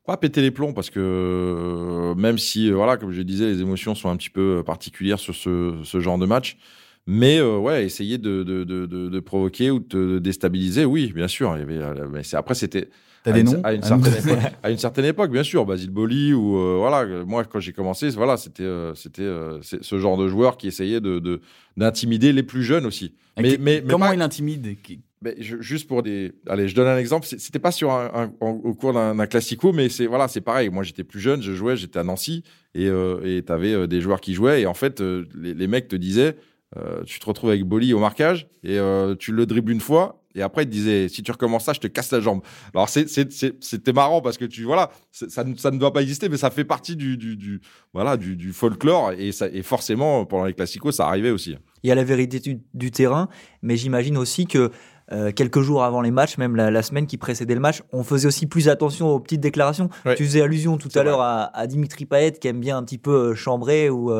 Pas 0.04 0.16
péter 0.16 0.42
les 0.42 0.50
plombs 0.50 0.72
parce 0.72 0.90
que 0.90 2.12
même 2.16 2.36
si 2.36 2.72
voilà 2.72 2.96
comme 2.96 3.12
je 3.12 3.22
disais 3.22 3.46
les 3.46 3.60
émotions 3.60 3.94
sont 3.94 4.08
un 4.08 4.16
petit 4.16 4.30
peu 4.30 4.64
particulières 4.66 5.20
sur 5.20 5.36
ce, 5.36 5.78
ce 5.84 6.00
genre 6.00 6.18
de 6.18 6.26
match 6.26 6.56
mais 7.06 7.38
euh, 7.38 7.58
ouais, 7.58 7.84
essayer 7.84 8.16
de, 8.18 8.44
de, 8.44 8.62
de, 8.62 8.86
de, 8.86 9.20
provoquer 9.20 9.70
ou 9.70 9.80
de 9.80 10.20
déstabiliser, 10.20 10.84
oui, 10.84 11.12
bien 11.12 11.26
sûr. 11.26 11.52
Il 11.56 11.60
y 11.60 11.62
avait, 11.62 11.78
euh, 11.78 12.06
mais 12.08 12.22
c'est, 12.22 12.36
après, 12.36 12.54
c'était 12.54 12.90
à, 13.24 13.36
une, 13.36 13.60
à, 13.64 13.72
une 13.72 13.82
certaine 13.82 14.14
époque, 14.14 14.52
à 14.62 14.70
une 14.70 14.78
certaine 14.78 15.04
époque, 15.06 15.32
bien 15.32 15.42
sûr. 15.42 15.66
Basile 15.66 15.90
Boli 15.90 16.32
ou 16.32 16.56
euh, 16.56 16.76
voilà. 16.78 17.24
Moi, 17.24 17.44
quand 17.44 17.58
j'ai 17.58 17.72
commencé, 17.72 18.08
voilà, 18.10 18.36
c'était 18.36 18.70
c'était 18.94 19.28
ce 19.62 19.98
genre 19.98 20.16
de 20.16 20.28
joueur 20.28 20.56
qui 20.56 20.68
essayait 20.68 21.00
de 21.00 21.40
d'intimider 21.76 22.32
les 22.32 22.44
plus 22.44 22.62
jeunes 22.62 22.86
aussi. 22.86 23.14
Mais, 23.36 23.56
mais, 23.58 23.82
comment 23.88 24.12
il 24.12 24.22
intimide 24.22 24.76
mais 25.24 25.36
juste 25.38 25.86
pour 25.86 26.02
des, 26.02 26.32
allez, 26.48 26.66
je 26.66 26.74
donne 26.74 26.88
un 26.88 26.98
exemple. 26.98 27.28
C'était 27.28 27.60
pas 27.60 27.70
sur 27.70 27.92
un, 27.92 28.32
au 28.40 28.74
cours 28.74 28.92
d'un 28.92 29.26
classico, 29.26 29.72
mais 29.72 29.88
c'est 29.88 30.06
voilà, 30.06 30.26
c'est 30.26 30.40
pareil. 30.40 30.68
Moi, 30.68 30.82
j'étais 30.82 31.04
plus 31.04 31.20
jeune, 31.20 31.42
je 31.42 31.52
jouais, 31.52 31.76
j'étais 31.76 32.00
à 32.00 32.02
Nancy, 32.04 32.42
et 32.74 32.88
et 33.24 33.42
t'avais 33.42 33.86
des 33.86 34.00
joueurs 34.00 34.20
qui 34.20 34.34
jouaient, 34.34 34.62
et 34.62 34.66
en 34.66 34.74
fait, 34.74 35.00
les, 35.00 35.54
les 35.54 35.66
mecs 35.68 35.86
te 35.86 35.94
disaient, 35.94 36.36
euh, 36.78 37.02
tu 37.04 37.18
te 37.20 37.26
retrouves 37.26 37.50
avec 37.50 37.64
Boli 37.64 37.92
au 37.92 37.98
marquage 37.98 38.46
et 38.64 38.78
euh, 38.78 39.14
tu 39.14 39.32
le 39.32 39.44
dribbles 39.44 39.72
une 39.72 39.80
fois 39.80 40.22
et 40.34 40.40
après 40.40 40.62
il 40.62 40.66
te 40.66 40.72
disait 40.72 41.08
si 41.08 41.22
tu 41.22 41.30
recommences 41.30 41.64
ça 41.64 41.74
je 41.74 41.80
te 41.80 41.86
casse 41.86 42.10
la 42.12 42.20
jambe. 42.20 42.40
Alors 42.74 42.88
c'était 42.88 43.92
marrant 43.92 44.22
parce 44.22 44.38
que 44.38 44.46
tu 44.46 44.64
voilà 44.64 44.90
ça, 45.10 45.44
ça 45.56 45.70
ne 45.70 45.78
doit 45.78 45.92
pas 45.92 46.00
exister 46.00 46.30
mais 46.30 46.38
ça 46.38 46.50
fait 46.50 46.64
partie 46.64 46.96
du, 46.96 47.18
du, 47.18 47.36
du 47.36 47.60
voilà 47.92 48.16
du, 48.16 48.36
du, 48.36 48.54
folklore 48.54 49.12
et 49.12 49.32
ça 49.32 49.48
et 49.48 49.62
forcément 49.62 50.24
pendant 50.24 50.46
les 50.46 50.54
classicos 50.54 50.96
ça 50.96 51.06
arrivait 51.06 51.30
aussi. 51.30 51.56
Il 51.82 51.88
y 51.88 51.92
a 51.92 51.94
la 51.94 52.04
vérité 52.04 52.40
du, 52.72 52.90
terrain 52.90 53.28
mais 53.60 53.76
j'imagine 53.76 54.16
aussi 54.16 54.46
que 54.46 54.70
euh, 55.10 55.30
quelques 55.30 55.60
jours 55.60 55.84
avant 55.84 56.00
les 56.00 56.12
matchs, 56.12 56.38
même 56.38 56.56
la, 56.56 56.70
la, 56.70 56.82
semaine 56.82 57.06
qui 57.06 57.18
précédait 57.18 57.54
le 57.54 57.60
match, 57.60 57.82
on 57.92 58.02
faisait 58.02 58.26
aussi 58.28 58.46
plus 58.46 58.70
attention 58.70 59.10
aux 59.10 59.20
petites 59.20 59.40
déclarations. 59.40 59.90
Tu 60.16 60.24
faisais 60.24 60.40
allusion 60.40 60.78
tout 60.78 60.88
à 60.94 61.02
l'heure 61.02 61.20
à, 61.20 61.54
à, 61.54 61.66
Dimitri 61.66 62.06
Payet 62.06 62.32
qui 62.32 62.48
aime 62.48 62.60
bien 62.60 62.78
un 62.78 62.84
petit 62.84 62.98
peu 62.98 63.34
chambrer 63.34 63.90
ou 63.90 64.10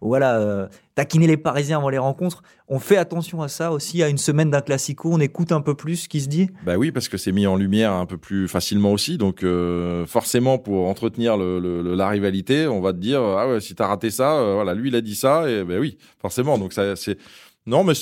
voilà, 0.00 0.38
euh, 0.38 0.68
taquiner 0.94 1.26
les 1.26 1.36
Parisiens 1.36 1.78
avant 1.78 1.88
les 1.88 1.98
rencontres. 1.98 2.42
On 2.68 2.78
fait 2.78 2.96
attention 2.96 3.42
à 3.42 3.48
ça 3.48 3.72
aussi, 3.72 4.02
à 4.02 4.08
une 4.08 4.18
semaine 4.18 4.50
d'un 4.50 4.60
classico, 4.60 5.10
on 5.12 5.20
écoute 5.20 5.52
un 5.52 5.60
peu 5.60 5.74
plus 5.74 5.96
ce 5.96 6.08
qui 6.08 6.20
se 6.20 6.28
dit. 6.28 6.50
Bah 6.64 6.76
oui, 6.76 6.92
parce 6.92 7.08
que 7.08 7.16
c'est 7.16 7.32
mis 7.32 7.46
en 7.46 7.56
lumière 7.56 7.92
un 7.92 8.06
peu 8.06 8.16
plus 8.16 8.48
facilement 8.48 8.92
aussi. 8.92 9.18
Donc 9.18 9.42
euh, 9.42 10.06
forcément, 10.06 10.58
pour 10.58 10.86
entretenir 10.88 11.36
la 11.36 12.08
rivalité, 12.08 12.66
on 12.68 12.80
va 12.80 12.92
te 12.92 12.98
dire 12.98 13.20
ah 13.22 13.48
ouais, 13.48 13.60
si 13.60 13.74
t'as 13.74 13.86
raté 13.86 14.10
ça, 14.10 14.38
euh, 14.38 14.54
voilà, 14.54 14.74
lui 14.74 14.88
il 14.88 14.94
a 14.96 15.00
dit 15.00 15.14
ça, 15.14 15.50
et 15.50 15.64
ben 15.64 15.80
oui, 15.80 15.98
forcément. 16.20 16.58
Donc 16.58 16.72
ça, 16.72 16.96
c'est 16.96 17.18
non, 17.66 17.84
mais 17.84 17.92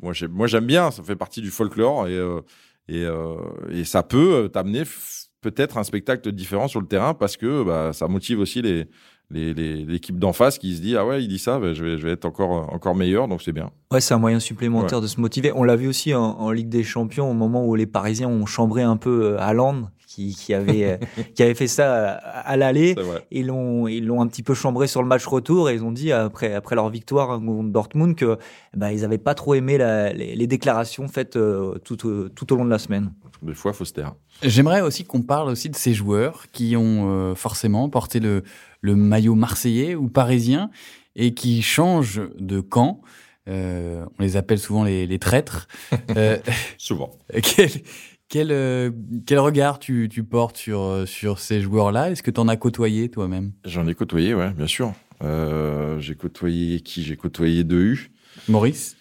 moi 0.00 0.12
j'aime, 0.46 0.66
bien, 0.66 0.90
ça 0.90 1.02
fait 1.02 1.16
partie 1.16 1.40
du 1.40 1.50
folklore 1.50 2.08
et 2.08 2.18
et 2.88 3.84
ça 3.84 4.02
peut 4.02 4.50
t'amener 4.52 4.82
peut-être 5.40 5.78
un 5.78 5.84
spectacle 5.84 6.32
différent 6.32 6.68
sur 6.68 6.80
le 6.80 6.86
terrain 6.86 7.14
parce 7.14 7.36
que 7.36 7.62
bah, 7.62 7.92
ça 7.92 8.08
motive 8.08 8.40
aussi 8.40 8.62
les 8.62 8.86
l'équipe 9.30 10.18
d'en 10.18 10.32
face 10.32 10.58
qui 10.58 10.76
se 10.76 10.80
dit 10.80 10.96
ah 10.96 11.06
ouais 11.06 11.22
il 11.22 11.28
dit 11.28 11.38
ça 11.38 11.58
bah, 11.58 11.72
je 11.72 11.84
vais 11.84 11.98
je 11.98 12.06
vais 12.06 12.12
être 12.12 12.24
encore 12.24 12.72
encore 12.72 12.96
meilleur 12.96 13.28
donc 13.28 13.42
c'est 13.42 13.52
bien 13.52 13.70
ouais 13.92 14.00
c'est 14.00 14.14
un 14.14 14.18
moyen 14.18 14.40
supplémentaire 14.40 15.00
de 15.00 15.06
se 15.06 15.20
motiver 15.20 15.52
on 15.54 15.62
l'a 15.62 15.76
vu 15.76 15.86
aussi 15.86 16.14
en, 16.14 16.22
en, 16.22 16.50
Ligue 16.50 16.68
des 16.68 16.82
Champions 16.82 17.30
au 17.30 17.34
moment 17.34 17.64
où 17.64 17.76
les 17.76 17.86
Parisiens 17.86 18.28
ont 18.28 18.46
chambré 18.46 18.82
un 18.82 18.96
peu 18.96 19.36
Haaland 19.38 19.84
qui, 20.10 20.34
qui 20.34 20.54
avait 20.54 20.84
euh, 20.84 20.96
qui 21.34 21.42
avait 21.42 21.54
fait 21.54 21.68
ça 21.68 22.12
à, 22.12 22.56
l'aller. 22.56 22.96
Ils 23.30 23.46
l'ont 23.46 23.86
ils 23.86 24.04
l'ont 24.04 24.20
un 24.20 24.26
petit 24.26 24.42
peu 24.42 24.54
chambré 24.54 24.86
sur 24.86 25.02
le 25.02 25.08
match 25.08 25.24
retour 25.26 25.70
et 25.70 25.74
ils 25.74 25.84
ont 25.84 25.92
dit 25.92 26.12
après 26.12 26.54
après 26.54 26.74
leur 26.74 26.88
victoire 26.88 27.38
contre 27.38 27.70
Dortmund 27.70 28.16
que 28.16 28.38
bah, 28.74 28.92
ils 28.92 29.04
avaient 29.04 29.18
pas 29.18 29.34
trop 29.34 29.54
aimé 29.54 29.78
la, 29.78 30.12
les, 30.12 30.46
déclarations 30.46 31.06
faites 31.06 31.36
euh, 31.36 31.78
tout 31.84 32.08
euh, 32.08 32.28
tout 32.34 32.52
au 32.52 32.56
long 32.56 32.64
de 32.64 32.70
la 32.70 32.78
semaine. 32.78 33.12
Des 33.42 33.54
fois, 33.54 33.72
faut 33.72 33.86
se 33.86 33.92
taire. 33.94 34.14
J'aimerais 34.42 34.82
aussi 34.82 35.04
qu'on 35.04 35.22
parle 35.22 35.48
aussi 35.48 35.70
de 35.70 35.76
ces 35.76 35.94
joueurs 35.94 36.44
qui 36.52 36.76
ont 36.76 37.34
forcément 37.34 37.88
porté 37.88 38.20
le 38.20 38.42
le 38.80 38.96
maillot 38.96 39.34
marseillais 39.34 39.94
ou 39.94 40.08
parisien 40.08 40.70
et 41.16 41.34
qui 41.34 41.62
changent 41.62 42.22
de 42.38 42.60
camp. 42.60 43.02
on 43.46 44.08
les 44.18 44.36
appelle 44.36 44.58
souvent 44.58 44.84
les, 44.84 45.06
les 45.06 45.18
traîtres. 45.18 45.68
souvent. 46.78 47.18
Quel, 48.30 48.52
euh, 48.52 48.92
quel 49.26 49.40
regard 49.40 49.80
tu, 49.80 50.08
tu 50.08 50.22
portes 50.22 50.56
sur, 50.56 50.82
euh, 50.82 51.04
sur 51.04 51.40
ces 51.40 51.60
joueurs-là? 51.60 52.12
Est-ce 52.12 52.22
que 52.22 52.30
tu 52.30 52.38
en 52.38 52.46
as 52.46 52.56
côtoyé 52.56 53.08
toi-même? 53.08 53.50
J'en 53.64 53.88
ai 53.88 53.94
côtoyé, 53.94 54.34
ouais, 54.34 54.52
bien 54.52 54.68
sûr. 54.68 54.92
Euh, 55.20 55.98
j'ai 55.98 56.14
côtoyé 56.14 56.78
qui? 56.78 57.02
J'ai 57.02 57.16
côtoyé 57.16 57.64
U. 57.68 58.12
Maurice? 58.48 58.96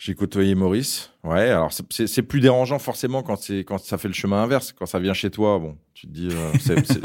J'ai 0.00 0.14
côtoyé 0.14 0.54
Maurice. 0.54 1.12
Ouais, 1.24 1.50
alors 1.50 1.70
c'est 1.72 2.22
plus 2.22 2.40
dérangeant 2.40 2.78
forcément 2.78 3.22
quand 3.22 3.36
c'est 3.36 3.64
quand 3.64 3.76
ça 3.76 3.98
fait 3.98 4.08
le 4.08 4.14
chemin 4.14 4.42
inverse, 4.42 4.72
quand 4.72 4.86
ça 4.86 4.98
vient 4.98 5.12
chez 5.12 5.30
toi. 5.30 5.58
Bon, 5.58 5.76
tu 5.92 6.06
te 6.06 6.12
dis, 6.12 6.30
euh, 6.32 6.52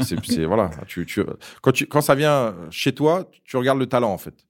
c'est 0.00 0.44
voilà, 0.46 0.70
tu, 0.86 1.04
tu, 1.04 1.22
quand 1.60 1.72
tu 1.72 1.86
quand 1.86 2.00
ça 2.00 2.14
vient 2.14 2.56
chez 2.70 2.94
toi, 2.94 3.30
tu 3.44 3.58
regardes 3.58 3.78
le 3.78 3.86
talent 3.86 4.10
en 4.10 4.16
fait, 4.16 4.46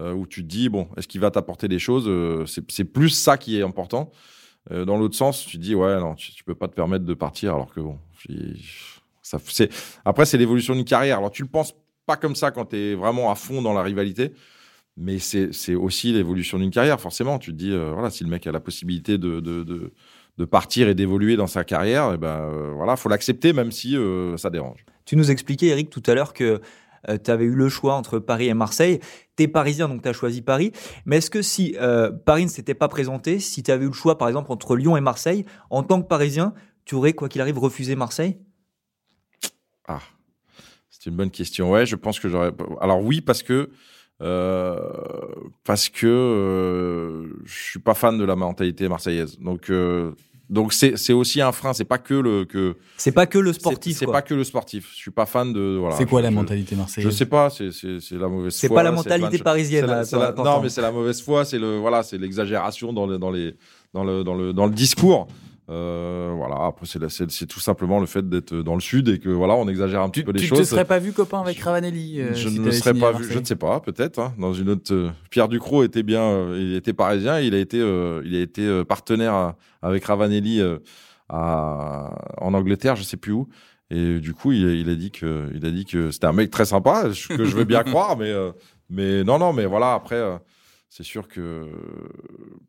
euh, 0.00 0.14
où 0.14 0.26
tu 0.26 0.42
te 0.42 0.48
dis 0.48 0.70
bon, 0.70 0.88
est-ce 0.96 1.06
qu'il 1.06 1.20
va 1.20 1.30
t'apporter 1.30 1.68
des 1.68 1.78
choses 1.78 2.10
C'est 2.46 2.84
plus 2.84 3.10
ça 3.10 3.36
qui 3.36 3.58
est 3.58 3.62
important. 3.62 4.10
Euh, 4.70 4.86
dans 4.86 4.96
l'autre 4.96 5.16
sens, 5.16 5.44
tu 5.44 5.58
dis 5.58 5.74
ouais 5.74 6.00
non, 6.00 6.14
tu, 6.14 6.42
peux 6.44 6.54
pas 6.54 6.68
te 6.68 6.74
permettre 6.74 7.04
de 7.04 7.14
partir 7.14 7.54
alors 7.54 7.74
que 7.74 7.80
bon, 7.80 7.98
ça 9.20 9.36
après 10.06 10.24
c'est 10.24 10.38
l'évolution 10.38 10.74
d'une 10.74 10.86
carrière. 10.86 11.18
Alors 11.18 11.30
tu 11.30 11.42
le 11.42 11.48
penses 11.48 11.74
pas 12.06 12.16
comme 12.16 12.36
ça 12.36 12.52
quand 12.52 12.64
tu 12.64 12.76
es 12.76 12.94
vraiment 12.94 13.30
à 13.30 13.34
fond 13.34 13.60
dans 13.60 13.74
la 13.74 13.82
rivalité, 13.82 14.32
mais 14.96 15.18
c'est 15.18 15.74
aussi 15.74 16.12
l'évolution 16.12 16.58
d'une 16.58 16.70
carrière 16.70 17.00
forcément. 17.00 17.38
Tu 17.38 17.52
te 17.52 17.56
dis 17.56 17.72
euh, 17.72 17.92
voilà 17.92 18.10
si 18.10 18.24
le 18.24 18.30
mec 18.30 18.46
a 18.46 18.52
la 18.52 18.60
possibilité 18.60 19.18
de, 19.18 19.40
de, 19.40 19.62
de, 19.62 19.92
de 20.38 20.44
partir 20.44 20.88
et 20.88 20.94
d'évoluer 20.94 21.36
dans 21.36 21.46
sa 21.46 21.64
carrière, 21.64 22.10
et 22.10 22.14
eh 22.14 22.18
ben 22.18 22.40
euh, 22.40 22.72
voilà, 22.74 22.96
faut 22.96 23.08
l'accepter 23.08 23.52
même 23.52 23.72
si 23.72 23.96
ça 24.36 24.50
dérange. 24.50 24.84
Tu 25.04 25.16
nous 25.16 25.30
expliquais 25.30 25.66
Eric 25.66 25.90
tout 25.90 26.02
à 26.06 26.14
l'heure 26.14 26.32
que 26.32 26.60
euh, 27.08 27.18
tu 27.22 27.30
avais 27.30 27.44
eu 27.44 27.54
le 27.54 27.68
choix 27.68 27.94
entre 27.94 28.18
Paris 28.18 28.48
et 28.48 28.54
Marseille. 28.54 29.00
Tu 29.36 29.44
es 29.44 29.48
parisien, 29.48 29.88
donc 29.88 30.02
tu 30.02 30.08
as 30.08 30.12
choisi 30.12 30.42
Paris. 30.42 30.72
Mais 31.04 31.18
est-ce 31.18 31.30
que 31.30 31.42
si 31.42 31.74
euh, 31.80 32.10
Paris 32.12 32.44
ne 32.44 32.50
s'était 32.50 32.74
pas 32.74 32.88
présenté, 32.88 33.40
si 33.40 33.62
tu 33.62 33.70
avais 33.70 33.84
eu 33.84 33.88
le 33.88 33.94
choix, 33.94 34.18
par 34.18 34.28
exemple, 34.28 34.52
entre 34.52 34.76
Lyon 34.76 34.96
et 34.96 35.00
Marseille, 35.00 35.44
en 35.70 35.82
tant 35.82 36.00
que 36.00 36.06
parisien, 36.06 36.54
tu 36.84 36.94
aurais, 36.94 37.12
quoi 37.12 37.28
qu'il 37.28 37.40
arrive, 37.40 37.58
refusé 37.58 37.96
Marseille? 37.96 38.38
Ah, 39.88 40.00
c'est 40.90 41.10
une 41.10 41.16
bonne 41.16 41.30
question. 41.30 41.70
Ouais, 41.70 41.86
je 41.86 41.96
pense 41.96 42.20
que 42.20 42.28
j'aurais. 42.28 42.52
Alors 42.80 43.02
oui, 43.02 43.20
parce 43.20 43.42
que. 43.42 43.70
Euh, 44.20 44.78
parce 45.64 45.88
que 45.88 47.28
je 47.44 47.62
suis 47.70 47.80
pas 47.80 47.94
fan 47.94 48.18
de 48.18 48.24
la 48.24 48.36
mentalité 48.36 48.88
marseillaise. 48.88 49.38
Donc 49.38 49.70
donc 50.52 50.74
c'est 50.74 51.14
aussi 51.14 51.40
un 51.40 51.50
frein, 51.50 51.72
c'est 51.72 51.86
pas 51.86 51.96
que 51.96 52.12
le 52.12 52.44
que 52.44 52.76
c'est 52.98 53.10
pas 53.10 53.24
que 53.24 53.38
le 53.38 53.54
sportif. 53.54 53.96
C'est 53.96 54.04
pas 54.04 54.20
que 54.20 54.34
le 54.34 54.44
sportif. 54.44 54.90
Je 54.92 54.96
suis 54.96 55.10
pas 55.10 55.24
fan 55.24 55.50
de 55.50 55.78
voilà. 55.80 55.96
C'est 55.96 56.04
quoi 56.04 56.20
la 56.20 56.30
mentalité 56.30 56.76
marseillaise 56.76 57.10
Je 57.10 57.16
sais 57.16 57.24
pas, 57.24 57.48
c'est 57.48 57.70
la 58.12 58.28
mauvaise 58.28 58.52
foi. 58.52 58.60
C'est 58.60 58.68
pas 58.68 58.82
la 58.82 58.92
mentalité 58.92 59.38
parisienne. 59.38 59.86
non, 60.36 60.60
mais 60.60 60.68
c'est 60.68 60.82
la 60.82 60.92
mauvaise 60.92 61.22
foi, 61.22 61.46
c'est 61.46 61.58
le 61.58 61.78
voilà, 61.78 62.02
c'est 62.02 62.18
l'exagération 62.18 62.92
dans, 62.92 63.06
dans 63.18 63.30
les 63.30 63.54
dans 63.94 64.04
le 64.04 64.24
dans 64.24 64.34
le 64.34 64.52
dans 64.52 64.66
le 64.66 64.72
discours. 64.72 65.26
Euh, 65.70 66.32
voilà. 66.36 66.66
Après, 66.66 66.86
c'est 66.86 67.46
tout 67.46 67.60
simplement 67.60 68.00
le 68.00 68.06
fait 68.06 68.28
d'être 68.28 68.54
dans 68.54 68.74
le 68.74 68.80
sud 68.80 69.08
et 69.08 69.18
que 69.18 69.28
voilà, 69.28 69.54
on 69.54 69.68
exagère 69.68 70.02
un 70.02 70.08
petit 70.08 70.24
peu 70.24 70.32
les 70.32 70.40
choses. 70.40 70.58
Tu 70.58 70.62
ne 70.62 70.64
serais 70.64 70.84
pas 70.84 70.98
vu 70.98 71.12
copain 71.12 71.40
avec 71.40 71.58
Ravanelli 71.60 72.20
euh, 72.20 72.34
Je 72.34 72.48
ne 72.48 72.70
serais 72.70 72.94
pas 72.94 73.12
vu. 73.12 73.24
Je 73.30 73.38
ne 73.38 73.44
sais 73.44 73.56
pas. 73.56 73.80
Peut-être. 73.80 74.18
Hein, 74.18 74.34
dans 74.38 74.52
une 74.52 74.70
autre. 74.70 74.92
Euh, 74.92 75.10
Pierre 75.30 75.48
Ducrot 75.48 75.84
était 75.84 76.02
bien. 76.02 76.54
il 76.56 76.74
était 76.74 76.92
parisien. 76.92 77.40
Il 77.40 77.54
a 77.54 77.58
été. 77.58 77.78
il 77.78 78.36
a 78.36 78.40
été 78.40 78.84
partenaire 78.84 79.54
avec 79.82 80.04
Ravanelli 80.04 80.62
à, 81.28 82.10
en 82.38 82.54
Angleterre. 82.54 82.96
Je 82.96 83.02
sais 83.02 83.16
plus 83.16 83.32
où. 83.32 83.48
Et 83.90 84.20
du 84.20 84.34
coup, 84.34 84.52
il, 84.52 84.62
il 84.62 84.88
a 84.88 84.94
dit 84.94 85.10
que. 85.10 85.48
Il 85.54 85.64
a 85.64 85.70
dit 85.70 85.84
que 85.84 86.10
c'était 86.10 86.26
un 86.26 86.32
mec 86.32 86.50
très 86.50 86.64
sympa, 86.64 87.04
que 87.28 87.44
je 87.44 87.56
veux 87.56 87.64
bien 87.64 87.82
croire, 87.84 88.16
mais. 88.16 88.32
mais 88.90 89.22
non, 89.22 89.38
non, 89.38 89.52
mais 89.52 89.66
voilà. 89.66 89.94
Après 89.94 90.20
c'est 90.94 91.04
sûr 91.04 91.26
que 91.26 91.70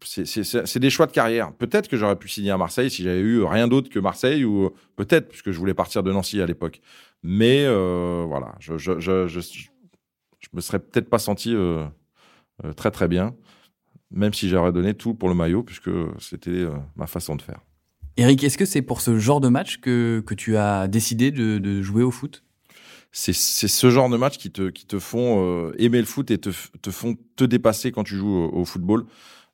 c'est 0.02 0.80
des 0.80 0.90
choix 0.90 1.08
de 1.08 1.12
carrière. 1.12 1.52
Peut-être 1.52 1.90
que 1.90 1.98
j'aurais 1.98 2.16
pu 2.16 2.30
signer 2.30 2.52
à 2.52 2.58
Marseille 2.58 2.90
si 2.90 3.04
j'avais 3.04 3.20
eu 3.20 3.44
rien 3.44 3.68
d'autre 3.68 3.90
que 3.90 4.00
Marseille, 4.00 4.46
ou 4.46 4.70
peut-être, 4.96 5.28
puisque 5.28 5.52
je 5.52 5.60
voulais 5.60 5.74
partir 5.74 6.04
de 6.04 6.12
Nancy 6.14 6.40
à 6.40 6.46
l'époque. 6.46 6.80
Mais 7.22 7.66
euh, 7.66 8.24
voilà, 8.26 8.56
je, 8.60 8.78
je, 8.78 9.68
me 10.54 10.62
serais 10.62 10.80
peut-être 10.80 11.10
pas 11.10 11.20
senti 11.20 11.54
euh, 11.54 11.84
euh, 12.64 12.72
très 12.72 12.92
très 12.92 13.10
bien, 13.10 13.36
même 14.10 14.34
si 14.34 14.48
j'aurais 14.48 14.72
donné 14.72 14.94
tout 14.94 15.14
pour 15.14 15.28
le 15.28 15.36
maillot, 15.36 15.64
puisque 15.64 15.92
c'était 16.22 16.66
ma 16.96 17.08
façon 17.08 17.36
de 17.36 17.42
faire. 17.42 17.60
Eric, 18.16 18.42
est-ce 18.46 18.58
que 18.58 18.66
c'est 18.66 18.84
pour 18.84 19.02
ce 19.02 19.20
genre 19.20 19.42
de 19.42 19.50
match 19.50 19.82
que, 19.82 20.24
que 20.26 20.34
tu 20.34 20.56
as 20.56 20.88
décidé 20.88 21.32
de 21.32 21.82
jouer 21.82 22.04
au 22.04 22.12
foot? 22.12 22.43
C'est 23.14 23.34
ce 23.34 23.90
genre 23.92 24.10
de 24.10 24.18
match 24.18 24.38
qui 24.38 24.50
te, 24.50 24.70
qui 24.70 24.88
te 24.88 24.98
font 24.98 25.68
euh, 25.68 25.76
aimer 25.78 26.00
le 26.00 26.06
foot 26.06 26.32
et 26.32 26.40
te, 26.40 26.50
te 26.82 26.90
font 26.90 27.16
te 27.36 27.44
dépasser 27.44 27.92
quand 27.92 28.04
tu 28.04 28.16
joues 28.16 28.50
au, 28.52 28.66
football. 28.66 29.06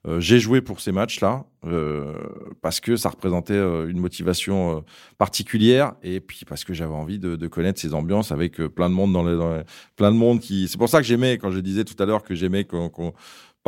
Euh, 0.08 0.22
j'ai 0.22 0.39
joué 0.39 0.62
pour 0.62 0.80
ces 0.80 0.93
matchs-là 0.93 1.45
euh, 1.65 2.15
parce 2.62 2.80
que 2.80 2.95
ça 2.95 3.10
représentait 3.10 3.52
euh, 3.52 3.89
une 3.89 4.00
motivation 4.00 4.78
euh, 4.78 4.82
particulière 5.17 5.95
et 6.04 6.22
puis 6.22 6.45
parce 6.48 6.63
que 6.63 6.74
j'avais 6.74 6.93
envie 6.93 7.19
de, 7.19 7.36
de, 7.36 7.48
connaître 7.48 7.82
ces 7.82 7.93
ambiances 7.93 8.32
avec 8.32 8.56
plein 8.67 8.89
de 8.89 8.95
monde 8.95 9.12
dans 9.12 9.28
les, 9.28 9.63
plein 9.98 10.12
de 10.12 10.15
monde 10.15 10.39
qui. 10.39 10.69
C'est 10.69 10.78
pour 10.78 10.88
ça 10.88 11.00
que 11.00 11.06
j'aimais 11.06 11.38
quand 11.38 11.52
je 11.52 11.60
disais 11.60 11.84
tout 11.84 12.02
à 12.02 12.06
l'heure 12.06 12.24
que 12.24 12.36
j'aimais 12.36 12.63
qu'on 12.63 13.13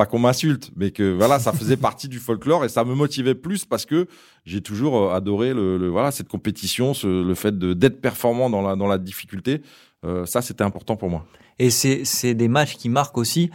qu'on 0.06 0.20
m'insulte, 0.20 0.72
mais 0.76 0.92
que 0.92 1.14
voilà, 1.14 1.40
ça 1.40 1.54
faisait 1.54 1.78
partie 1.78 2.08
du 2.08 2.20
folklore 2.20 2.66
et 2.66 2.70
ça 2.70 2.84
me 2.84 2.94
motivait 2.94 3.36
plus 3.36 3.66
parce 3.66 3.86
que 3.86 4.08
j'ai 4.46 4.62
toujours 4.62 4.98
euh, 4.98 5.16
adoré 5.16 5.54
le, 5.54 5.88
voilà 5.90 6.12
cette 6.12 6.28
compétition, 6.28 6.94
ce, 6.94 7.08
le 7.08 7.36
fait 7.36 7.58
d'être 7.58 8.02
performant 8.02 8.50
dans 8.50 8.62
la 8.62 8.76
dans 8.76 8.88
la 8.88 8.98
difficulté. 8.98 9.62
Euh, 10.04 10.26
ça, 10.26 10.42
c'était 10.42 10.64
important 10.64 10.96
pour 10.96 11.10
moi. 11.10 11.26
Et 11.60 11.70
c'est 11.70 12.06
c'est 12.06 12.34
des 12.34 12.48
matchs 12.48 12.76
qui 12.76 12.90
marquent 12.90 13.18
aussi 13.18 13.52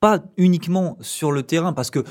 pas 0.00 0.22
uniquement 0.36 0.98
sur 1.00 1.32
le 1.32 1.42
terrain 1.42 1.72
parce 1.72 1.90
que 1.90 2.04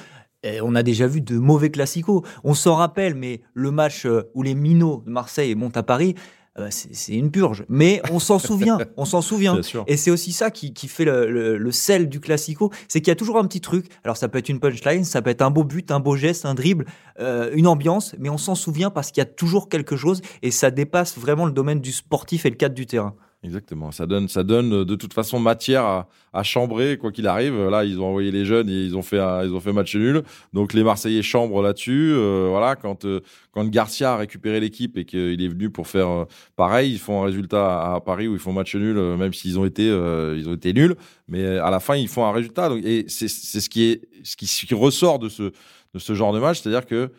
eh, 0.44 0.62
on 0.62 0.76
a 0.76 0.84
déjà 0.84 1.08
vu 1.08 1.22
de 1.22 1.38
mauvais 1.38 1.72
classicos. 1.72 2.24
On 2.44 2.54
s'en 2.54 2.76
rappelle, 2.76 3.16
mais 3.16 3.42
le 3.54 3.72
match 3.72 4.06
euh, 4.06 4.24
où 4.34 4.44
les 4.44 4.56
minots 4.56 5.04
de 5.06 5.12
Marseille 5.12 5.56
montent 5.56 5.78
à 5.78 5.84
Paris, 5.84 6.16
euh, 6.60 6.68
c'est 6.70 7.14
une 7.14 7.32
purge. 7.32 7.66
Mais 7.68 8.02
on 8.12 8.20
s'en 8.20 8.38
souvient, 8.38 8.78
on 8.98 9.06
s'en 9.06 9.22
souvient. 9.22 9.60
Et 9.88 9.98
c'est 9.98 10.12
aussi 10.12 10.32
ça 10.32 10.52
qui, 10.52 10.74
qui 10.74 10.88
fait 10.88 11.06
le, 11.06 11.58
le, 11.58 11.72
sel 11.72 12.10
du 12.10 12.20
classico, 12.20 12.72
c'est 12.88 13.02
qu'il 13.02 13.10
y 13.10 13.12
a 13.12 13.16
toujours 13.16 13.40
un 13.40 13.46
petit 13.46 13.62
truc. 13.62 13.88
Alors 14.04 14.18
ça 14.18 14.28
peut 14.28 14.38
être 14.38 14.50
une 14.50 14.60
punchline, 14.60 15.04
ça 15.04 15.22
peut 15.22 15.32
être 15.32 15.42
un 15.42 15.50
beau 15.50 15.64
but, 15.64 15.90
un 15.90 16.00
beau 16.00 16.16
geste, 16.16 16.46
un 16.46 16.54
dribble, 16.54 16.86
euh, 17.20 17.50
une 17.54 17.66
ambiance, 17.66 18.16
mais 18.20 18.30
on 18.30 18.38
s'en 18.38 18.56
souvient 18.56 18.92
parce 18.92 19.10
qu'il 19.10 19.22
y 19.22 19.26
a 19.26 19.30
toujours 19.30 19.68
quelque 19.68 19.96
chose 19.96 20.22
et 20.44 20.52
ça 20.52 20.70
dépasse 20.70 21.18
vraiment 21.18 21.48
le 21.48 21.52
domaine 21.52 21.82
du 21.82 21.92
sportif 21.92 22.46
et 22.46 22.52
le 22.52 22.56
cadre 22.56 22.76
du 22.76 22.86
terrain. 22.86 23.16
Exactement. 23.44 23.92
Ça 23.92 24.06
donne, 24.06 24.30
ça 24.30 24.44
donne 24.44 24.74
euh, 24.74 24.86
de 24.86 24.96
toute 24.96 25.14
façon 25.14 25.38
matière 25.38 25.84
à, 25.84 26.08
à 26.32 26.44
chambrer 26.44 26.98
quoi 26.98 27.12
qu'il 27.12 27.28
arrive. 27.28 27.68
Là, 27.68 27.84
ils 27.84 28.00
ont 28.00 28.08
envoyé 28.08 28.32
les 28.32 28.46
jeunes 28.46 28.70
et 28.70 28.86
ils 28.86 28.96
ont 28.96 29.02
fait, 29.02 29.20
un, 29.20 29.44
ils 29.44 29.52
ont 29.52 29.60
fait 29.60 29.74
match 29.74 29.94
nul. 29.96 30.24
Donc 30.54 30.72
les 30.74 30.82
Marseillais 30.82 31.22
chambrent 31.22 31.62
là-dessus. 31.62 32.14
Euh, 32.14 32.48
voilà, 32.50 32.78
quand 32.78 33.04
euh, 33.04 33.20
quand 33.52 33.70
Garcia 33.70 34.14
a 34.14 34.18
récupéré 34.18 34.62
l'équipe 34.62 34.98
et 34.98 35.04
qu'il 35.04 35.42
est 35.42 35.48
venu 35.48 35.70
pour 35.70 35.88
faire 35.88 36.26
pareil, 36.56 36.94
ils 36.94 37.00
font 37.00 37.22
un 37.22 37.26
résultat 37.26 37.94
à, 37.94 38.00
Paris 38.00 38.28
où 38.28 38.34
ils 38.34 38.40
font 38.40 38.54
match 38.54 38.76
nul, 38.76 38.96
même 38.96 39.34
s'ils 39.34 39.60
ont 39.60 39.66
été, 39.66 39.86
ils 39.86 40.50
ont 40.50 40.56
été 40.56 40.74
nuls. 40.74 40.96
Mais 41.28 41.46
à 41.46 41.70
la 41.70 41.80
fin, 41.80 41.96
ils 41.96 42.08
font 42.08 42.26
un 42.26 42.32
résultat. 42.32 42.72
Et 42.84 43.06
c'est 43.10 43.28
ce 43.28 43.70
qui 43.70 43.84
est, 43.84 44.02
qui, 44.38 44.48
ce 44.48 44.66
qui 44.66 44.74
ressort 44.74 45.20
de 45.20 45.30
ce 45.30 45.52
de 45.94 46.00
ce 46.00 46.14
genre 46.16 46.34
de 46.34 46.40
match, 46.40 46.62
c'est-à-dire 46.62 46.86
que 46.86 47.12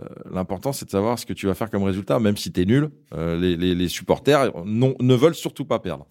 euh, 0.00 0.04
l'important, 0.30 0.72
c'est 0.72 0.84
de 0.84 0.90
savoir 0.90 1.18
ce 1.18 1.26
que 1.26 1.32
tu 1.32 1.46
vas 1.46 1.54
faire 1.54 1.70
comme 1.70 1.82
résultat, 1.82 2.18
même 2.20 2.36
si 2.36 2.52
tu 2.52 2.62
es 2.62 2.64
nul. 2.64 2.90
Euh, 3.14 3.38
les, 3.38 3.88
supporters 3.88 4.52
ne 4.64 5.14
veulent 5.14 5.34
surtout 5.34 5.64
pas 5.64 5.78
perdre. 5.78 6.06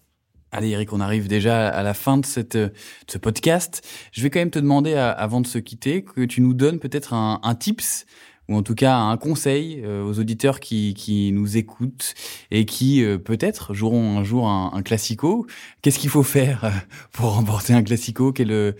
Allez 0.50 0.70
Eric, 0.70 0.92
on 0.94 1.00
arrive 1.00 1.28
déjà 1.28 1.68
à 1.68 1.82
la 1.82 1.92
fin 1.92 2.16
de, 2.16 2.24
cette, 2.24 2.58
ce 3.06 3.18
podcast. 3.18 3.86
Je 4.12 4.22
vais 4.22 4.30
quand 4.30 4.38
même 4.38 4.50
te 4.50 4.58
demander, 4.58 4.94
avant 4.94 5.40
de 5.40 5.46
se 5.46 5.58
quitter, 5.58 6.02
que 6.02 6.24
tu 6.24 6.40
nous 6.40 6.54
donnes 6.54 6.78
peut-être 6.78 7.12
un, 7.12 7.54
tips 7.54 8.06
ou 8.48 8.56
en 8.56 8.62
tout 8.62 8.74
cas 8.74 8.96
un 8.96 9.18
conseil 9.18 9.82
euh, 9.84 10.02
aux 10.02 10.18
auditeurs 10.18 10.58
qui, 10.58 11.30
nous 11.34 11.58
écoutent 11.58 12.14
et 12.50 12.64
qui 12.64 13.04
peut-être 13.24 13.74
joueront 13.74 14.18
un 14.18 14.24
jour 14.24 14.48
un, 14.48 14.82
classico. 14.82 15.46
Qu'est-ce 15.82 15.98
qu'il 15.98 16.10
faut 16.10 16.22
faire 16.22 16.72
pour 17.12 17.34
remporter 17.34 17.74
un 17.74 17.82
classico? 17.82 18.32
Quel, 18.32 18.74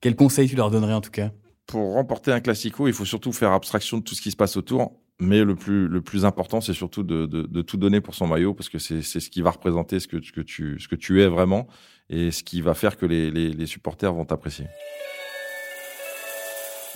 quel 0.00 0.16
conseil 0.16 0.48
tu 0.48 0.56
leur 0.56 0.70
donnerais 0.70 0.94
en 0.94 1.02
tout 1.02 1.10
cas? 1.10 1.32
Pour 1.70 1.94
remporter 1.94 2.32
un 2.32 2.40
classico, 2.40 2.88
il 2.88 2.92
faut 2.92 3.04
surtout 3.04 3.32
faire 3.32 3.52
abstraction 3.52 3.98
de 3.98 4.02
tout 4.02 4.14
ce 4.16 4.20
qui 4.20 4.32
se 4.32 4.36
passe 4.36 4.56
autour. 4.56 4.92
Mais 5.20 5.44
le 5.44 5.54
plus, 5.54 5.86
le 5.86 6.00
plus 6.00 6.24
important, 6.24 6.60
c'est 6.60 6.72
surtout 6.72 7.02
de, 7.02 7.26
de, 7.26 7.42
de, 7.42 7.62
tout 7.62 7.76
donner 7.76 8.00
pour 8.00 8.14
son 8.14 8.26
maillot 8.26 8.54
parce 8.54 8.70
que 8.70 8.78
c'est 8.78 9.02
ce 9.02 9.30
qui 9.30 9.42
va 9.42 9.50
représenter 9.50 10.00
ce 10.00 10.08
que, 10.08 10.20
ce, 10.22 10.32
que 10.32 10.40
tu, 10.40 10.80
ce 10.80 10.88
que 10.88 10.96
tu 10.96 11.22
es 11.22 11.28
vraiment 11.28 11.68
et 12.08 12.30
ce 12.30 12.42
qui 12.42 12.62
va 12.62 12.72
faire 12.74 12.96
que 12.96 13.04
les, 13.04 13.30
les, 13.30 13.50
les 13.50 13.66
supporters 13.66 14.12
vont 14.12 14.24
t'apprécier. 14.24 14.64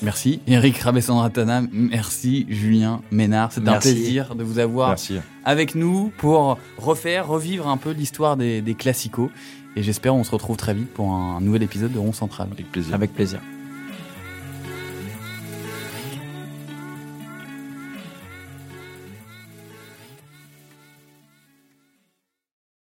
Merci 0.03 0.41
Eric 0.49 0.79
Rabessandratana, 0.79 1.63
merci 1.71 2.47
Julien 2.49 3.03
Ménard. 3.11 3.53
C'est 3.53 3.69
un 3.69 3.79
plaisir 3.79 4.35
de 4.35 4.43
vous 4.43 4.59
avoir 4.59 4.97
avec 5.45 5.75
nous 5.75 6.11
pour 6.17 6.59
refaire, 6.79 7.29
revivre 7.29 7.69
un 7.69 7.77
peu 7.77 7.93
l'histoire 7.93 8.37
des, 8.37 8.61
des 8.63 8.75
classicos. 8.75 9.31
Et 9.77 9.83
j'espère 9.83 10.15
on 10.15 10.25
se 10.25 10.31
retrouve 10.31 10.57
très 10.57 10.75
vite 10.75 10.93
pour 10.93 11.13
un 11.13 11.41
nouvel 11.41 11.63
épisode 11.63 11.93
de 11.93 11.99
Rond 11.99 12.13
Central. 12.13 12.49
Avec 12.51 12.73
plaisir. 12.73 12.95
Avec 12.95 13.13
plaisir. 13.13 13.41